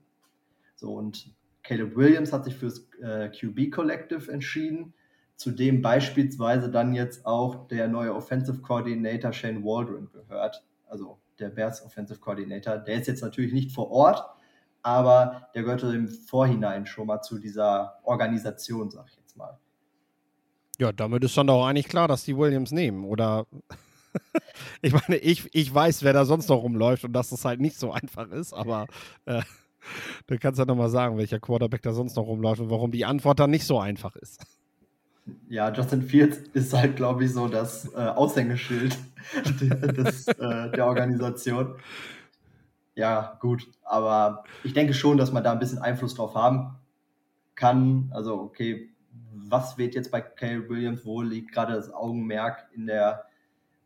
So, 0.79 0.93
und 0.93 1.33
Caleb 1.63 1.97
Williams 1.97 2.31
hat 2.31 2.45
sich 2.45 2.55
fürs 2.55 2.89
äh, 3.01 3.29
QB 3.29 3.69
Collective 3.71 4.31
entschieden. 4.31 4.93
Zudem 5.35 5.81
beispielsweise 5.81 6.71
dann 6.71 6.93
jetzt 6.93 7.25
auch 7.25 7.67
der 7.67 7.89
neue 7.89 8.15
Offensive 8.15 8.61
Coordinator 8.61 9.33
Shane 9.33 9.63
Waldron 9.63 10.09
gehört, 10.11 10.65
also 10.87 11.19
der 11.37 11.49
Bears 11.49 11.85
Offensive 11.85 12.19
Coordinator. 12.19 12.77
Der 12.77 12.95
ist 12.95 13.07
jetzt 13.07 13.21
natürlich 13.21 13.51
nicht 13.51 13.73
vor 13.73 13.91
Ort, 13.91 14.23
aber 14.81 15.49
der 15.53 15.63
gehörte 15.63 15.87
im 15.87 16.07
Vorhinein 16.07 16.85
schon 16.85 17.07
mal 17.07 17.21
zu 17.21 17.39
dieser 17.39 17.99
Organisation, 18.03 18.89
sag 18.89 19.07
ich 19.09 19.17
jetzt 19.17 19.35
mal. 19.35 19.57
Ja, 20.77 20.93
damit 20.93 21.25
ist 21.25 21.35
dann 21.35 21.47
doch 21.47 21.65
eigentlich 21.65 21.89
klar, 21.89 22.07
dass 22.07 22.23
die 22.23 22.37
Williams 22.37 22.71
nehmen, 22.71 23.03
oder? 23.03 23.47
ich 24.81 24.93
meine, 24.93 25.17
ich, 25.17 25.49
ich 25.53 25.73
weiß, 25.73 26.03
wer 26.03 26.13
da 26.13 26.23
sonst 26.23 26.47
noch 26.47 26.63
rumläuft 26.63 27.03
und 27.03 27.11
dass 27.11 27.31
das 27.31 27.43
halt 27.43 27.59
nicht 27.59 27.77
so 27.77 27.91
einfach 27.91 28.29
ist, 28.29 28.53
aber 28.53 28.87
äh, 29.25 29.41
du 30.27 30.37
kannst 30.37 30.59
ja 30.59 30.65
nochmal 30.65 30.89
sagen, 30.89 31.17
welcher 31.17 31.39
Quarterback 31.39 31.81
da 31.81 31.93
sonst 31.93 32.15
noch 32.15 32.27
rumläuft 32.27 32.61
und 32.61 32.69
warum 32.69 32.91
die 32.91 33.05
Antwort 33.05 33.39
dann 33.39 33.51
nicht 33.51 33.65
so 33.65 33.79
einfach 33.79 34.15
ist. 34.15 34.45
Ja, 35.47 35.71
Justin 35.71 36.01
Fields 36.01 36.37
ist 36.53 36.73
halt, 36.73 36.95
glaube 36.95 37.25
ich, 37.25 37.33
so 37.33 37.47
das 37.47 37.93
äh, 37.93 37.97
Aushängeschild 37.97 38.97
des, 39.61 40.27
äh, 40.27 40.71
der 40.71 40.85
Organisation. 40.85 41.75
Ja, 42.95 43.37
gut, 43.39 43.67
aber 43.83 44.43
ich 44.63 44.73
denke 44.73 44.93
schon, 44.93 45.17
dass 45.17 45.31
man 45.31 45.43
da 45.43 45.51
ein 45.51 45.59
bisschen 45.59 45.79
Einfluss 45.79 46.15
drauf 46.15 46.35
haben 46.35 46.75
kann. 47.55 48.11
Also, 48.13 48.39
okay, 48.41 48.89
was 49.31 49.77
wird 49.77 49.95
jetzt 49.95 50.11
bei 50.11 50.21
Caleb 50.21 50.69
Williams? 50.69 51.05
Wo 51.05 51.21
liegt 51.21 51.51
gerade 51.51 51.73
das 51.73 51.93
Augenmerk 51.93 52.67
in 52.73 52.87
der, 52.87 53.25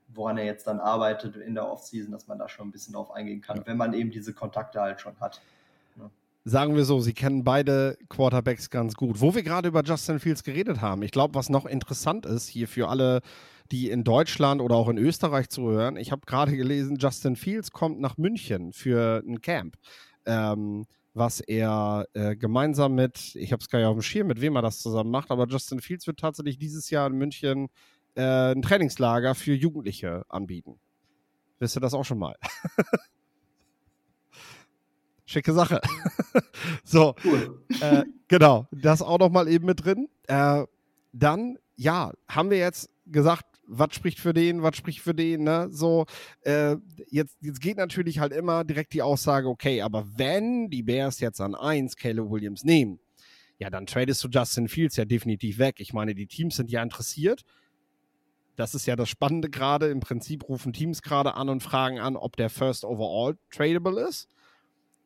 woran 0.08 0.38
er 0.38 0.45
jetzt 0.45 0.67
dann 0.67 0.79
arbeitet 0.79 1.36
in 1.36 1.53
der 1.53 1.69
Offseason, 1.69 2.12
dass 2.12 2.27
man 2.27 2.39
da 2.39 2.49
schon 2.49 2.69
ein 2.69 2.71
bisschen 2.71 2.93
drauf 2.93 3.12
eingehen 3.12 3.41
kann, 3.41 3.58
ja. 3.58 3.65
wenn 3.65 3.77
man 3.77 3.93
eben 3.93 4.12
diese 4.12 4.34
Kontakte 4.34 4.82
halt 4.82 5.01
schon 5.01 5.19
hat 5.19 5.41
sagen 6.43 6.75
wir 6.75 6.86
so, 6.86 6.99
sie 6.99 7.13
kennen 7.13 7.43
beide 7.43 7.97
Quarterbacks 8.10 8.69
ganz 8.69 8.95
gut. 8.95 9.21
Wo 9.21 9.34
wir 9.34 9.43
gerade 9.43 9.69
über 9.69 9.84
Justin 9.84 10.19
Fields 10.19 10.43
geredet 10.43 10.82
haben, 10.82 11.03
ich 11.03 11.12
glaube, 11.12 11.36
was 11.36 11.49
noch 11.49 11.65
interessant 11.65 12.25
ist 12.25 12.47
hier 12.47 12.67
für 12.67 12.89
alle, 12.89 13.21
die 13.71 13.89
in 13.89 14.03
Deutschland 14.03 14.62
oder 14.62 14.75
auch 14.75 14.89
in 14.89 14.97
Österreich 14.97 15.49
zuhören, 15.49 15.95
ich 15.95 16.12
habe 16.12 16.25
gerade 16.25 16.56
gelesen, 16.56 16.97
Justin 16.99 17.36
Fields 17.36 17.71
kommt 17.71 17.99
nach 17.99 18.17
München 18.17 18.73
für 18.73 19.23
ein 19.25 19.41
Camp. 19.41 19.75
Ähm, 20.25 20.86
was 21.13 21.41
er 21.41 22.08
äh, 22.13 22.36
gemeinsam 22.36 22.95
mit, 22.95 23.36
ich 23.36 23.51
habe 23.51 23.62
es 23.62 23.69
gar 23.69 23.79
nicht 23.79 23.88
auf 23.88 23.95
dem 23.95 24.01
Schirm, 24.01 24.27
mit 24.27 24.41
wem 24.41 24.56
er 24.56 24.63
das 24.63 24.79
zusammen 24.79 25.12
macht, 25.12 25.29
aber 25.29 25.47
Justin 25.47 25.79
Fields 25.79 26.08
wird 26.08 26.19
tatsächlich 26.19 26.58
dieses 26.58 26.89
Jahr 26.89 27.08
in 27.08 27.13
München 27.13 27.69
äh, 28.15 28.51
ein 28.51 28.63
Trainingslager 28.63 29.36
für 29.36 29.53
Jugendliche 29.53 30.23
anbieten. 30.29 30.79
Wisst 31.60 31.77
ihr 31.77 31.82
das 31.82 31.93
auch 31.93 32.03
schon 32.03 32.17
mal? 32.19 32.36
Schicke 35.34 35.52
Sache. 35.52 35.82
so, 36.84 37.15
cool. 37.26 37.63
äh, 37.82 38.04
genau, 38.28 38.67
das 38.72 39.02
auch 39.02 39.19
noch 39.19 39.32
mal 39.32 39.48
eben 39.48 39.65
mit 39.65 39.84
drin. 39.84 40.08
Äh, 40.28 40.63
dann, 41.12 41.58
ja, 41.76 42.13
haben 42.28 42.52
wir 42.52 42.58
jetzt 42.58 42.89
gesagt, 43.08 43.46
was 43.65 43.96
spricht 43.96 44.19
für 44.19 44.34
den, 44.34 44.62
was 44.62 44.78
spricht 44.78 45.00
für 45.00 45.13
den, 45.13 45.43
ne? 45.43 45.67
So, 45.72 46.06
äh, 46.41 46.76
jetzt, 47.10 47.38
jetzt 47.41 47.62
geht 47.62 47.78
natürlich 47.78 48.19
halt 48.19 48.32
immer 48.32 48.63
direkt 48.63 48.93
die 48.93 49.02
Aussage, 49.02 49.48
okay, 49.48 49.82
aber 49.82 50.06
wenn 50.15 50.69
die 50.69 50.84
Bears 50.84 51.19
jetzt 51.19 51.41
an 51.41 51.56
1 51.56 51.96
Caleb 51.96 52.30
Williams 52.30 52.63
nehmen, 52.63 53.00
ja, 53.58 53.69
dann 53.69 53.86
tradest 53.86 54.24
du 54.24 54.28
Justin 54.30 54.67
Fields 54.67 54.98
ja 54.98 55.06
definitiv 55.06 55.58
weg. 55.58 55.76
Ich 55.80 55.93
meine, 55.93 56.13
die 56.13 56.28
Teams 56.28 56.56
sind 56.56 56.69
ja 56.69 56.84
interessiert. 56.84 57.43
Das 58.56 58.76
ist 58.76 58.86
ja 58.86 58.96
das 58.96 59.10
Spannende 59.10 59.50
gerade. 59.50 59.88
Im 59.88 60.00
Prinzip 60.00 60.48
rufen 60.48 60.74
Teams 60.74 61.02
gerade 61.02 61.36
an 61.36 61.50
und 61.50 61.63
fragen 61.63 62.00
an, 62.00 62.15
ob 62.15 62.36
der 62.36 62.50
First 62.50 62.84
Overall 62.86 63.38
tradable 63.50 64.02
ist. 64.02 64.28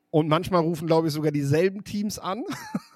Und 0.10 0.28
manchmal 0.28 0.62
rufen, 0.62 0.88
glaube 0.88 1.08
ich, 1.08 1.13
sogar 1.13 1.32
dieselben 1.32 1.84
Teams 1.84 2.17
an 2.17 2.43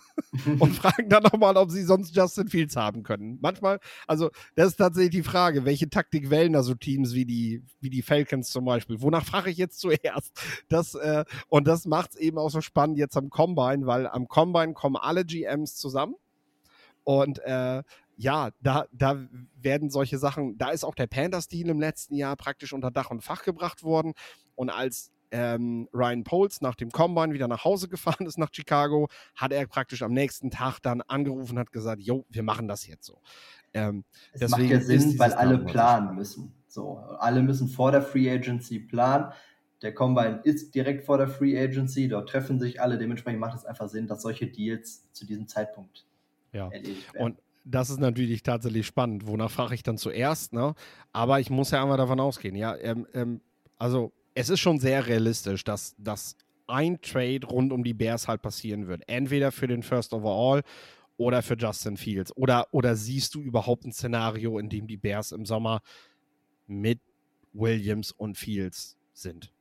und 0.60 0.74
fragen 0.74 1.10
dann 1.10 1.24
nochmal, 1.24 1.58
ob 1.58 1.71
sie 1.71 1.84
sonst 1.84 2.15
Justin 2.15 2.47
Fields 2.47 2.76
haben 2.76 3.04
können. 3.04 3.38
Manchmal, 3.41 3.80
also 4.08 4.30
das 4.56 4.69
ist 4.69 4.78
tatsächlich 4.78 5.12
die 5.12 5.24
Frage, 5.24 5.65
welche 5.65 5.89
Taktik 5.89 6.30
wählen 6.30 6.54
da 6.54 6.63
so 6.63 6.74
Teams 6.74 7.13
wie 7.13 7.26
die, 7.26 7.63
wie 7.80 7.89
die 7.89 8.02
Falcons 8.02 8.50
zum 8.50 8.65
Beispiel? 8.65 9.02
Wonach 9.02 9.26
frage 9.26 9.50
ich 9.50 9.58
jetzt 9.58 9.80
zuerst? 9.80 10.39
Das, 10.69 10.95
äh, 10.95 11.26
und 11.50 11.67
das 11.67 11.86
macht 11.86 12.12
es 12.12 12.15
eben 12.17 12.38
auch 12.38 12.50
so 12.50 12.62
spannend 12.62 12.97
jetzt 12.97 13.17
am 13.17 13.30
Combine, 13.30 13.86
weil 13.86 14.08
am 14.08 14.28
Combine 14.28 14.74
kommen 14.74 14.95
alle 14.95 15.26
GMs 15.26 15.76
zusammen 15.76 16.15
und 17.04 17.39
äh, 17.39 17.84
ja, 18.17 18.52
da, 18.62 18.86
da 18.91 19.28
werden 19.56 19.89
solche 19.89 20.19
Sachen, 20.19 20.58
da 20.58 20.69
ist 20.69 20.84
auch 20.84 20.93
der 20.93 21.08
Panthers-Deal 21.08 21.69
im 21.69 21.80
letzten 21.80 22.15
Jahr 22.15 22.36
praktisch 22.36 22.71
unter 22.71 22.91
Dach 22.91 23.10
und 23.10 23.24
Fach 23.24 23.43
gebracht 23.43 23.82
worden. 23.82 24.13
Und 24.54 24.69
als 24.69 25.12
ähm, 25.32 25.88
Ryan 25.94 26.24
Poles 26.24 26.62
nach 26.62 26.76
dem 26.76 26.91
Combine 26.91 27.34
wieder 27.34 27.48
nach 27.48 27.65
Hause 27.65 27.88
gefahren 27.89 28.26
ist 28.26 28.38
nach 28.38 28.50
Chicago, 28.52 29.08
hat 29.36 29.52
er 29.52 29.65
praktisch 29.67 30.04
am 30.04 30.13
nächsten 30.13 30.52
Tag 30.52 30.80
dann 30.80 31.02
angerufen 31.02 31.54
und 31.54 31.60
hat 31.60 31.72
gesagt, 31.72 32.02
jo, 32.02 32.26
wir 32.30 32.44
machen 32.44 32.67
das 32.67 32.88
jetzt 32.88 33.06
so. 33.06 33.22
Ähm, 33.74 34.04
es 34.34 34.50
macht 34.50 34.62
ja 34.62 34.82
Sinn, 34.82 35.17
weil 35.17 35.34
alle 35.34 35.58
planen 35.58 36.15
müssen. 36.15 36.54
So, 36.67 36.98
alle 37.20 37.41
müssen 37.41 37.67
vor 37.67 37.91
der 37.91 38.02
Free 38.02 38.30
Agency 38.30 38.80
planen. 38.80 39.32
Der 39.82 39.94
Combine 39.94 40.41
ist 40.44 40.76
direkt 40.76 41.06
vor 41.06 41.17
der 41.17 41.28
Free 41.28 41.60
Agency, 41.60 42.08
dort 42.08 42.30
treffen 42.30 42.60
sich 42.60 42.82
alle. 42.82 42.98
Dementsprechend 42.98 43.39
macht 43.39 43.56
es 43.56 43.65
einfach 43.65 43.89
Sinn, 43.89 44.08
dass 44.08 44.22
solche 44.22 44.48
Deals 44.48 45.12
zu 45.12 45.26
diesem 45.26 45.48
Zeitpunkt 45.48 46.06
ja. 46.54 46.70
erledigt 46.70 47.13
werden. 47.13 47.26
Und 47.26 47.39
das 47.63 47.89
ist 47.89 48.00
natürlich 48.00 48.44
tatsächlich 48.44 48.86
spannend. 48.86 49.28
Wonach 49.28 49.52
frage 49.52 49.76
ich 49.76 49.84
dann 49.84 49.98
zuerst? 49.98 50.54
Ne? 50.54 50.74
Aber 51.12 51.39
ich 51.39 51.50
muss 51.50 51.72
ja 51.72 51.82
einmal 51.82 51.98
davon 51.98 52.20
ausgehen. 52.20 52.56
Ja, 52.56 52.76
ähm, 52.78 53.08
ähm, 53.13 53.41
also 53.78 54.12
es 54.34 54.50
ist 54.50 54.60
schon 54.60 54.80
sehr 54.80 55.08
realistisch, 55.08 55.63
dass, 55.63 55.96
dass 55.98 56.36
ein 56.67 57.02
Trade 57.02 57.46
rund 57.46 57.74
um 57.74 57.84
die 57.84 57.94
Bears 57.94 58.28
halt 58.28 58.41
passieren 58.41 58.88
wird. 58.88 59.04
Entweder 59.08 59.52
für 59.52 59.67
den 59.67 59.84
First 59.84 60.13
Overall 60.13 60.63
oder 61.17 61.41
für 61.41 61.56
Justin 61.56 61.98
Fields. 61.98 62.36
Oder, 62.36 62.67
oder 62.72 62.96
siehst 62.96 63.36
du 63.36 63.41
überhaupt 63.41 63.86
ein 63.86 63.91
Szenario, 63.91 64.58
in 64.58 64.70
dem 64.70 64.88
die 64.88 64.98
Bears 64.98 65.32
im 65.32 65.46
Sommer 65.46 65.82
mit 66.67 67.00
Williams 67.54 68.12
und 68.12 68.38
Fields 68.38 68.98
sind? 69.13 69.52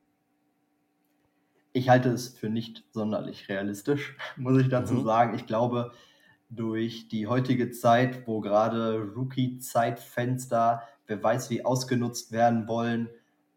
Ich 1.73 1.89
halte 1.89 2.09
es 2.09 2.29
für 2.29 2.49
nicht 2.49 2.83
sonderlich 2.91 3.47
realistisch, 3.49 4.15
muss 4.37 4.61
ich 4.61 4.69
dazu 4.69 4.95
mhm. 4.95 5.05
sagen. 5.05 5.35
Ich 5.35 5.45
glaube, 5.45 5.91
durch 6.49 7.07
die 7.07 7.27
heutige 7.27 7.71
Zeit, 7.71 8.27
wo 8.27 8.41
gerade 8.41 8.99
Rookie-Zeitfenster, 9.15 10.81
wer 11.07 11.23
weiß 11.23 11.49
wie, 11.49 11.63
ausgenutzt 11.63 12.31
werden 12.31 12.67
wollen, 12.67 13.09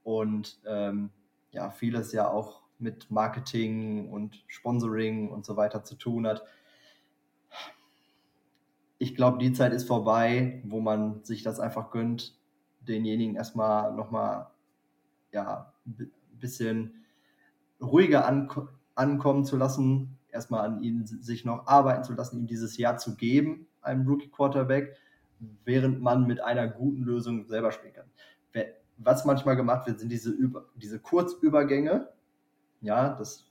und 0.04 0.60
ähm, 0.66 1.10
ja, 1.50 1.70
vieles 1.70 2.12
ja 2.12 2.28
auch 2.30 2.62
mit 2.78 3.10
Marketing 3.10 4.10
und 4.10 4.44
Sponsoring 4.46 5.30
und 5.30 5.44
so 5.44 5.56
weiter 5.56 5.82
zu 5.82 5.96
tun 5.96 6.26
hat. 6.26 6.44
Ich 8.98 9.16
glaube, 9.16 9.38
die 9.38 9.52
Zeit 9.52 9.72
ist 9.72 9.88
vorbei, 9.88 10.62
wo 10.64 10.80
man 10.80 11.24
sich 11.24 11.42
das 11.42 11.58
einfach 11.58 11.90
gönnt, 11.90 12.38
denjenigen 12.80 13.34
erstmal 13.34 13.92
nochmal 13.94 14.50
ja, 15.32 15.72
ein 15.86 16.12
bisschen 16.32 17.04
ruhiger 17.80 18.26
ank 18.26 18.68
ankommen 18.96 19.44
zu 19.44 19.56
lassen, 19.56 20.18
erstmal 20.30 20.64
an 20.64 20.80
ihnen 20.80 21.04
sich 21.04 21.44
noch 21.44 21.66
arbeiten 21.66 22.04
zu 22.04 22.12
lassen, 22.12 22.38
ihm 22.38 22.46
dieses 22.46 22.76
Jahr 22.76 22.96
zu 22.96 23.16
geben, 23.16 23.66
einem 23.82 24.06
Rookie 24.06 24.28
Quarterback, 24.28 24.96
während 25.64 26.00
man 26.00 26.28
mit 26.28 26.40
einer 26.40 26.68
guten 26.68 27.02
Lösung 27.02 27.48
selber 27.48 27.72
spielen 27.72 27.94
kann 27.94 28.06
was 28.96 29.24
manchmal 29.24 29.56
gemacht 29.56 29.86
wird, 29.86 30.00
sind 30.00 30.10
diese, 30.10 30.30
Über 30.30 30.66
diese 30.74 30.98
Kurzübergänge. 30.98 32.08
Ja, 32.80 33.14
das 33.14 33.50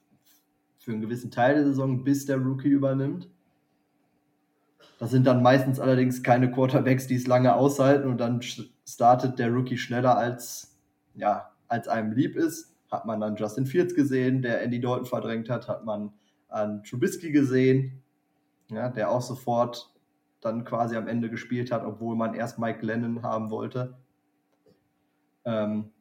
für 0.79 0.91
einen 0.91 1.01
gewissen 1.01 1.31
Teil 1.31 1.55
der 1.55 1.63
Saison, 1.63 2.03
bis 2.03 2.25
der 2.25 2.37
Rookie 2.37 2.69
übernimmt. 2.69 3.29
Das 4.99 5.11
sind 5.11 5.25
dann 5.25 5.41
meistens 5.41 5.79
allerdings 5.79 6.23
keine 6.23 6.51
Quarterbacks, 6.51 7.07
die 7.07 7.15
es 7.15 7.27
lange 7.27 7.55
aushalten 7.55 8.09
und 8.09 8.17
dann 8.19 8.41
startet 8.41 9.39
der 9.39 9.51
Rookie 9.51 9.77
schneller 9.77 10.17
als, 10.17 10.77
ja, 11.15 11.51
als 11.67 11.87
einem 11.87 12.11
lieb 12.11 12.35
ist. 12.35 12.75
Hat 12.91 13.05
man 13.05 13.21
dann 13.21 13.35
Justin 13.35 13.65
Fields 13.65 13.95
gesehen, 13.95 14.41
der 14.41 14.61
Andy 14.61 14.79
Dalton 14.79 15.05
verdrängt 15.05 15.49
hat, 15.49 15.67
hat 15.67 15.85
man 15.85 16.13
an 16.49 16.83
Trubisky 16.83 17.31
gesehen, 17.31 18.03
ja, 18.69 18.89
der 18.89 19.09
auch 19.09 19.21
sofort 19.21 19.93
dann 20.41 20.65
quasi 20.65 20.95
am 20.95 21.07
Ende 21.07 21.29
gespielt 21.29 21.71
hat, 21.71 21.83
obwohl 21.83 22.15
man 22.15 22.33
erst 22.33 22.59
Mike 22.59 22.85
Lennon 22.85 23.23
haben 23.23 23.49
wollte. 23.49 23.95
Ähm, 25.45 25.91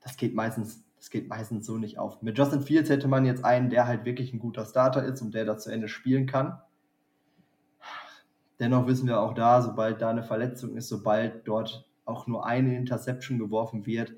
das 0.00 0.16
geht 0.16 0.34
meistens, 0.34 0.84
das 0.96 1.10
geht 1.10 1.28
meistens 1.28 1.66
so 1.66 1.78
nicht 1.78 1.98
auf. 1.98 2.20
Mit 2.22 2.38
Justin 2.38 2.62
Fields 2.62 2.90
hätte 2.90 3.08
man 3.08 3.24
jetzt 3.24 3.44
einen, 3.44 3.70
der 3.70 3.86
halt 3.86 4.04
wirklich 4.04 4.32
ein 4.32 4.38
guter 4.38 4.64
Starter 4.64 5.04
ist 5.04 5.22
und 5.22 5.34
der 5.34 5.44
da 5.44 5.58
zu 5.58 5.70
Ende 5.70 5.88
spielen 5.88 6.26
kann. 6.26 6.60
Dennoch 8.60 8.86
wissen 8.86 9.08
wir 9.08 9.20
auch 9.20 9.34
da, 9.34 9.62
sobald 9.62 10.00
da 10.00 10.10
eine 10.10 10.22
Verletzung 10.22 10.76
ist, 10.76 10.88
sobald 10.88 11.46
dort 11.48 11.88
auch 12.04 12.26
nur 12.26 12.46
eine 12.46 12.76
Interception 12.76 13.38
geworfen 13.38 13.86
wird, 13.86 14.14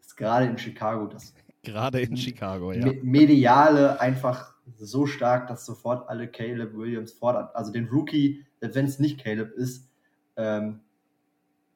ist 0.00 0.16
gerade 0.16 0.46
in 0.46 0.58
Chicago 0.58 1.06
das. 1.06 1.34
Gerade 1.62 2.00
in 2.00 2.16
Chicago, 2.16 2.72
ja. 2.72 2.92
Mediale 3.02 4.00
einfach 4.00 4.54
so 4.78 5.06
stark, 5.06 5.46
dass 5.46 5.64
sofort 5.64 6.08
alle 6.08 6.28
Caleb 6.28 6.74
Williams 6.74 7.12
fordern. 7.12 7.48
Also 7.54 7.72
den 7.72 7.86
Rookie, 7.86 8.44
selbst 8.60 8.74
wenn 8.74 8.86
es 8.86 8.98
nicht 8.98 9.22
Caleb 9.22 9.52
ist, 9.52 9.88
ähm, 10.36 10.80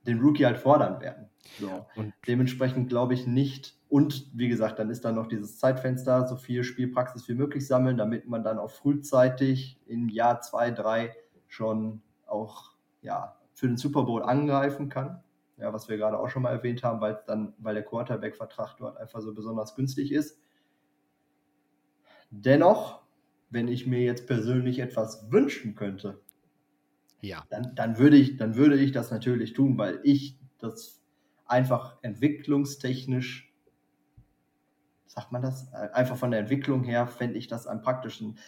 den 0.06 0.20
Rookie 0.20 0.46
halt 0.46 0.58
fordern 0.58 1.00
werden. 1.00 1.28
So. 1.60 1.86
Und 1.96 2.12
dementsprechend 2.26 2.88
glaube 2.88 3.14
ich 3.14 3.26
nicht. 3.26 3.74
Und 3.88 4.30
wie 4.34 4.48
gesagt, 4.48 4.78
dann 4.78 4.90
ist 4.90 5.04
da 5.04 5.12
noch 5.12 5.26
dieses 5.26 5.58
Zeitfenster, 5.58 6.26
so 6.26 6.36
viel 6.36 6.64
Spielpraxis 6.64 7.28
wie 7.28 7.34
möglich 7.34 7.66
sammeln, 7.66 7.96
damit 7.96 8.26
man 8.26 8.42
dann 8.42 8.58
auch 8.58 8.70
frühzeitig 8.70 9.80
im 9.86 10.08
Jahr 10.08 10.40
zwei, 10.40 10.70
drei 10.70 11.14
schon 11.46 12.02
auch 12.26 12.72
ja, 13.00 13.36
für 13.54 13.68
den 13.68 13.76
Super 13.76 14.04
Bowl 14.04 14.22
angreifen 14.22 14.88
kann. 14.88 15.22
Ja, 15.56 15.72
was 15.72 15.88
wir 15.88 15.96
gerade 15.96 16.18
auch 16.18 16.28
schon 16.28 16.42
mal 16.42 16.50
erwähnt 16.50 16.82
haben, 16.82 17.00
weil 17.00 17.18
dann, 17.26 17.54
weil 17.58 17.74
der 17.74 17.84
Quarterback-Vertrag 17.84 18.76
dort 18.76 18.98
einfach 18.98 19.20
so 19.20 19.32
besonders 19.32 19.74
günstig 19.74 20.12
ist. 20.12 20.38
Dennoch, 22.30 23.02
wenn 23.48 23.68
ich 23.68 23.86
mir 23.86 24.00
jetzt 24.00 24.26
persönlich 24.26 24.80
etwas 24.80 25.30
wünschen 25.30 25.74
könnte, 25.74 26.20
Ja. 27.26 27.44
dann, 27.50 27.74
dann, 27.74 27.98
würde 27.98 28.16
ich, 28.16 28.36
dann 28.36 28.56
würde 28.56 28.76
ich 28.76 28.92
das 28.92 29.10
natürlich 29.10 29.52
tun, 29.52 29.76
weil 29.78 30.00
ich 30.04 30.38
das 30.58 31.02
einfach 31.46 31.96
entwicklungstechnisch, 32.02 33.52
sagt 35.06 35.32
man 35.32 35.42
das, 35.42 35.72
Äh, 35.72 35.90
einfach 35.92 36.16
von 36.16 36.30
der 36.30 36.40
Entwicklung 36.40 36.84
her 36.84 37.06
fände 37.06 37.38
ich 37.38 37.48
das 37.48 37.66
am 37.66 37.82
praktischen. 37.82 38.38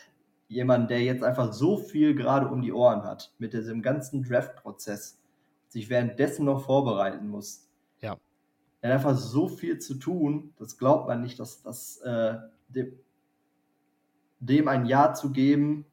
Jemand, 0.49 0.91
der 0.91 1.03
jetzt 1.03 1.23
einfach 1.23 1.53
so 1.53 1.77
viel 1.77 2.15
gerade 2.15 2.49
um 2.49 2.63
die 2.63 2.73
Ohren 2.73 3.03
hat, 3.03 3.35
mit 3.39 3.53
diesem 3.53 3.83
ganzen 3.83 4.23
Draft-Prozess, 4.23 5.21
sich 5.69 5.91
währenddessen 5.91 6.47
noch 6.47 6.65
vorbereiten 6.65 7.29
muss. 7.29 7.69
Ja. 8.01 8.17
Er 8.81 8.91
hat 8.91 8.97
einfach 8.97 9.17
so 9.19 9.49
viel 9.49 9.79
zu 9.79 9.97
tun, 9.97 10.55
das 10.57 10.79
glaubt 10.79 11.09
man 11.09 11.21
nicht, 11.21 11.39
dass 11.39 11.63
das 11.63 11.99
äh, 11.99 12.37
dem, 12.69 12.99
dem 14.41 14.69
ein 14.69 14.87
Ja 14.87 15.13
zu 15.15 15.33
geben, 15.33 15.85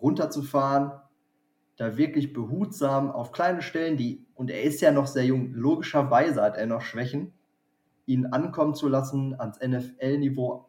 runterzufahren, 0.00 0.92
da 1.76 1.96
wirklich 1.96 2.32
behutsam 2.32 3.10
auf 3.10 3.32
kleine 3.32 3.62
Stellen, 3.62 3.96
die, 3.96 4.24
und 4.34 4.50
er 4.50 4.62
ist 4.62 4.80
ja 4.80 4.92
noch 4.92 5.06
sehr 5.06 5.24
jung, 5.26 5.52
logischerweise 5.52 6.42
hat 6.42 6.56
er 6.56 6.66
noch 6.66 6.80
Schwächen, 6.82 7.32
ihn 8.06 8.26
ankommen 8.26 8.74
zu 8.74 8.88
lassen, 8.88 9.34
ans 9.38 9.58
NFL-Niveau 9.60 10.68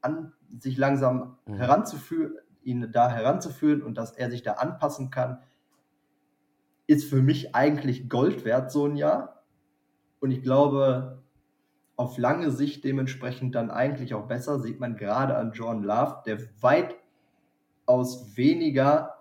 an, 0.00 0.32
sich 0.58 0.76
langsam 0.78 1.36
Mhm. 1.46 1.54
heranzuführen, 1.54 2.34
ihn 2.62 2.90
da 2.92 3.10
heranzuführen 3.10 3.82
und 3.82 3.96
dass 3.98 4.12
er 4.12 4.30
sich 4.30 4.42
da 4.42 4.54
anpassen 4.54 5.10
kann, 5.10 5.38
ist 6.86 7.08
für 7.08 7.22
mich 7.22 7.54
eigentlich 7.54 8.08
Gold 8.08 8.44
wert, 8.44 8.72
so 8.72 8.86
ein 8.86 8.96
Jahr. 8.96 9.44
Und 10.20 10.30
ich 10.30 10.42
glaube, 10.42 11.22
auf 11.96 12.16
lange 12.18 12.50
Sicht 12.50 12.84
dementsprechend 12.84 13.54
dann 13.54 13.70
eigentlich 13.70 14.14
auch 14.14 14.26
besser, 14.26 14.58
sieht 14.60 14.80
man 14.80 14.96
gerade 14.96 15.36
an 15.36 15.52
John 15.52 15.82
Love, 15.82 16.22
der 16.26 16.38
weitaus 16.60 18.36
weniger 18.36 19.17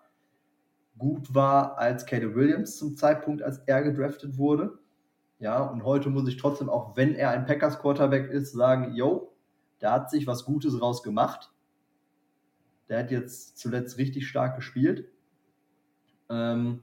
gut 0.97 1.33
war 1.33 1.77
als 1.77 2.05
Caleb 2.05 2.35
Williams 2.35 2.77
zum 2.77 2.95
Zeitpunkt, 2.95 3.41
als 3.41 3.59
er 3.59 3.83
gedraftet 3.83 4.37
wurde. 4.37 4.79
Ja, 5.39 5.63
und 5.63 5.83
heute 5.83 6.09
muss 6.09 6.27
ich 6.27 6.37
trotzdem, 6.37 6.69
auch 6.69 6.97
wenn 6.97 7.13
er 7.13 7.29
ein 7.31 7.45
Packers 7.45 7.79
Quarterback 7.79 8.29
ist, 8.29 8.53
sagen, 8.53 8.95
yo, 8.95 9.35
da 9.79 9.93
hat 9.93 10.09
sich 10.09 10.25
was 10.25 10.45
Gutes 10.45 10.81
raus 10.81 11.03
gemacht. 11.03 11.53
Der 12.89 12.99
hat 12.99 13.11
jetzt 13.11 13.57
zuletzt 13.57 13.97
richtig 13.97 14.27
stark 14.27 14.55
gespielt. 14.55 15.09
Ähm, 16.29 16.81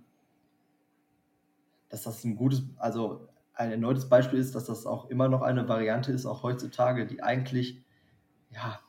dass 1.88 2.02
das 2.02 2.24
ein 2.24 2.36
gutes, 2.36 2.62
also 2.76 3.28
ein 3.54 3.70
erneutes 3.70 4.08
Beispiel 4.08 4.38
ist, 4.38 4.54
dass 4.54 4.64
das 4.64 4.86
auch 4.86 5.10
immer 5.10 5.28
noch 5.28 5.42
eine 5.42 5.68
Variante 5.68 6.12
ist, 6.12 6.26
auch 6.26 6.42
heutzutage, 6.42 7.06
die 7.06 7.22
eigentlich, 7.22 7.84
ja, 8.50 8.80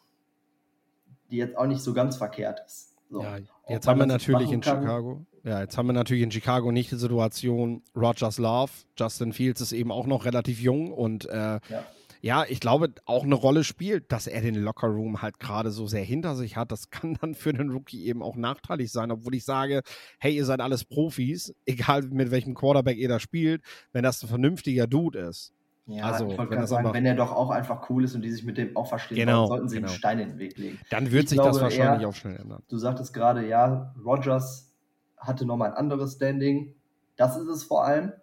die 1.30 1.38
jetzt 1.38 1.58
auch 1.58 1.68
nicht 1.68 1.82
so 1.82 1.94
ganz 1.94 2.18
verkehrt 2.18 2.62
ist. 2.66 2.95
So. 3.10 3.22
Ja, 3.22 3.38
jetzt 3.70 3.88
haben 3.88 4.00
wir 4.00 4.06
natürlich 4.06 4.52
in 4.52 4.62
kann. 4.62 4.82
Chicago. 4.82 5.26
Ja, 5.44 5.62
jetzt 5.62 5.78
haben 5.78 5.88
wir 5.88 5.94
natürlich 5.94 6.24
in 6.24 6.32
Chicago 6.32 6.72
nicht 6.72 6.92
die 6.92 6.96
Situation, 6.96 7.84
Rogers 7.96 8.40
Love, 8.40 8.72
Justin 8.98 9.32
Fields 9.32 9.62
ist 9.62 9.74
eben 9.74 9.92
auch 9.92 10.08
noch 10.08 10.26
relativ 10.26 10.60
jung 10.60 10.92
und 10.92 11.26
äh, 11.30 11.60
Ja. 11.70 11.86
ja, 12.22 12.46
ich 12.50 12.60
glaube, 12.60 12.92
auch 13.06 13.24
eine 13.24 13.36
Rolle 13.36 13.64
spielt, 13.64 14.12
dass 14.12 14.26
er 14.26 14.42
den 14.42 14.56
Lockerroom 14.56 15.22
halt 15.22 15.40
gerade 15.40 15.70
so 15.70 15.86
sehr 15.86 16.04
hinter 16.04 16.36
sich 16.36 16.58
hat. 16.58 16.72
Das 16.72 16.90
kann 16.90 17.16
dann 17.22 17.36
für 17.36 17.52
einen 17.52 17.70
Rookie 17.70 18.06
eben 18.06 18.24
auch 18.24 18.36
nachteilig 18.36 18.92
sein, 18.92 19.12
obwohl 19.12 19.36
ich 19.36 19.46
sage, 19.46 19.82
hey, 20.20 20.36
ihr 20.36 20.46
seid 20.46 20.62
alles 20.62 20.84
Profis, 20.84 21.54
egal 21.68 22.02
mit 22.10 22.32
welchem 22.32 22.56
Quarterback 22.56 22.98
ihr 22.98 23.10
da 23.10 23.20
spielt, 23.20 23.62
wenn 23.92 24.04
das 24.04 24.24
ein 24.24 24.30
vernünftiger 24.30 24.88
Dude 24.88 25.20
ist. 25.20 25.52
Ja, 25.88 26.06
Also, 26.06 26.26
ich 26.28 26.38
wollte 26.38 26.52
wenn 26.52 26.58
gerade 26.58 26.68
sagen, 26.68 26.80
einfach- 26.88 26.94
wenn 26.96 27.06
er 27.06 27.16
doch 27.16 27.32
auch 27.32 27.52
einfach 27.52 27.90
cool 27.90 28.04
ist 28.04 28.16
und 28.16 28.22
die 28.24 28.32
sich 28.32 28.44
mit 28.44 28.58
dem 28.58 28.76
auch 28.76 28.88
verstehen, 28.88 29.18
Genau, 29.18 29.46
sollten 29.46 29.70
sie 29.70 29.76
genau. 29.76 29.88
einen 29.90 29.96
Stein 29.98 30.20
in 30.20 30.30
den 30.30 30.40
Weg 30.40 30.58
legen. 30.58 30.80
Dann 30.90 31.12
wird 31.12 31.26
Ich 31.26 31.30
sich 31.30 31.38
das 31.40 31.62
wahrscheinlich 31.62 32.02
eher- 32.02 32.10
auch 32.10 32.14
schnell 32.16 32.38
ändern. 32.38 32.64
Du 32.70 32.78
sagtest 32.78 33.14
gerade, 33.14 33.48
ja, 33.48 33.94
Rogers 34.04 34.74
hatte 35.18 35.46
nochmal 35.46 35.70
ein 35.72 35.78
anderes 35.78 36.14
Standing. 36.16 36.74
Das 37.18 37.38
ist 37.38 37.48
es 37.48 37.64
vor 37.64 37.86
allem. 37.86 38.14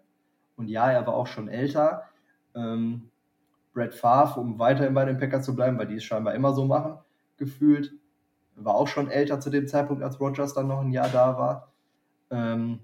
Und 0.56 0.68
ja, 0.68 0.90
er 0.90 1.06
war 1.06 1.14
auch 1.14 1.26
schon 1.28 1.48
älter. 1.48 2.02
Ähm, 2.54 3.10
Brett 3.72 3.94
Favre, 3.94 4.38
um 4.40 4.58
weiterhin 4.58 4.92
bei 4.92 5.04
den 5.04 5.18
Packers 5.18 5.44
zu 5.46 5.54
bleiben, 5.56 5.78
weil 5.78 5.86
die 5.86 5.94
es 5.96 6.04
scheinbar 6.04 6.34
immer 6.34 6.52
so 6.52 6.64
machen, 6.66 6.98
gefühlt, 7.38 7.92
war 8.56 8.74
auch 8.74 8.88
schon 8.88 9.08
älter 9.08 9.40
zu 9.40 9.48
dem 9.50 9.66
Zeitpunkt, 9.66 10.02
als 10.02 10.20
Rogers 10.20 10.52
dann 10.52 10.66
noch 10.68 10.80
ein 10.80 10.90
Jahr 10.90 11.08
da 11.08 11.38
war. 11.38 11.72
Ähm, 12.30 12.80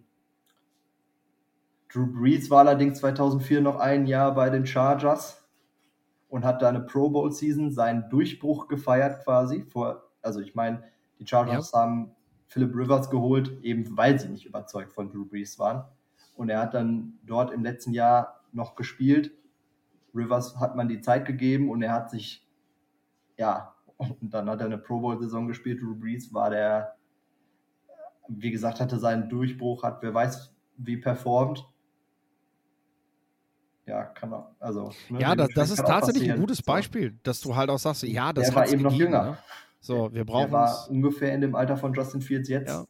Drew 1.91 2.07
Brees 2.07 2.51
war 2.51 2.61
allerdings 2.61 2.99
2004 2.99 3.61
noch 3.61 3.76
ein 3.76 4.07
Jahr 4.07 4.34
bei 4.34 4.51
den 4.51 4.66
Chargers 4.66 5.49
und 6.28 6.45
hat 6.45 6.61
da 6.61 6.68
eine 6.68 6.80
Pro 6.80 7.09
Bowl 7.09 7.32
Season 7.32 7.72
seinen 7.72 8.09
Durchbruch 8.11 8.68
gefeiert 8.68 9.24
quasi. 9.24 9.64
Vor, 9.64 10.11
also 10.20 10.41
ich 10.41 10.55
meine, 10.55 10.82
die 11.18 11.26
Chargers 11.26 11.72
haben 11.72 12.14
Philip 12.47 12.74
Rivers 12.74 13.11
geholt, 13.11 13.62
eben 13.62 13.97
weil 13.97 14.18
sie 14.18 14.28
nicht 14.28 14.47
überzeugt 14.47 14.93
von 14.93 15.11
Drew 15.11 15.24
Brees 15.24 15.59
waren. 15.59 15.84
Und 16.36 16.51
er 16.51 16.61
hat 16.61 16.74
dann 16.74 17.18
dort 17.24 17.53
im 17.53 17.62
letzten 17.62 17.93
Jahr 17.93 18.45
noch 18.53 18.74
gespielt. 18.74 19.32
Rivers 20.14 20.59
hat 20.61 20.76
man 20.76 20.89
die 20.89 21.01
Zeit 21.01 21.26
gegeben 21.26 21.70
und 21.70 21.82
er 21.82 21.93
hat 21.93 22.11
sich, 22.11 22.47
ja, 23.36 23.74
und 23.97 24.32
dann 24.32 24.49
hat 24.49 24.61
er 24.61 24.66
eine 24.66 24.78
Pro 24.78 25.01
Bowl 25.01 25.18
Saison 25.18 25.49
gespielt. 25.49 25.82
Drew 25.82 25.95
Brees 25.95 26.32
war 26.32 26.51
der, 26.51 26.97
wie 28.28 28.51
gesagt, 28.51 28.80
hatte 28.80 28.99
seinen 28.99 29.28
Durchbruch, 29.28 29.82
hat 29.82 30.03
wer 30.03 30.12
weiß 30.12 30.55
wie 30.76 30.99
performt. 30.99 31.66
Ja, 33.89 34.05
kann 34.05 34.32
auch, 34.34 34.51
also. 34.61 34.93
ne, 35.09 35.20
Ja, 35.20 35.34
das, 35.34 35.49
das 35.55 35.70
ist 35.70 35.78
tatsächlich 35.78 36.30
ein 36.30 36.39
gutes. 36.41 36.61
Beispiel, 36.62 37.18
dass 37.22 37.41
du 37.41 37.57
halt 37.57 37.70
auch 37.70 37.78
sagst, 37.78 38.03
ja, 38.03 38.32
das 38.34 38.49
Der 38.49 38.55
war 38.55 38.62
hat's 38.62 38.72
eben 38.72 38.82
noch 38.82 38.91
gegeben, 38.93 39.12
jünger. 39.12 39.24
Ne? 39.30 39.39
So, 39.80 40.12
wir 40.12 40.18
Der 40.24 40.24
brauchen 40.24 40.53
war 40.53 40.70
es. 40.70 40.89
ungefähr 40.89 41.34
in 41.34 41.41
dem 41.41 41.55
Alter 41.55 41.76
von 41.78 41.95
Justin 41.95 42.20
Fields 42.20 42.49
jetzt. 42.51 42.68
Ja. 42.68 42.84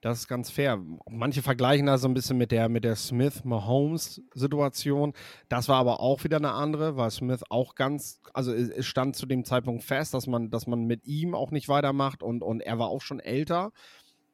Das 0.00 0.18
ist 0.18 0.28
ganz 0.28 0.50
fair. 0.50 0.78
Manche 1.10 1.42
vergleichen 1.42 1.86
das 1.86 2.02
so 2.02 2.08
ein 2.08 2.14
bisschen 2.14 2.36
mit 2.38 2.52
der, 2.52 2.68
mit 2.68 2.84
der 2.84 2.94
Smith-Mahomes-Situation. 2.94 5.12
Das 5.48 5.68
war 5.68 5.76
aber 5.76 6.00
auch 6.00 6.24
wieder 6.24 6.36
eine 6.36 6.52
andere, 6.52 6.96
weil 6.96 7.10
Smith 7.10 7.42
auch 7.48 7.74
ganz, 7.74 8.20
also 8.34 8.52
es 8.52 8.68
es 8.68 8.86
stand 8.86 9.16
zu 9.16 9.26
dem 9.26 9.44
Zeitpunkt 9.44 9.82
fest, 9.82 10.14
dass 10.14 10.26
man, 10.26 10.50
dass 10.50 10.66
man 10.66 10.84
mit 10.84 11.06
ihm 11.06 11.34
auch 11.34 11.50
nicht 11.50 11.68
weitermacht 11.68 12.22
und, 12.22 12.42
und 12.42 12.60
er 12.60 12.78
war 12.78 12.88
auch 12.88 13.00
schon 13.02 13.20
älter. 13.20 13.72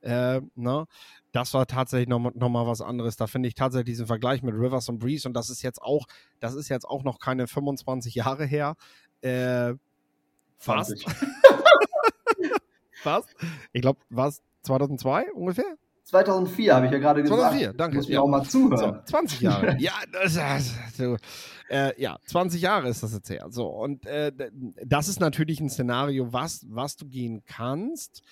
Äh, 0.03 0.40
ne? 0.55 0.86
Das 1.32 1.55
war 1.55 1.66
tatsächlich 1.66 2.09
nochmal 2.09 2.32
noch 2.34 2.48
mal 2.48 2.66
was 2.66 2.80
anderes. 2.80 3.16
Da 3.16 3.26
finde 3.26 3.48
ich 3.48 3.55
tatsächlich 3.55 3.92
diesen 3.92 4.07
Vergleich 4.07 4.42
mit 4.42 4.55
Rivers 4.55 4.88
und 4.88 4.98
Breeze 4.98 5.28
und 5.28 5.34
das 5.34 5.51
ist 5.51 5.62
jetzt 5.62 5.80
auch, 5.80 6.07
das 6.40 6.55
ist 6.55 6.68
jetzt 6.68 6.84
auch 6.84 7.05
noch 7.05 7.18
keine 7.18 7.46
25 7.46 8.14
Jahre 8.14 8.44
her. 8.46 8.76
Äh, 9.20 9.74
fast. 10.59 10.98
20. 10.98 11.07
Fast. 13.03 13.28
Ich 13.72 13.80
glaube, 13.80 13.98
war 14.11 14.28
es 14.28 14.42
2002 14.62 15.32
ungefähr? 15.32 15.76
2004 16.05 16.74
habe 16.74 16.86
ich 16.86 16.92
ja 16.92 16.98
gerade 16.98 17.22
gesagt. 17.22 17.40
2004, 17.40 17.72
danke, 17.72 17.96
Muss 17.96 18.09
mir 18.09 18.14
ja. 18.14 18.20
auch 18.20 18.28
mal 18.28 18.42
zuhören. 18.42 19.01
So, 19.07 19.12
20 19.12 19.40
Jahre. 19.40 19.76
ja, 19.78 19.92
das, 20.12 20.34
das, 20.34 20.74
so, 20.96 21.16
äh, 21.70 22.01
ja, 22.01 22.18
20 22.26 22.61
Jahre 22.61 22.88
ist 22.88 23.03
das 23.03 23.14
jetzt 23.14 23.30
her. 23.30 23.46
So, 23.51 23.68
und 23.68 24.07
äh, 24.07 24.32
das 24.84 25.09
ist 25.09 25.20
natürlich 25.20 25.61
ein 25.61 25.70
Szenario, 25.70 26.32
was, 26.32 26.66
was 26.68 26.96
du 26.96 27.07
gehen 27.07 27.42
kannst. 27.46 28.22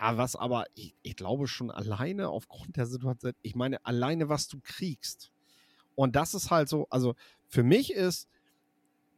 Ja, 0.00 0.16
was 0.16 0.34
aber, 0.34 0.64
ich, 0.74 0.94
ich 1.02 1.14
glaube 1.14 1.46
schon 1.46 1.70
alleine 1.70 2.30
aufgrund 2.30 2.76
der 2.76 2.86
Situation, 2.86 3.34
ich 3.42 3.54
meine, 3.54 3.84
alleine 3.84 4.30
was 4.30 4.48
du 4.48 4.58
kriegst. 4.62 5.30
Und 5.94 6.16
das 6.16 6.32
ist 6.32 6.50
halt 6.50 6.70
so, 6.70 6.86
also 6.88 7.14
für 7.48 7.62
mich 7.62 7.92
ist, 7.92 8.26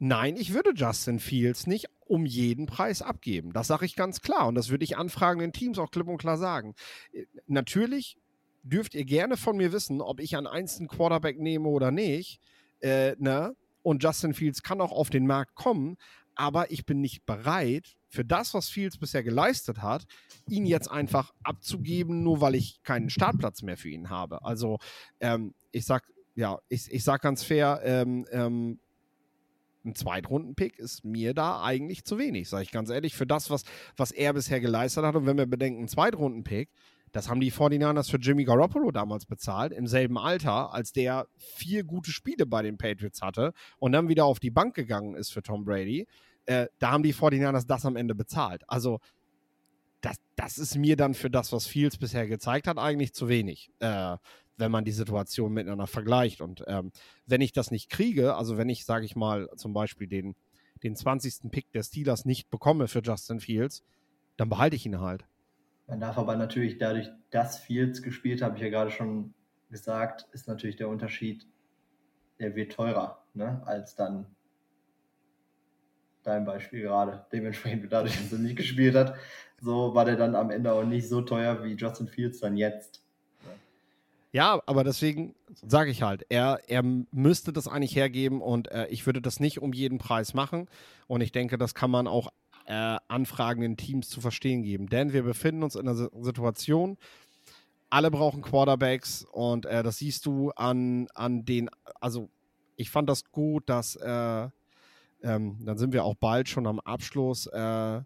nein, 0.00 0.36
ich 0.36 0.54
würde 0.54 0.72
Justin 0.74 1.20
Fields 1.20 1.68
nicht 1.68 1.86
um 2.00 2.26
jeden 2.26 2.66
Preis 2.66 3.00
abgeben. 3.00 3.52
Das 3.52 3.68
sage 3.68 3.86
ich 3.86 3.94
ganz 3.94 4.22
klar. 4.22 4.48
Und 4.48 4.56
das 4.56 4.70
würde 4.70 4.82
ich 4.82 4.96
anfragenden 4.96 5.52
Teams 5.52 5.78
auch 5.78 5.92
klipp 5.92 6.08
und 6.08 6.18
klar 6.18 6.36
sagen. 6.36 6.74
Äh, 7.12 7.26
Natürlich 7.46 8.16
dürft 8.64 8.96
ihr 8.96 9.04
gerne 9.04 9.36
von 9.36 9.56
mir 9.56 9.72
wissen, 9.72 10.00
ob 10.00 10.18
ich 10.18 10.36
an 10.36 10.48
einzelnen 10.48 10.88
Quarterback 10.88 11.38
nehme 11.38 11.68
oder 11.68 11.92
nicht. 11.92 12.40
Äh, 12.80 13.14
ne? 13.20 13.54
Und 13.82 14.02
Justin 14.02 14.34
Fields 14.34 14.64
kann 14.64 14.80
auch 14.80 14.92
auf 14.92 15.10
den 15.10 15.28
Markt 15.28 15.54
kommen, 15.54 15.96
aber 16.34 16.72
ich 16.72 16.84
bin 16.86 17.00
nicht 17.00 17.24
bereit, 17.24 17.96
für 18.12 18.24
das, 18.26 18.52
was 18.52 18.68
Fields 18.68 18.98
bisher 18.98 19.22
geleistet 19.22 19.80
hat, 19.80 20.04
ihn 20.46 20.66
jetzt 20.66 20.90
einfach 20.90 21.32
abzugeben, 21.42 22.22
nur 22.22 22.42
weil 22.42 22.54
ich 22.54 22.82
keinen 22.82 23.08
Startplatz 23.08 23.62
mehr 23.62 23.78
für 23.78 23.88
ihn 23.88 24.10
habe. 24.10 24.44
Also 24.44 24.78
ähm, 25.20 25.54
ich 25.70 25.86
sag, 25.86 26.04
ja, 26.34 26.58
ich, 26.68 26.92
ich 26.92 27.04
sag 27.04 27.22
ganz 27.22 27.42
fair, 27.42 27.80
ähm, 27.82 28.26
ähm, 28.30 28.80
ein 29.84 29.94
Zweitrunden-Pick 29.94 30.78
ist 30.78 31.04
mir 31.04 31.32
da 31.32 31.62
eigentlich 31.62 32.04
zu 32.04 32.18
wenig, 32.18 32.50
sage 32.50 32.64
ich 32.64 32.70
ganz 32.70 32.90
ehrlich, 32.90 33.16
für 33.16 33.26
das, 33.26 33.48
was, 33.48 33.64
was 33.96 34.12
er 34.12 34.34
bisher 34.34 34.60
geleistet 34.60 35.04
hat. 35.04 35.16
Und 35.16 35.24
wenn 35.24 35.38
wir 35.38 35.46
bedenken, 35.46 35.84
ein 35.84 35.88
Zweitrunden-Pick, 35.88 36.68
das 37.12 37.30
haben 37.30 37.40
die 37.40 37.50
49ers 37.50 38.10
für 38.10 38.18
Jimmy 38.18 38.44
Garoppolo 38.44 38.90
damals 38.90 39.24
bezahlt, 39.24 39.72
im 39.72 39.86
selben 39.86 40.18
Alter, 40.18 40.72
als 40.72 40.92
der 40.92 41.28
vier 41.36 41.84
gute 41.84 42.10
Spiele 42.10 42.44
bei 42.44 42.62
den 42.62 42.76
Patriots 42.76 43.22
hatte 43.22 43.54
und 43.78 43.92
dann 43.92 44.08
wieder 44.08 44.26
auf 44.26 44.38
die 44.38 44.50
Bank 44.50 44.74
gegangen 44.74 45.14
ist 45.14 45.32
für 45.32 45.42
Tom 45.42 45.64
Brady. 45.64 46.06
Äh, 46.46 46.66
da 46.78 46.90
haben 46.90 47.02
die 47.02 47.14
49ers 47.14 47.66
das 47.66 47.86
am 47.86 47.96
Ende 47.96 48.14
bezahlt. 48.14 48.62
Also, 48.68 48.98
das, 50.00 50.16
das 50.34 50.58
ist 50.58 50.76
mir 50.76 50.96
dann 50.96 51.14
für 51.14 51.30
das, 51.30 51.52
was 51.52 51.66
Fields 51.66 51.96
bisher 51.96 52.26
gezeigt 52.26 52.66
hat, 52.66 52.78
eigentlich 52.78 53.12
zu 53.12 53.28
wenig. 53.28 53.70
Äh, 53.78 54.16
wenn 54.56 54.70
man 54.70 54.84
die 54.84 54.92
Situation 54.92 55.52
miteinander 55.52 55.86
vergleicht. 55.86 56.40
Und 56.40 56.64
ähm, 56.66 56.92
wenn 57.26 57.40
ich 57.40 57.52
das 57.52 57.70
nicht 57.70 57.90
kriege, 57.90 58.36
also 58.36 58.56
wenn 58.58 58.68
ich, 58.68 58.84
sage 58.84 59.04
ich 59.04 59.16
mal, 59.16 59.48
zum 59.56 59.72
Beispiel 59.72 60.06
den, 60.06 60.34
den 60.82 60.96
20. 60.96 61.50
Pick 61.50 61.70
der 61.72 61.82
Steelers 61.82 62.24
nicht 62.24 62.50
bekomme 62.50 62.88
für 62.88 63.00
Justin 63.00 63.40
Fields, 63.40 63.82
dann 64.36 64.48
behalte 64.48 64.76
ich 64.76 64.86
ihn 64.86 65.00
halt. 65.00 65.24
Man 65.86 66.00
darf 66.00 66.16
aber 66.16 66.36
natürlich 66.36 66.78
dadurch, 66.78 67.10
dass 67.30 67.58
Fields 67.58 68.02
gespielt, 68.02 68.42
habe 68.42 68.56
ich 68.56 68.62
ja 68.62 68.70
gerade 68.70 68.90
schon 68.90 69.34
gesagt, 69.70 70.28
ist 70.32 70.48
natürlich 70.48 70.76
der 70.76 70.88
Unterschied, 70.88 71.46
der 72.38 72.54
wird 72.54 72.72
teurer, 72.72 73.24
ne, 73.34 73.62
als 73.66 73.94
dann 73.94 74.26
dein 76.22 76.44
Beispiel 76.44 76.82
gerade. 76.82 77.24
Dementsprechend 77.32 77.92
dadurch, 77.92 78.16
dass 78.16 78.32
er 78.32 78.38
nicht 78.38 78.56
gespielt 78.56 78.94
hat, 78.94 79.14
so 79.60 79.94
war 79.94 80.04
der 80.04 80.16
dann 80.16 80.34
am 80.34 80.50
Ende 80.50 80.72
auch 80.72 80.84
nicht 80.84 81.08
so 81.08 81.22
teuer 81.22 81.62
wie 81.64 81.74
Justin 81.74 82.08
Fields 82.08 82.40
dann 82.40 82.56
jetzt. 82.56 83.02
Ja, 84.32 84.62
aber 84.64 84.82
deswegen 84.82 85.34
sage 85.66 85.90
ich 85.90 86.02
halt, 86.02 86.24
er, 86.30 86.60
er 86.66 86.82
müsste 86.82 87.52
das 87.52 87.68
eigentlich 87.68 87.94
hergeben 87.94 88.40
und 88.40 88.70
äh, 88.70 88.86
ich 88.86 89.04
würde 89.04 89.20
das 89.20 89.40
nicht 89.40 89.60
um 89.60 89.74
jeden 89.74 89.98
Preis 89.98 90.32
machen. 90.32 90.68
Und 91.06 91.20
ich 91.20 91.32
denke, 91.32 91.58
das 91.58 91.74
kann 91.74 91.90
man 91.90 92.06
auch 92.06 92.32
äh, 92.66 92.96
anfragenden 93.08 93.76
Teams 93.76 94.08
zu 94.08 94.22
verstehen 94.22 94.62
geben. 94.62 94.88
Denn 94.88 95.12
wir 95.12 95.22
befinden 95.22 95.62
uns 95.62 95.74
in 95.74 95.86
einer 95.86 96.08
Situation, 96.22 96.96
alle 97.90 98.10
brauchen 98.10 98.40
Quarterbacks 98.40 99.26
und 99.30 99.66
äh, 99.66 99.82
das 99.82 99.98
siehst 99.98 100.24
du 100.24 100.50
an, 100.52 101.08
an 101.14 101.44
den, 101.44 101.68
also 102.00 102.30
ich 102.76 102.90
fand 102.90 103.10
das 103.10 103.30
gut, 103.32 103.68
dass, 103.68 103.96
äh, 103.96 104.48
ähm, 105.22 105.58
dann 105.64 105.78
sind 105.78 105.92
wir 105.92 106.04
auch 106.04 106.14
bald 106.14 106.48
schon 106.48 106.66
am 106.66 106.80
Abschluss, 106.80 107.46
äh, 107.46 108.00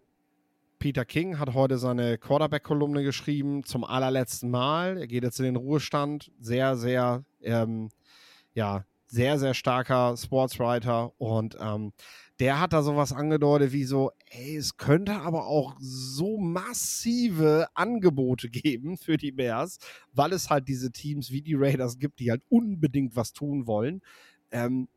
Peter 0.79 1.05
King 1.05 1.39
hat 1.39 1.53
heute 1.53 1.77
seine 1.77 2.17
Quarterback-Kolumne 2.17 3.03
geschrieben, 3.03 3.63
zum 3.63 3.83
allerletzten 3.83 4.49
Mal. 4.51 4.97
Er 4.97 5.07
geht 5.07 5.23
jetzt 5.23 5.39
in 5.39 5.45
den 5.45 5.55
Ruhestand. 5.55 6.31
Sehr, 6.39 6.77
sehr, 6.77 7.23
ähm, 7.41 7.89
ja, 8.53 8.85
sehr, 9.07 9.39
sehr 9.39 9.53
starker 9.53 10.15
Sportswriter. 10.17 11.13
Und 11.19 11.57
ähm, 11.59 11.93
der 12.39 12.59
hat 12.59 12.73
da 12.73 12.83
sowas 12.83 13.11
angedeutet 13.11 13.71
wie 13.71 13.85
so, 13.85 14.11
ey, 14.29 14.55
es 14.55 14.77
könnte 14.77 15.13
aber 15.13 15.47
auch 15.47 15.75
so 15.79 16.37
massive 16.37 17.67
Angebote 17.73 18.49
geben 18.49 18.97
für 18.97 19.17
die 19.17 19.31
Bears, 19.31 19.79
weil 20.13 20.33
es 20.33 20.49
halt 20.49 20.67
diese 20.67 20.91
Teams 20.91 21.31
wie 21.31 21.41
die 21.41 21.55
Raiders 21.55 21.97
gibt, 21.97 22.19
die 22.19 22.29
halt 22.29 22.43
unbedingt 22.49 23.15
was 23.15 23.33
tun 23.33 23.65
wollen. 23.65 24.01
Ähm, 24.51 24.87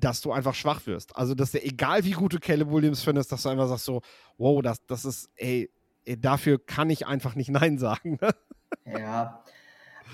dass 0.00 0.20
du 0.20 0.32
einfach 0.32 0.54
schwach 0.54 0.86
wirst. 0.86 1.16
Also, 1.16 1.34
dass 1.34 1.52
der, 1.52 1.66
egal 1.66 2.04
wie 2.04 2.12
gut 2.12 2.32
du 2.32 2.38
Caleb 2.38 2.70
Williams 2.70 3.02
findest, 3.02 3.30
dass 3.32 3.42
du 3.42 3.48
einfach 3.48 3.68
sagst 3.68 3.84
so, 3.84 4.02
wow, 4.38 4.62
das, 4.62 4.84
das 4.86 5.04
ist, 5.04 5.30
ey, 5.36 5.70
dafür 6.18 6.58
kann 6.64 6.90
ich 6.90 7.06
einfach 7.06 7.34
nicht 7.34 7.50
Nein 7.50 7.78
sagen. 7.78 8.18
Ne? 8.20 8.30
Ja, 8.98 9.44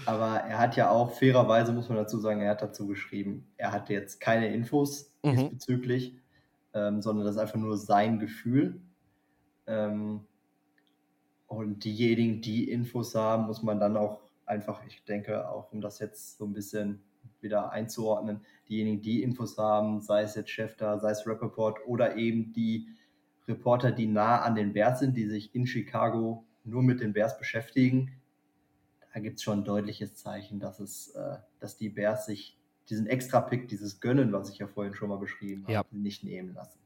aber 0.05 0.41
er 0.41 0.59
hat 0.59 0.76
ja 0.76 0.91
auch, 0.91 1.12
fairerweise 1.12 1.72
muss 1.72 1.89
man 1.89 1.99
dazu 1.99 2.18
sagen, 2.18 2.41
er 2.41 2.51
hat 2.51 2.62
dazu 2.62 2.87
geschrieben, 2.87 3.47
er 3.57 3.72
hat 3.72 3.89
jetzt 3.89 4.20
keine 4.20 4.49
Infos 4.53 5.12
mhm. 5.22 5.37
diesbezüglich, 5.37 6.16
ähm, 6.74 7.01
sondern 7.01 7.24
das 7.24 7.37
ist 7.37 7.41
einfach 7.41 7.59
nur 7.59 7.78
sein 7.78 8.18
Gefühl. 8.18 8.80
Ähm, 9.66 10.26
und 11.47 11.84
diejenigen, 11.84 12.41
die 12.43 12.70
Infos 12.70 13.14
haben, 13.14 13.47
muss 13.47 13.62
man 13.62 13.80
dann 13.80 13.97
auch 13.97 14.20
einfach, 14.47 14.84
ich 14.87 15.05
denke, 15.05 15.49
auch 15.49 15.72
um 15.72 15.80
das 15.80 15.99
jetzt 15.99 16.39
so 16.39 16.45
ein 16.45 16.53
bisschen 16.53 17.03
wieder 17.43 17.70
einzuordnen, 17.70 18.41
diejenigen, 18.68 19.03
die 19.03 19.22
Infos 19.22 19.57
haben, 19.59 20.01
sei 20.01 20.22
es 20.22 20.34
jetzt 20.34 20.51
Schäfter, 20.51 20.99
sei 20.99 21.11
es 21.11 21.26
Rappaport 21.26 21.78
oder 21.87 22.16
eben 22.16 22.53
die 22.53 22.89
Reporter, 23.49 23.93
die 23.93 24.07
nah 24.07 24.43
an 24.43 24.55
den 24.55 24.72
Bears 24.72 25.01
sind, 25.01 25.16
die 25.16 25.26
sich 25.26 25.55
in 25.55 25.66
Chicago 25.66 26.45
nur 26.64 26.82
mit 26.82 27.01
den 27.01 27.12
Bears 27.12 27.39
beschäftigen, 27.39 28.12
da 29.16 29.20
gibt 29.20 29.39
es 29.39 29.45
schon 29.45 29.61
ein 29.61 29.64
deutliches 29.64 30.14
Zeichen, 30.14 30.61
dass, 30.61 30.78
es, 30.78 31.14
äh, 31.14 31.37
dass 31.59 31.78
die 31.78 31.89
Bears 31.89 32.26
sich 32.26 32.59
diesen 32.91 33.07
Extra-Pick, 33.07 33.66
dieses 33.66 34.01
Gönnen, 34.01 34.30
was 34.30 34.51
ich 34.51 34.59
ja 34.59 34.66
vorhin 34.66 34.93
schon 34.93 35.09
mal 35.09 35.16
beschrieben 35.16 35.62
habe, 35.62 35.72
ja. 35.72 35.84
nicht 35.91 36.22
nehmen 36.22 36.53
lassen. 36.53 36.78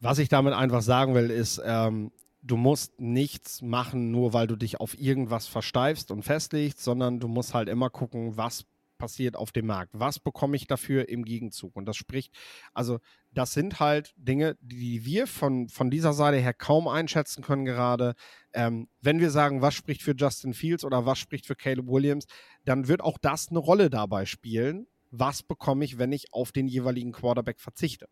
Was 0.00 0.18
ich 0.18 0.28
damit 0.28 0.52
einfach 0.52 0.82
sagen 0.82 1.14
will, 1.14 1.30
ist, 1.30 1.62
ähm, 1.64 2.12
du 2.42 2.58
musst 2.58 3.00
nichts 3.00 3.62
machen, 3.62 4.10
nur 4.10 4.34
weil 4.34 4.46
du 4.46 4.54
dich 4.54 4.80
auf 4.80 4.98
irgendwas 4.98 5.46
versteifst 5.46 6.10
und 6.10 6.24
festlegst, 6.24 6.80
sondern 6.80 7.20
du 7.20 7.28
musst 7.28 7.54
halt 7.54 7.70
immer 7.70 7.88
gucken, 7.88 8.36
was 8.36 8.66
passiert 9.04 9.36
auf 9.36 9.52
dem 9.52 9.66
Markt? 9.66 9.90
Was 9.92 10.18
bekomme 10.18 10.56
ich 10.56 10.66
dafür 10.66 11.10
im 11.10 11.26
Gegenzug? 11.26 11.76
Und 11.76 11.84
das 11.84 11.94
spricht, 11.94 12.32
also 12.72 13.00
das 13.32 13.52
sind 13.52 13.78
halt 13.78 14.14
Dinge, 14.16 14.56
die 14.62 15.04
wir 15.04 15.26
von, 15.26 15.68
von 15.68 15.90
dieser 15.90 16.14
Seite 16.14 16.38
her 16.38 16.54
kaum 16.54 16.88
einschätzen 16.88 17.42
können 17.42 17.66
gerade. 17.66 18.14
Ähm, 18.54 18.88
wenn 19.02 19.20
wir 19.20 19.30
sagen, 19.30 19.60
was 19.60 19.74
spricht 19.74 20.02
für 20.02 20.14
Justin 20.16 20.54
Fields 20.54 20.86
oder 20.86 21.04
was 21.04 21.18
spricht 21.18 21.44
für 21.44 21.54
Caleb 21.54 21.86
Williams, 21.86 22.24
dann 22.64 22.88
wird 22.88 23.02
auch 23.02 23.18
das 23.18 23.48
eine 23.48 23.58
Rolle 23.58 23.90
dabei 23.90 24.24
spielen. 24.24 24.86
Was 25.10 25.42
bekomme 25.42 25.84
ich, 25.84 25.98
wenn 25.98 26.12
ich 26.12 26.32
auf 26.32 26.50
den 26.50 26.66
jeweiligen 26.66 27.12
Quarterback 27.12 27.60
verzichte? 27.60 28.08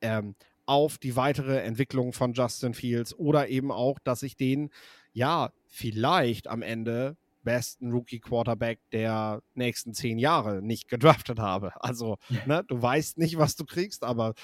Ähm, 0.00 0.36
auf 0.64 0.96
die 0.96 1.16
weitere 1.16 1.58
Entwicklung 1.58 2.14
von 2.14 2.32
Justin 2.32 2.72
Fields 2.72 3.14
oder 3.14 3.48
eben 3.48 3.70
auch, 3.70 3.98
dass 3.98 4.22
ich 4.22 4.36
den 4.36 4.70
ja 5.12 5.52
vielleicht 5.66 6.48
am 6.48 6.62
Ende 6.62 7.18
besten 7.42 7.92
Rookie-Quarterback 7.92 8.80
der 8.92 9.42
nächsten 9.54 9.94
zehn 9.94 10.18
Jahre 10.18 10.62
nicht 10.62 10.88
gedraftet 10.88 11.38
habe. 11.38 11.72
Also, 11.82 12.16
ne, 12.46 12.64
du 12.66 12.80
weißt 12.80 13.18
nicht, 13.18 13.38
was 13.38 13.56
du 13.56 13.64
kriegst, 13.64 14.04
aber 14.04 14.34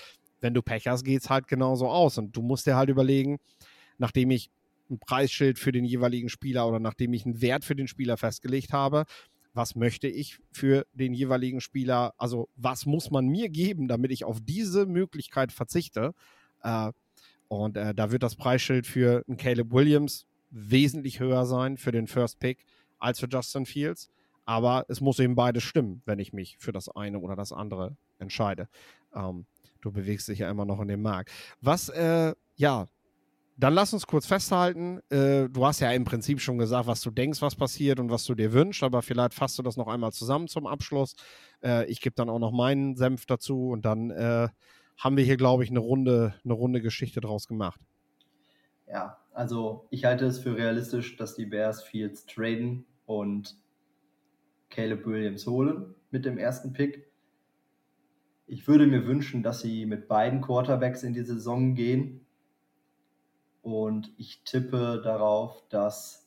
wenn 0.41 0.55
du 0.55 0.63
Pech 0.63 0.87
hast, 0.87 1.05
geht 1.05 1.23
es 1.23 1.31
halt 1.31 1.49
genauso 1.49 1.89
aus. 1.89 2.19
Und 2.19 2.37
du 2.37 2.43
musst 2.43 2.67
dir 2.67 2.77
halt 2.77 2.89
überlegen, 2.89 3.39
nachdem 3.99 4.31
ich 4.31 4.51
ein 4.91 4.99
Preisschild 4.99 5.59
für 5.59 5.73
den 5.73 5.85
jeweiligen 5.85 6.29
Spieler 6.29 6.69
oder 6.69 6.79
nachdem 6.79 7.13
ich 7.13 7.25
einen 7.25 7.41
Wert 7.41 7.65
für 7.65 7.75
den 7.75 7.89
Spieler 7.89 8.17
festgelegt 8.17 8.73
habe, 8.73 9.05
was 9.53 9.75
möchte 9.75 10.07
ich 10.07 10.39
für 10.53 10.87
den 10.93 11.15
jeweiligen 11.15 11.61
Spieler, 11.61 12.13
also 12.19 12.49
was 12.57 12.87
muss 12.87 13.11
man 13.11 13.27
mir 13.27 13.49
geben, 13.49 13.89
damit 13.89 14.13
ich 14.13 14.25
auf 14.25 14.39
diese 14.41 14.87
Möglichkeit 14.87 15.51
verzichte. 15.51 16.13
Äh, 16.63 16.93
und 17.49 17.77
äh, 17.77 17.95
da 17.95 18.11
wird 18.13 18.23
das 18.23 18.37
Preisschild 18.37 18.87
für 18.87 19.25
einen 19.27 19.39
Caleb 19.39 19.73
Williams 19.73 20.27
wesentlich 20.51 21.21
höher 21.21 21.47
sein 21.47 21.79
für 21.79 21.91
den 21.91 22.07
First 22.07 22.39
Pick 22.39 22.65
als 22.99 23.21
für 23.21 23.29
Justin 23.29 23.67
Fields. 23.67 24.11
Aber 24.45 24.87
es 24.89 25.01
muss 25.01 25.19
eben 25.19 25.35
beides 25.35 25.65
stimmen, 25.65 26.03
wenn 26.05 26.19
ich 26.21 26.33
mich 26.33 26.57
für 26.59 26.73
das 26.73 26.89
eine 26.89 27.19
oder 27.19 27.35
das 27.35 27.53
andere 27.53 27.97
entscheide. 28.19 28.69
Ähm, 29.15 29.47
du 29.81 29.91
bewegst 29.91 30.29
dich 30.29 30.41
ja 30.41 30.51
immer 30.51 30.65
noch 30.65 30.81
in 30.81 30.89
dem 30.89 31.03
Markt. 31.03 31.33
Was, 31.61 31.89
äh, 31.89 32.35
ja, 32.55 32.89
dann 33.57 33.73
lass 33.73 33.93
uns 33.93 34.07
kurz 34.07 34.27
festhalten. 34.27 35.01
Äh, 35.11 35.49
du 35.49 35.65
hast 35.65 35.81
ja 35.81 35.91
im 35.91 36.05
Prinzip 36.05 36.41
schon 36.41 36.59
gesagt, 36.59 36.87
was 36.87 37.01
du 37.01 37.11
denkst, 37.11 37.41
was 37.41 37.57
passiert 37.57 37.99
und 37.99 38.11
was 38.11 38.25
du 38.25 38.35
dir 38.35 38.53
wünschst, 38.53 38.83
aber 38.83 39.03
vielleicht 39.03 39.35
fasst 39.35 39.59
du 39.59 39.63
das 39.63 39.77
noch 39.77 39.89
einmal 39.89 40.13
zusammen 40.13 40.47
zum 40.47 40.67
Abschluss. 40.67 41.17
Äh, 41.63 41.87
ich 41.87 42.01
gebe 42.01 42.15
dann 42.15 42.29
auch 42.29 42.39
noch 42.39 42.53
meinen 42.53 42.97
Senf 42.97 43.25
dazu 43.27 43.71
und 43.71 43.85
dann 43.85 44.11
äh, 44.11 44.49
haben 44.99 45.17
wir 45.17 45.25
hier, 45.25 45.37
glaube 45.37 45.65
ich, 45.65 45.71
eine 45.71 45.79
runde, 45.79 46.35
eine 46.45 46.55
runde 46.55 46.81
Geschichte 46.83 47.21
draus 47.21 47.49
gemacht. 47.49 47.81
Ja, 48.87 49.19
also 49.37 49.87
ich 49.91 50.07
halte 50.07 50.25
es 50.25 50.39
für 50.39 50.57
realistisch, 50.57 51.17
dass 51.17 51.35
die 51.35 51.45
Bears 51.45 51.83
Fields 51.83 52.25
traden 52.25 52.87
und 53.05 53.57
Caleb 54.71 55.05
Williams 55.07 55.47
holen 55.47 55.95
mit 56.11 56.25
dem 56.25 56.39
ersten 56.39 56.73
Pick. 56.73 57.13
Ich 58.47 58.67
würde 58.67 58.87
mir 58.87 59.07
wünschen, 59.07 59.43
dass 59.43 59.61
sie 59.61 59.85
mit 59.85 60.09
beiden 60.09 60.41
Quarterbacks 60.41 61.03
in 61.03 61.13
die 61.13 61.23
Saison 61.23 61.75
gehen. 61.75 62.25
Und 63.61 64.13
ich 64.17 64.43
tippe 64.45 65.03
darauf, 65.05 65.63
dass, 65.69 66.27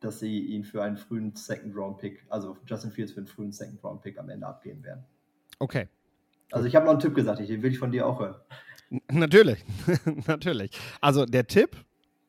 dass 0.00 0.20
sie 0.20 0.38
ihn 0.38 0.64
für 0.64 0.82
einen 0.82 0.98
frühen 0.98 1.34
Second-Round-Pick, 1.34 2.26
also 2.28 2.58
Justin 2.66 2.92
Fields 2.92 3.12
für 3.12 3.20
einen 3.20 3.26
frühen 3.26 3.52
Second-Round-Pick 3.52 4.18
am 4.18 4.28
Ende 4.28 4.46
abgeben 4.46 4.84
werden. 4.84 5.04
Okay. 5.58 5.88
Also 6.52 6.66
ich 6.66 6.76
habe 6.76 6.84
noch 6.84 6.92
einen 6.92 7.00
Tipp 7.00 7.14
gesagt, 7.14 7.40
den 7.40 7.62
will 7.62 7.72
ich 7.72 7.78
von 7.78 7.90
dir 7.90 8.06
auch 8.06 8.20
hören. 8.20 8.36
Natürlich, 8.90 9.64
natürlich. 10.26 10.70
Also 11.00 11.26
der 11.26 11.46
Tipp, 11.46 11.76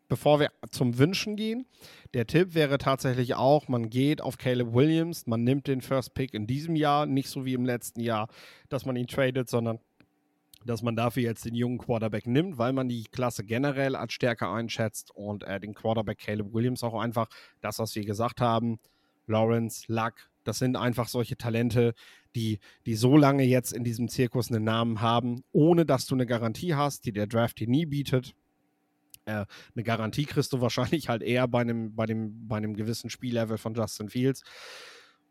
bevor 0.09 0.39
wir 0.39 0.51
zum 0.71 0.97
Wünschen 0.97 1.35
gehen, 1.35 1.65
der 2.13 2.27
Tipp 2.27 2.53
wäre 2.53 2.77
tatsächlich 2.77 3.35
auch, 3.35 3.67
man 3.67 3.89
geht 3.89 4.21
auf 4.21 4.37
Caleb 4.37 4.73
Williams, 4.73 5.27
man 5.27 5.43
nimmt 5.43 5.67
den 5.67 5.81
First 5.81 6.13
Pick 6.15 6.33
in 6.33 6.47
diesem 6.47 6.75
Jahr, 6.75 7.05
nicht 7.05 7.29
so 7.29 7.45
wie 7.45 7.53
im 7.53 7.65
letzten 7.65 8.01
Jahr, 8.01 8.27
dass 8.67 8.85
man 8.85 8.95
ihn 8.95 9.07
tradet, 9.07 9.49
sondern 9.49 9.79
dass 10.65 10.81
man 10.81 10.95
dafür 10.95 11.23
jetzt 11.23 11.45
den 11.45 11.55
jungen 11.55 11.77
Quarterback 11.77 12.27
nimmt, 12.27 12.57
weil 12.57 12.73
man 12.73 12.89
die 12.89 13.03
Klasse 13.05 13.45
generell 13.45 13.95
als 13.95 14.13
stärker 14.13 14.51
einschätzt 14.51 15.11
und 15.11 15.43
äh, 15.43 15.59
den 15.59 15.73
Quarterback 15.73 16.19
Caleb 16.19 16.53
Williams 16.53 16.83
auch 16.83 16.99
einfach, 16.99 17.29
das, 17.61 17.79
was 17.79 17.95
wir 17.95 18.03
gesagt 18.03 18.41
haben, 18.41 18.79
Lawrence, 19.27 19.85
Luck, 19.87 20.15
das 20.49 20.57
sind 20.57 20.75
einfach 20.75 21.07
solche 21.07 21.37
Talente, 21.37 21.93
die, 22.35 22.59
die 22.87 22.95
so 22.95 23.15
lange 23.15 23.43
jetzt 23.43 23.71
in 23.71 23.83
diesem 23.83 24.07
Zirkus 24.07 24.51
einen 24.51 24.63
Namen 24.63 24.99
haben, 24.99 25.43
ohne 25.51 25.85
dass 25.85 26.07
du 26.07 26.15
eine 26.15 26.25
Garantie 26.25 26.73
hast, 26.73 27.05
die 27.05 27.13
der 27.13 27.27
Draft 27.27 27.59
dir 27.59 27.67
nie 27.67 27.85
bietet. 27.85 28.33
Äh, 29.25 29.45
eine 29.75 29.83
Garantie 29.83 30.25
kriegst 30.25 30.51
du 30.51 30.59
wahrscheinlich 30.61 31.07
halt 31.07 31.21
eher 31.21 31.47
bei 31.47 31.61
einem, 31.61 31.95
bei 31.95 32.07
dem, 32.07 32.47
bei 32.47 32.57
einem 32.57 32.75
gewissen 32.75 33.11
Spiellevel 33.11 33.59
von 33.59 33.75
Justin 33.75 34.09
Fields. 34.09 34.41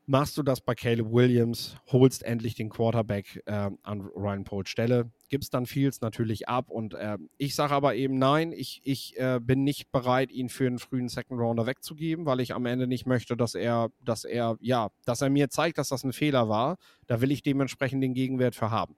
Machst 0.07 0.39
du 0.39 0.45
das 0.45 0.61
bei 0.61 0.77
Caleb 0.77 1.11
Williams, 1.11 1.77
holst 1.89 2.23
endlich 2.23 2.55
den 2.55 2.71
Quarterback 2.71 3.43
äh, 3.47 3.71
an 3.83 4.01
Ryan 4.01 4.45
Poles 4.45 4.71
Stelle 4.71 5.11
gibst 5.29 5.55
dann 5.55 5.67
Fields 5.67 6.01
natürlich 6.01 6.49
ab. 6.49 6.71
Und 6.71 6.95
äh, 6.95 7.19
ich 7.37 7.55
sage 7.55 7.75
aber 7.75 7.95
eben 7.95 8.19
nein, 8.19 8.53
ich, 8.53 8.81
ich 8.85 9.19
äh, 9.19 9.41
bin 9.41 9.65
nicht 9.65 9.91
bereit, 9.93 10.31
ihn 10.31 10.49
für 10.49 10.67
einen 10.67 10.79
frühen 10.79 11.09
Second 11.09 11.41
Rounder 11.41 11.67
wegzugeben, 11.67 12.27
weil 12.27 12.41
ich 12.41 12.55
am 12.55 12.67
Ende 12.67 12.87
nicht 12.87 13.07
möchte, 13.07 13.37
dass 13.37 13.55
er, 13.55 13.91
dass 14.05 14.25
er, 14.25 14.57
ja, 14.61 14.91
dass 15.05 15.23
er 15.23 15.31
mir 15.31 15.51
zeigt, 15.51 15.79
dass 15.79 15.89
das 15.89 16.05
ein 16.05 16.13
Fehler 16.13 16.49
war. 16.49 16.77
Da 17.07 17.21
will 17.21 17.31
ich 17.31 17.43
dementsprechend 17.43 18.03
den 18.03 18.15
Gegenwert 18.15 18.55
für 18.55 18.71
haben. 18.71 18.97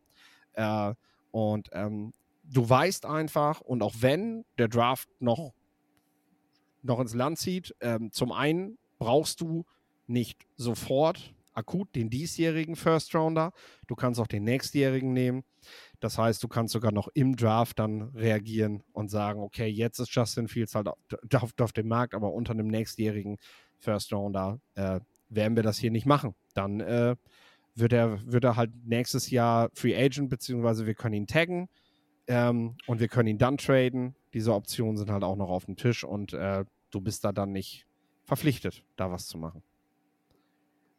Äh, 0.52 0.94
und 1.30 1.70
ähm, 1.72 2.12
du 2.44 2.68
weißt 2.68 3.06
einfach, 3.06 3.60
und 3.60 3.82
auch 3.82 3.94
wenn 4.00 4.44
der 4.58 4.68
Draft 4.68 5.08
noch, 5.20 5.52
noch 6.82 7.00
ins 7.00 7.14
Land 7.14 7.38
zieht, 7.38 7.74
ähm, 7.80 8.10
zum 8.12 8.32
einen 8.32 8.78
brauchst 8.98 9.40
du 9.40 9.64
nicht 10.06 10.46
sofort 10.56 11.34
akut 11.52 11.94
den 11.94 12.10
diesjährigen 12.10 12.76
First 12.76 13.14
Rounder. 13.14 13.52
Du 13.86 13.94
kannst 13.94 14.20
auch 14.20 14.26
den 14.26 14.44
nächstjährigen 14.44 15.12
nehmen. 15.12 15.44
Das 16.00 16.16
heißt, 16.16 16.42
du 16.42 16.48
kannst 16.48 16.72
sogar 16.72 16.92
noch 16.92 17.08
im 17.14 17.36
Draft 17.36 17.78
dann 17.78 18.02
reagieren 18.14 18.82
und 18.92 19.10
sagen, 19.10 19.40
okay, 19.40 19.66
jetzt 19.66 19.98
ist 19.98 20.14
Justin 20.14 20.48
Fields 20.48 20.74
halt 20.74 20.88
auf, 21.34 21.52
auf 21.60 21.72
dem 21.72 21.88
Markt, 21.88 22.14
aber 22.14 22.32
unter 22.32 22.52
einem 22.52 22.68
nächstjährigen 22.68 23.38
First 23.78 24.12
Rounder 24.12 24.60
äh, 24.74 25.00
werden 25.28 25.56
wir 25.56 25.62
das 25.62 25.78
hier 25.78 25.90
nicht 25.90 26.06
machen. 26.06 26.34
Dann 26.54 26.80
äh, 26.80 27.16
wird, 27.74 27.92
er, 27.92 28.20
wird 28.30 28.44
er 28.44 28.56
halt 28.56 28.70
nächstes 28.84 29.30
Jahr 29.30 29.70
Free 29.74 29.96
Agent, 29.96 30.30
beziehungsweise 30.30 30.86
wir 30.86 30.94
können 30.94 31.14
ihn 31.14 31.26
taggen 31.26 31.68
ähm, 32.26 32.76
und 32.86 33.00
wir 33.00 33.08
können 33.08 33.28
ihn 33.28 33.38
dann 33.38 33.58
traden. 33.58 34.14
Diese 34.34 34.54
Optionen 34.54 34.96
sind 34.96 35.10
halt 35.10 35.24
auch 35.24 35.36
noch 35.36 35.48
auf 35.48 35.66
dem 35.66 35.76
Tisch 35.76 36.04
und 36.04 36.32
äh, 36.32 36.64
du 36.90 37.00
bist 37.00 37.24
da 37.24 37.32
dann 37.32 37.52
nicht 37.52 37.86
verpflichtet, 38.24 38.84
da 38.96 39.10
was 39.10 39.26
zu 39.26 39.38
machen 39.38 39.62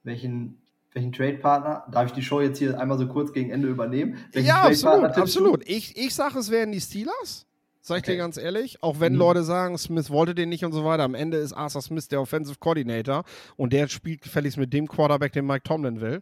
welchen, 0.04 0.62
welchen 0.94 1.12
Trade-Partner, 1.12 1.86
darf 1.92 2.08
ich 2.08 2.12
die 2.14 2.22
Show 2.22 2.42
jetzt 2.42 2.60
hier 2.60 2.80
einmal 2.80 2.98
so 2.98 3.08
kurz 3.08 3.34
gegen 3.34 3.52
Ende 3.52 3.68
übernehmen? 3.68 4.18
Welchen 4.32 4.48
ja, 4.48 4.64
absolut, 4.64 5.18
absolut. 5.18 5.70
Ich, 5.70 5.98
ich 5.98 6.14
sage, 6.14 6.40
es 6.40 6.52
wären 6.52 6.72
die 6.72 6.82
Steelers. 6.82 7.48
Sag 7.84 7.98
ich 7.98 8.04
okay. 8.04 8.12
dir 8.12 8.18
ganz 8.20 8.38
ehrlich, 8.38 8.84
auch 8.84 9.00
wenn 9.00 9.14
mhm. 9.14 9.20
Leute 9.20 9.44
sagen, 9.44 9.76
Smith 9.78 10.12
wollte 10.12 10.36
den 10.36 10.50
nicht 10.50 10.64
und 10.64 10.72
so 10.72 10.86
weiter, 10.86 11.04
am 11.04 11.16
Ende 11.16 11.38
ist 11.38 11.54
Arthur 11.54 11.82
Smith 11.82 12.08
der 12.08 12.22
Offensive 12.22 12.58
Coordinator 12.60 13.24
und 13.58 13.74
der 13.74 13.88
spielt 13.88 14.22
gefälligst 14.22 14.60
mit 14.60 14.72
dem 14.72 14.88
Quarterback, 14.88 15.34
den 15.34 15.48
Mike 15.48 15.64
Tomlin 15.64 16.00
will. 16.00 16.22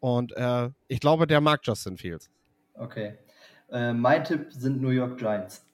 Und 0.00 0.36
äh, 0.36 0.70
ich 0.88 0.98
glaube, 0.98 1.28
der 1.28 1.40
mag 1.40 1.60
Justin 1.62 1.96
Fields. 1.96 2.28
Okay. 2.74 3.14
Äh, 3.70 3.92
mein 3.92 4.24
Tipp 4.24 4.48
sind 4.50 4.82
New 4.82 4.90
York 4.90 5.16
Giants. 5.16 5.64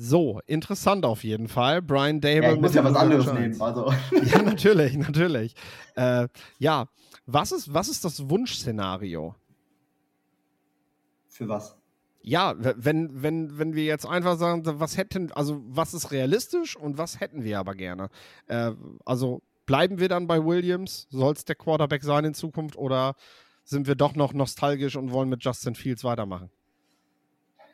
So, 0.00 0.40
interessant 0.46 1.04
auf 1.04 1.24
jeden 1.24 1.48
Fall. 1.48 1.82
Brian 1.82 2.20
Dable. 2.20 2.44
Ja, 2.44 2.54
ich 2.54 2.60
muss 2.60 2.72
ja 2.72 2.84
was 2.84 2.94
anderes 2.94 3.32
nehmen. 3.32 3.60
Also. 3.60 3.92
Ja, 4.26 4.42
natürlich, 4.42 4.96
natürlich. 4.96 5.56
Äh, 5.96 6.28
ja, 6.60 6.86
was 7.26 7.50
ist, 7.50 7.74
was 7.74 7.88
ist 7.88 8.04
das 8.04 8.30
Wunschszenario? 8.30 9.34
Für 11.26 11.48
was? 11.48 11.76
Ja, 12.22 12.54
wenn, 12.58 13.24
wenn, 13.24 13.58
wenn 13.58 13.74
wir 13.74 13.86
jetzt 13.86 14.06
einfach 14.06 14.38
sagen, 14.38 14.62
was 14.64 14.96
hätten, 14.96 15.32
also 15.32 15.60
was 15.66 15.94
ist 15.94 16.12
realistisch 16.12 16.76
und 16.76 16.96
was 16.96 17.18
hätten 17.18 17.42
wir 17.42 17.58
aber 17.58 17.74
gerne? 17.74 18.08
Äh, 18.46 18.70
also 19.04 19.42
bleiben 19.66 19.98
wir 19.98 20.08
dann 20.08 20.28
bei 20.28 20.44
Williams? 20.44 21.08
Soll 21.10 21.32
es 21.32 21.44
der 21.44 21.56
Quarterback 21.56 22.04
sein 22.04 22.24
in 22.24 22.34
Zukunft 22.34 22.76
oder 22.76 23.16
sind 23.64 23.88
wir 23.88 23.96
doch 23.96 24.14
noch 24.14 24.32
nostalgisch 24.32 24.94
und 24.94 25.10
wollen 25.10 25.28
mit 25.28 25.42
Justin 25.42 25.74
Fields 25.74 26.04
weitermachen? 26.04 26.50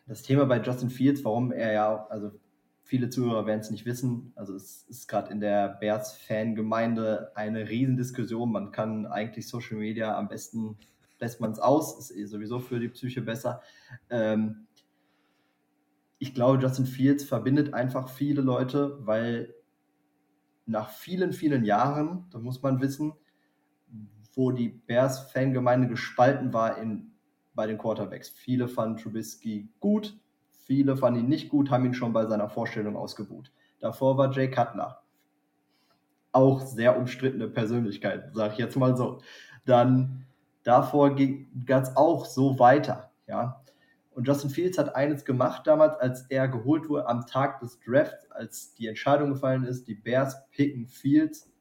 Das 0.06 0.22
Thema 0.22 0.46
bei 0.46 0.60
Justin 0.60 0.90
Fields, 0.90 1.24
warum 1.24 1.52
er 1.52 1.72
ja, 1.72 2.06
also 2.08 2.32
viele 2.82 3.08
Zuhörer 3.08 3.46
werden 3.46 3.60
es 3.60 3.70
nicht 3.70 3.86
wissen, 3.86 4.32
also 4.34 4.54
es 4.54 4.84
ist 4.88 5.08
gerade 5.08 5.32
in 5.32 5.40
der 5.40 5.68
Bears-Fangemeinde 5.80 7.32
eine 7.34 7.68
Riesendiskussion. 7.68 8.52
Man 8.52 8.72
kann 8.72 9.06
eigentlich 9.06 9.48
Social 9.48 9.78
Media 9.78 10.16
am 10.16 10.28
besten 10.28 10.78
lässt 11.18 11.40
man 11.40 11.52
es 11.52 11.58
aus, 11.58 11.98
ist 11.98 12.16
eh 12.16 12.26
sowieso 12.26 12.60
für 12.60 12.78
die 12.78 12.88
Psyche 12.88 13.22
besser. 13.22 13.62
Ähm, 14.10 14.66
ich 16.18 16.34
glaube, 16.34 16.62
Justin 16.62 16.86
Fields 16.86 17.24
verbindet 17.24 17.72
einfach 17.72 18.08
viele 18.08 18.42
Leute, 18.42 18.98
weil 19.06 19.54
nach 20.66 20.90
vielen, 20.90 21.32
vielen 21.32 21.64
Jahren, 21.64 22.26
da 22.30 22.38
muss 22.38 22.62
man 22.62 22.80
wissen, 22.80 23.14
wo 24.34 24.50
die 24.50 24.68
Bears-Fangemeinde 24.68 25.88
gespalten 25.88 26.52
war 26.52 26.78
in 26.78 27.13
bei 27.54 27.66
den 27.66 27.78
Quarterbacks. 27.78 28.28
Viele 28.28 28.68
fanden 28.68 28.96
Trubisky 28.98 29.68
gut, 29.80 30.16
viele 30.50 30.96
fanden 30.96 31.20
ihn 31.20 31.28
nicht 31.28 31.48
gut, 31.48 31.70
haben 31.70 31.84
ihn 31.84 31.94
schon 31.94 32.12
bei 32.12 32.26
seiner 32.26 32.48
Vorstellung 32.48 32.96
ausgebuht. 32.96 33.50
Davor 33.80 34.16
war 34.16 34.32
Jay 34.32 34.50
Cutler. 34.50 35.02
Auch 36.32 36.60
sehr 36.60 36.96
umstrittene 36.98 37.48
Persönlichkeit, 37.48 38.34
sage 38.34 38.54
ich 38.54 38.58
jetzt 38.58 38.76
mal 38.76 38.96
so. 38.96 39.20
Dann 39.66 40.26
davor 40.62 41.14
ging 41.14 41.48
es 41.66 41.96
auch 41.96 42.24
so 42.26 42.58
weiter. 42.58 43.10
Ja. 43.26 43.62
Und 44.14 44.26
Justin 44.26 44.50
Fields 44.50 44.78
hat 44.78 44.94
eines 44.94 45.24
gemacht 45.24 45.66
damals, 45.66 45.96
als 45.96 46.22
er 46.30 46.48
geholt 46.48 46.88
wurde 46.88 47.08
am 47.08 47.26
Tag 47.26 47.60
des 47.60 47.78
Drafts, 47.80 48.30
als 48.30 48.74
die 48.74 48.86
Entscheidung 48.86 49.30
gefallen 49.30 49.64
ist, 49.64 49.86
die 49.88 49.94
Bears 49.94 50.48
picken 50.50 50.86
Fields 50.86 51.52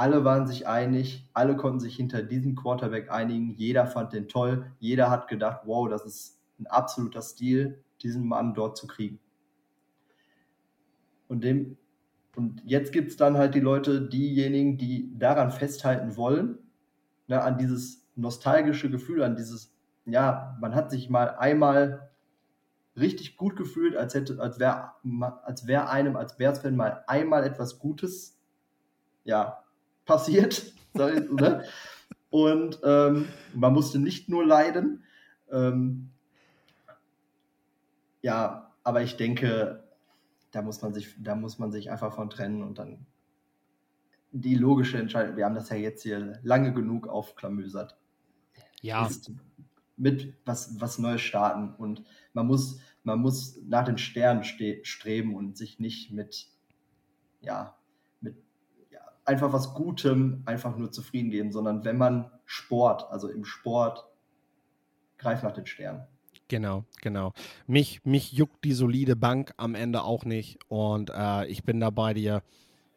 alle 0.00 0.24
waren 0.24 0.46
sich 0.46 0.66
einig, 0.66 1.28
alle 1.34 1.56
konnten 1.56 1.78
sich 1.78 1.94
hinter 1.94 2.22
diesem 2.22 2.56
Quarterback 2.56 3.10
einigen, 3.10 3.50
jeder 3.50 3.86
fand 3.86 4.14
den 4.14 4.28
toll, 4.28 4.72
jeder 4.78 5.10
hat 5.10 5.28
gedacht, 5.28 5.60
wow, 5.66 5.90
das 5.90 6.06
ist 6.06 6.40
ein 6.58 6.66
absoluter 6.68 7.20
Stil, 7.20 7.84
diesen 8.00 8.26
Mann 8.26 8.54
dort 8.54 8.78
zu 8.78 8.86
kriegen. 8.86 9.20
Und, 11.28 11.44
dem, 11.44 11.76
und 12.34 12.62
jetzt 12.64 12.94
gibt 12.94 13.10
es 13.10 13.18
dann 13.18 13.36
halt 13.36 13.54
die 13.54 13.60
Leute, 13.60 14.00
diejenigen, 14.00 14.78
die 14.78 15.12
daran 15.18 15.50
festhalten 15.50 16.16
wollen, 16.16 16.56
ne, 17.28 17.42
an 17.42 17.58
dieses 17.58 18.08
nostalgische 18.16 18.88
Gefühl, 18.88 19.22
an 19.22 19.36
dieses, 19.36 19.76
ja, 20.06 20.56
man 20.62 20.74
hat 20.74 20.90
sich 20.90 21.10
mal 21.10 21.36
einmal 21.36 22.08
richtig 22.96 23.36
gut 23.36 23.54
gefühlt, 23.54 23.98
als 23.98 24.16
als 24.16 24.58
wäre 24.58 24.92
als 25.42 25.66
wär 25.66 25.90
einem 25.90 26.16
als 26.16 26.38
Bears-Fan 26.38 26.74
mal 26.74 27.04
einmal 27.06 27.44
etwas 27.44 27.78
Gutes 27.78 28.40
ja, 29.24 29.59
passiert. 30.10 30.72
ne? 30.94 31.64
Und 32.30 32.80
ähm, 32.82 33.28
man 33.54 33.72
musste 33.72 33.98
nicht 33.98 34.28
nur 34.28 34.44
leiden. 34.44 35.04
Ähm, 35.50 36.10
ja, 38.22 38.72
aber 38.82 39.02
ich 39.02 39.16
denke, 39.16 39.84
da 40.50 40.62
muss 40.62 40.82
man 40.82 40.92
sich, 40.92 41.14
da 41.18 41.36
muss 41.36 41.58
man 41.58 41.70
sich 41.70 41.90
einfach 41.90 42.14
von 42.14 42.28
trennen 42.28 42.62
und 42.62 42.78
dann 42.78 43.06
die 44.32 44.56
logische 44.56 44.98
Entscheidung. 44.98 45.36
Wir 45.36 45.44
haben 45.44 45.54
das 45.54 45.70
ja 45.70 45.76
jetzt 45.76 46.02
hier 46.02 46.38
lange 46.42 46.72
genug 46.72 47.06
aufklamüsert. 47.08 47.96
Ja. 48.82 49.10
mit 49.98 50.34
was, 50.46 50.80
was 50.80 50.98
Neues 50.98 51.20
starten 51.20 51.74
und 51.74 52.02
man 52.32 52.46
muss, 52.46 52.80
man 53.02 53.20
muss 53.20 53.60
nach 53.66 53.84
den 53.84 53.98
Sternen 53.98 54.42
streben 54.42 55.34
und 55.34 55.58
sich 55.58 55.78
nicht 55.78 56.10
mit, 56.10 56.48
ja, 57.42 57.76
einfach 59.24 59.52
was 59.52 59.74
Gutem 59.74 60.42
einfach 60.46 60.76
nur 60.76 60.90
zufrieden 60.90 61.30
geben, 61.30 61.52
sondern 61.52 61.84
wenn 61.84 61.98
man 61.98 62.30
Sport, 62.44 63.10
also 63.10 63.28
im 63.28 63.44
Sport, 63.44 64.04
greift 65.18 65.44
nach 65.44 65.52
den 65.52 65.66
Sternen. 65.66 66.06
Genau, 66.48 66.84
genau. 67.00 67.32
Mich, 67.66 68.04
mich 68.04 68.32
juckt 68.32 68.64
die 68.64 68.72
solide 68.72 69.14
Bank 69.14 69.54
am 69.56 69.74
Ende 69.74 70.02
auch 70.02 70.24
nicht 70.24 70.58
und 70.68 71.10
äh, 71.10 71.46
ich 71.46 71.62
bin 71.62 71.78
da 71.78 71.90
bei 71.90 72.12
dir 72.12 72.42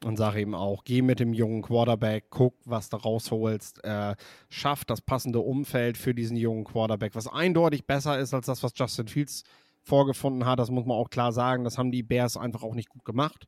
und 0.03 0.17
sage 0.17 0.41
eben 0.41 0.55
auch, 0.55 0.83
geh 0.83 1.01
mit 1.01 1.19
dem 1.19 1.33
jungen 1.33 1.61
Quarterback, 1.61 2.25
guck, 2.29 2.55
was 2.65 2.89
du 2.89 2.97
rausholst, 2.97 3.83
äh, 3.83 4.15
schaff 4.49 4.85
das 4.85 5.01
passende 5.01 5.39
Umfeld 5.39 5.97
für 5.97 6.13
diesen 6.13 6.35
jungen 6.35 6.63
Quarterback, 6.63 7.15
was 7.15 7.27
eindeutig 7.27 7.85
besser 7.85 8.17
ist 8.19 8.33
als 8.33 8.47
das, 8.47 8.63
was 8.63 8.73
Justin 8.75 9.07
Fields 9.07 9.43
vorgefunden 9.83 10.45
hat. 10.45 10.59
Das 10.59 10.71
muss 10.71 10.85
man 10.85 10.97
auch 10.97 11.09
klar 11.09 11.31
sagen. 11.31 11.63
Das 11.63 11.77
haben 11.77 11.91
die 11.91 12.03
Bears 12.03 12.37
einfach 12.37 12.63
auch 12.63 12.75
nicht 12.75 12.89
gut 12.89 13.05
gemacht. 13.05 13.47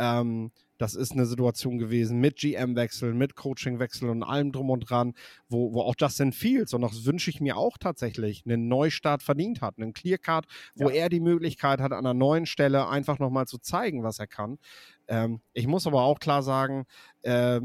Ähm, 0.00 0.50
das 0.78 0.94
ist 0.94 1.12
eine 1.12 1.26
Situation 1.26 1.76
gewesen 1.76 2.20
mit 2.20 2.36
GM-Wechsel, 2.36 3.12
mit 3.12 3.36
Coaching-Wechsel 3.36 4.08
und 4.08 4.22
allem 4.22 4.50
drum 4.50 4.70
und 4.70 4.88
dran, 4.88 5.12
wo, 5.50 5.74
wo 5.74 5.82
auch 5.82 5.94
Justin 5.98 6.32
Fields, 6.32 6.72
und 6.72 6.80
das 6.80 7.04
wünsche 7.04 7.28
ich 7.28 7.38
mir 7.38 7.58
auch 7.58 7.76
tatsächlich, 7.76 8.44
einen 8.46 8.66
Neustart 8.66 9.22
verdient 9.22 9.60
hat, 9.60 9.76
einen 9.76 9.92
Clear-Card, 9.92 10.46
wo 10.74 10.88
ja. 10.88 10.96
er 10.96 11.08
die 11.10 11.20
Möglichkeit 11.20 11.80
hat, 11.80 11.92
an 11.92 11.98
einer 11.98 12.14
neuen 12.14 12.46
Stelle 12.46 12.88
einfach 12.88 13.18
nochmal 13.18 13.46
zu 13.46 13.58
zeigen, 13.58 14.02
was 14.02 14.18
er 14.18 14.26
kann. 14.26 14.58
Ähm, 15.06 15.42
ich 15.52 15.66
muss 15.66 15.86
aber 15.86 16.02
auch 16.02 16.18
klar 16.18 16.42
sagen, 16.42 16.86
äh, 17.22 17.60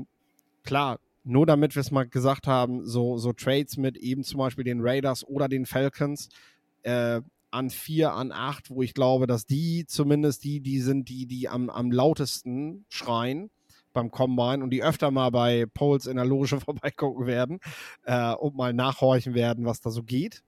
klar, 0.64 1.00
nur 1.24 1.46
damit 1.46 1.74
wir 1.76 1.80
es 1.80 1.92
mal 1.92 2.06
gesagt 2.06 2.48
haben, 2.48 2.86
so, 2.86 3.18
so 3.18 3.32
Trades 3.32 3.78
mit 3.78 3.96
eben 3.96 4.26
zum 4.26 4.40
Beispiel 4.40 4.66
den 4.66 4.82
Raiders 4.82 5.26
oder 5.26 5.48
den 5.48 5.66
Falcons, 5.66 6.28
äh, 6.84 7.22
an 7.56 7.70
vier, 7.70 8.14
an 8.14 8.32
acht, 8.32 8.70
wo 8.70 8.82
ich 8.82 8.94
glaube, 8.94 9.28
dass 9.28 9.46
die 9.46 9.86
zumindest 9.88 10.44
die, 10.44 10.60
die 10.60 10.82
sind, 10.82 11.08
die, 11.08 11.26
die 11.26 11.48
am, 11.48 11.70
am 11.70 11.90
lautesten 11.90 12.86
schreien 12.90 13.50
beim 13.94 14.12
Combine 14.12 14.62
und 14.62 14.72
die 14.72 14.84
öfter 14.84 15.10
mal 15.10 15.32
bei 15.32 15.66
Poles 15.74 16.06
in 16.06 16.18
der 16.18 16.26
Loge 16.26 16.60
vorbeigucken 16.60 17.26
werden 17.26 17.60
äh, 18.04 18.34
und 18.34 18.56
mal 18.56 18.74
nachhorchen 18.74 19.34
werden, 19.34 19.66
was 19.66 19.80
da 19.80 19.90
so 19.90 20.04
geht. 20.04 20.44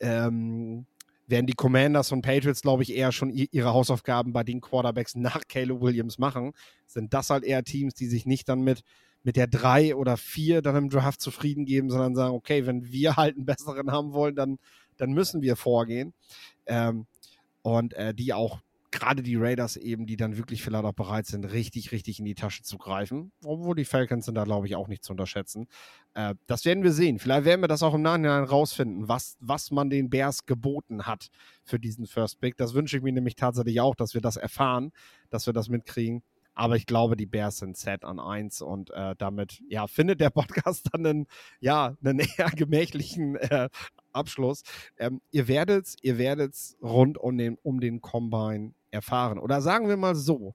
Ähm, 0.00 0.86
werden 1.26 1.46
die 1.46 1.52
Commanders 1.52 2.10
und 2.10 2.22
Patriots, 2.22 2.62
glaube 2.62 2.82
ich, 2.82 2.94
eher 2.94 3.12
schon 3.12 3.28
ihre 3.28 3.74
Hausaufgaben 3.74 4.32
bei 4.32 4.42
den 4.42 4.62
Quarterbacks 4.62 5.14
nach 5.14 5.42
Caleb 5.46 5.82
Williams 5.82 6.16
machen. 6.16 6.52
Sind 6.86 7.12
das 7.12 7.28
halt 7.28 7.44
eher 7.44 7.62
Teams, 7.62 7.92
die 7.92 8.06
sich 8.06 8.24
nicht 8.24 8.48
dann 8.48 8.62
mit, 8.62 8.80
mit 9.22 9.36
der 9.36 9.46
drei 9.46 9.94
oder 9.94 10.16
vier 10.16 10.62
dann 10.62 10.76
im 10.76 10.88
Draft 10.88 11.20
zufrieden 11.20 11.66
geben, 11.66 11.90
sondern 11.90 12.14
sagen, 12.14 12.34
okay, 12.34 12.64
wenn 12.64 12.90
wir 12.90 13.16
halt 13.16 13.36
einen 13.36 13.44
besseren 13.44 13.92
haben 13.92 14.14
wollen, 14.14 14.36
dann 14.36 14.56
dann 14.98 15.12
müssen 15.12 15.42
wir 15.42 15.56
vorgehen. 15.56 16.14
Ähm, 16.66 17.06
und 17.62 17.94
äh, 17.94 18.14
die 18.14 18.32
auch 18.32 18.60
gerade 18.90 19.22
die 19.22 19.36
Raiders 19.36 19.76
eben, 19.76 20.06
die 20.06 20.16
dann 20.16 20.36
wirklich 20.36 20.62
vielleicht 20.62 20.84
auch 20.84 20.92
bereit 20.92 21.26
sind, 21.26 21.44
richtig, 21.44 21.92
richtig 21.92 22.18
in 22.18 22.24
die 22.24 22.34
Tasche 22.34 22.62
zu 22.62 22.78
greifen. 22.78 23.32
Obwohl 23.44 23.76
die 23.76 23.84
Falcons 23.84 24.24
sind 24.24 24.34
da, 24.34 24.44
glaube 24.44 24.66
ich, 24.66 24.76
auch 24.76 24.88
nicht 24.88 25.04
zu 25.04 25.12
unterschätzen. 25.12 25.68
Äh, 26.14 26.34
das 26.46 26.64
werden 26.64 26.82
wir 26.82 26.92
sehen. 26.92 27.18
Vielleicht 27.18 27.44
werden 27.44 27.60
wir 27.60 27.68
das 27.68 27.82
auch 27.82 27.94
im 27.94 28.02
Nachhinein 28.02 28.44
rausfinden, 28.44 29.08
was, 29.08 29.36
was 29.40 29.70
man 29.70 29.90
den 29.90 30.10
Bears 30.10 30.46
geboten 30.46 31.06
hat 31.06 31.28
für 31.64 31.78
diesen 31.78 32.06
First 32.06 32.40
Pick. 32.40 32.56
Das 32.56 32.74
wünsche 32.74 32.96
ich 32.96 33.02
mir 33.02 33.12
nämlich 33.12 33.36
tatsächlich 33.36 33.80
auch, 33.80 33.94
dass 33.94 34.14
wir 34.14 34.20
das 34.20 34.36
erfahren, 34.36 34.92
dass 35.30 35.46
wir 35.46 35.52
das 35.52 35.68
mitkriegen. 35.68 36.22
Aber 36.54 36.74
ich 36.74 36.86
glaube, 36.86 37.16
die 37.16 37.26
Bears 37.26 37.58
sind 37.58 37.76
set 37.76 38.04
an 38.04 38.18
1 38.18 38.62
und 38.62 38.90
äh, 38.90 39.14
damit 39.16 39.62
ja, 39.68 39.86
findet 39.86 40.20
der 40.20 40.30
Podcast 40.30 40.88
dann 40.92 41.06
einen, 41.06 41.26
ja, 41.60 41.96
einen 42.02 42.18
eher 42.36 42.50
gemächlichen 42.50 43.36
äh, 43.36 43.68
Abschluss. 44.12 44.62
Ähm, 44.98 45.20
ihr 45.30 45.48
werdet 45.48 45.94
ihr 46.02 46.18
werdet's 46.18 46.76
rund 46.82 47.18
um 47.18 47.36
den, 47.36 47.56
um 47.62 47.80
den 47.80 48.00
Combine 48.00 48.74
erfahren. 48.90 49.38
Oder 49.38 49.60
sagen 49.60 49.88
wir 49.88 49.96
mal 49.96 50.14
so, 50.14 50.54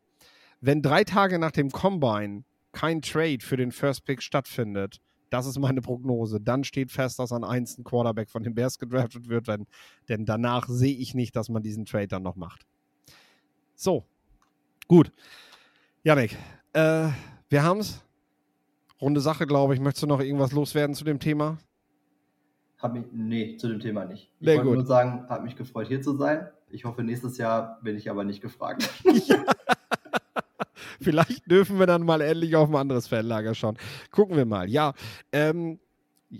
wenn 0.62 0.82
drei 0.82 1.04
Tage 1.04 1.39
nach 1.39 1.51
dem 1.51 1.72
Combine 1.72 2.43
kein 2.72 3.01
Trade 3.01 3.39
für 3.41 3.58
den 3.58 3.72
First 3.72 4.06
Pick 4.06 4.22
stattfindet, 4.22 4.99
das 5.30 5.47
ist 5.47 5.58
meine 5.58 5.82
Prognose. 5.82 6.39
Dann 6.39 6.64
steht 6.64 6.91
fest, 6.91 7.18
dass 7.18 7.32
an 7.32 7.43
1 7.43 7.80
ein 7.80 7.84
Quarterback 7.84 8.30
von 8.30 8.43
den 8.43 8.54
Bears 8.54 8.78
gedraftet 8.78 9.30
wird, 9.30 9.47
wenn, 9.47 9.66
denn 10.08 10.26
danach 10.26 10.68
sehe 10.68 10.95
ich 10.95 11.16
nicht, 11.16 11.36
dass 11.36 11.49
man 11.49 11.64
diesen 11.64 11.86
Trade 11.86 12.08
dann 12.08 12.24
noch 12.24 12.36
macht. 12.36 12.68
So, 13.76 14.06
gut. 14.88 15.12
Janik, 16.04 16.38
äh, 16.74 17.10
wir 17.49 17.64
haben 17.64 17.80
es. 17.80 18.04
Runde 19.01 19.22
Sache, 19.22 19.47
glaube 19.47 19.74
ich. 19.74 19.80
Möchtest 19.80 20.04
du 20.04 20.08
noch 20.08 20.20
irgendwas 20.20 20.51
loswerden 20.51 20.95
zu 20.95 21.04
dem 21.04 21.20
Thema? 21.20 21.58
Hab 22.84 22.94
mich, 22.94 23.06
nee, 23.14 23.56
zu 23.56 23.70
dem 23.70 23.80
Thema 23.80 24.04
nicht. 24.04 24.30
Ich 24.40 24.46
Sehr 24.46 24.58
wollte 24.58 24.68
gut. 24.68 24.78
nur 24.80 24.86
sagen, 24.86 25.26
hat 25.30 25.42
mich 25.44 25.56
gefreut, 25.56 25.88
hier 25.88 26.02
zu 26.02 26.18
sein. 26.18 26.50
Ich 26.70 26.84
hoffe, 26.84 27.02
nächstes 27.02 27.38
Jahr 27.38 27.80
bin 27.82 27.96
ich 27.96 28.10
aber 28.10 28.26
nicht 28.26 28.42
gefragt. 28.42 28.90
Vielleicht 31.02 31.50
dürfen 31.50 31.80
wir 31.80 31.88
dann 31.88 32.04
mal 32.04 32.20
endlich 32.20 32.58
auf 32.58 32.70
ein 32.70 32.76
anderes 32.76 33.08
Fanlager 33.08 33.56
schauen. 33.56 33.78
Gucken 34.12 34.36
wir 34.36 34.46
mal. 34.46 34.70
Ja, 34.70 34.94
ähm, 35.32 35.80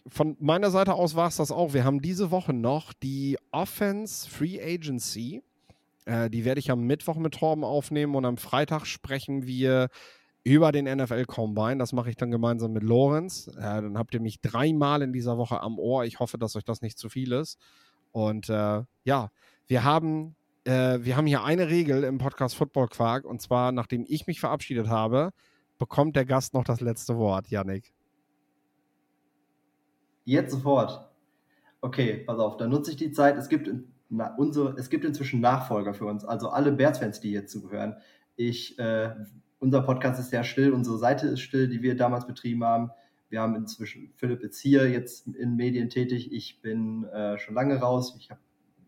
von 0.08 0.36
meiner 0.40 0.70
Seite 0.70 0.96
aus 0.96 1.16
war 1.16 1.30
es 1.30 1.38
das 1.38 1.50
auch. 1.52 1.74
Wir 1.74 1.86
haben 1.86 2.02
diese 2.02 2.30
Woche 2.30 2.52
noch 2.52 2.92
die 2.92 3.38
Offense 3.52 4.30
Free 4.30 4.60
Agency. 4.62 5.44
Äh, 6.04 6.30
die 6.30 6.44
werde 6.44 6.60
ich 6.60 6.72
am 6.72 6.82
Mittwoch 6.82 7.16
mit 7.16 7.36
Torben 7.36 7.64
aufnehmen 7.64 8.16
und 8.16 8.26
am 8.26 8.36
Freitag 8.36 8.86
sprechen 8.86 9.48
wir 9.48 9.88
über 10.44 10.72
den 10.72 10.86
NFL 10.86 11.26
Combine. 11.26 11.78
Das 11.78 11.94
mache 11.94 12.10
ich 12.10 12.16
dann 12.16 12.32
gemeinsam 12.32 12.74
mit 12.74 12.84
Lorenz. 12.84 13.48
Äh, 13.48 13.62
dann 13.62 13.98
habt 13.98 14.14
ihr 14.14 14.20
mich 14.20 14.42
dreimal 14.42 15.02
in 15.02 15.14
dieser 15.14 15.38
Woche 15.38 15.62
am 15.62 15.80
Ohr. 15.80 16.06
Ich 16.06 16.20
hoffe, 16.20 16.38
dass 16.38 16.56
euch 16.56 16.66
das 16.66 16.82
nicht 16.82 16.98
zu 16.98 17.10
viel 17.10 17.32
ist. 17.32 17.58
Und 18.12 18.50
äh, 18.50 18.84
ja, 19.04 19.32
wir 19.68 19.84
haben, 19.84 20.36
äh, 20.66 21.00
wir 21.02 21.18
haben 21.18 21.28
hier 21.28 21.44
eine 21.44 21.70
Regel 21.70 22.04
im 22.04 22.18
Podcast 22.18 22.56
Football 22.56 22.90
Quark 22.90 23.26
und 23.26 23.42
zwar, 23.42 23.72
nachdem 23.72 24.06
ich 24.08 24.28
mich 24.28 24.40
verabschiedet 24.40 24.88
habe, 24.88 25.32
bekommt 25.78 26.16
der 26.16 26.26
Gast 26.26 26.54
noch 26.54 26.64
das 26.64 26.82
letzte 26.82 27.18
Wort, 27.18 27.48
Yannick. 27.50 27.94
Jetzt 30.26 30.52
sofort. 30.52 31.10
Okay, 31.82 32.24
pass 32.26 32.40
auf, 32.40 32.58
dann 32.58 32.70
nutze 32.70 32.92
ich 32.92 32.98
die 32.98 33.12
Zeit. 33.12 33.36
Es 33.36 33.50
gibt, 33.50 33.70
na, 34.10 34.36
unsere, 34.36 34.76
es 34.78 34.90
gibt 34.90 35.04
inzwischen 35.04 35.42
Nachfolger 35.42 35.94
für 35.94 36.06
uns, 36.06 36.24
also 36.24 36.50
alle 36.50 36.72
Bears-Fans, 36.72 37.20
die 37.20 37.30
hier 37.30 37.46
zuhören. 37.48 37.98
Ich, 38.36 38.80
äh, 38.80 39.12
unser 39.64 39.82
Podcast 39.82 40.20
ist 40.20 40.30
sehr 40.30 40.44
still, 40.44 40.74
unsere 40.74 40.98
Seite 40.98 41.28
ist 41.28 41.40
still, 41.40 41.70
die 41.70 41.82
wir 41.82 41.96
damals 41.96 42.28
betrieben 42.28 42.66
haben. 42.66 42.92
Wir 43.30 43.40
haben 43.40 43.56
inzwischen, 43.56 44.12
Philipp 44.18 44.42
ist 44.44 44.60
hier 44.60 44.90
jetzt 44.90 45.26
in 45.26 45.56
Medien 45.56 45.90
tätig. 45.90 46.34
Ich 46.34 46.62
bin 46.62 47.06
äh, 47.06 47.40
schon 47.40 47.56
lange 47.56 47.80
raus. 47.80 48.16
Ich, 48.20 48.30
hab, 48.30 48.40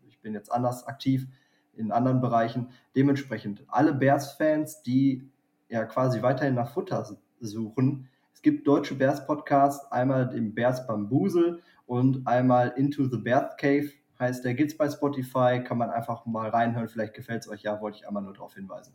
ich 0.06 0.20
bin 0.20 0.34
jetzt 0.34 0.52
anders 0.52 0.86
aktiv 0.86 1.26
in 1.74 1.92
anderen 1.92 2.20
Bereichen. 2.20 2.68
Dementsprechend 2.94 3.64
alle 3.68 3.94
Bears-Fans, 3.94 4.82
die 4.82 5.30
ja 5.70 5.84
quasi 5.86 6.20
weiterhin 6.20 6.54
nach 6.54 6.74
Futter 6.74 7.06
suchen, 7.40 8.08
es 8.34 8.42
gibt 8.42 8.68
deutsche 8.68 8.94
Bears 8.94 9.26
Podcasts, 9.26 9.90
einmal 9.90 10.28
den 10.28 10.54
Bears 10.54 10.86
Bambusel 10.86 11.62
und 11.86 12.26
einmal 12.26 12.68
Into 12.76 13.06
the 13.06 13.16
Bears 13.16 13.56
Cave 13.56 13.90
heißt 14.18 14.44
der. 14.44 14.54
Geht's 14.54 14.76
bei 14.76 14.88
Spotify, 14.90 15.62
kann 15.64 15.78
man 15.78 15.90
einfach 15.90 16.26
mal 16.26 16.50
reinhören. 16.50 16.88
Vielleicht 16.88 17.14
gefällt 17.14 17.42
es 17.42 17.48
euch 17.48 17.62
ja, 17.62 17.80
wollte 17.80 17.98
ich 17.98 18.06
einmal 18.06 18.22
nur 18.22 18.34
darauf 18.34 18.54
hinweisen. 18.54 18.84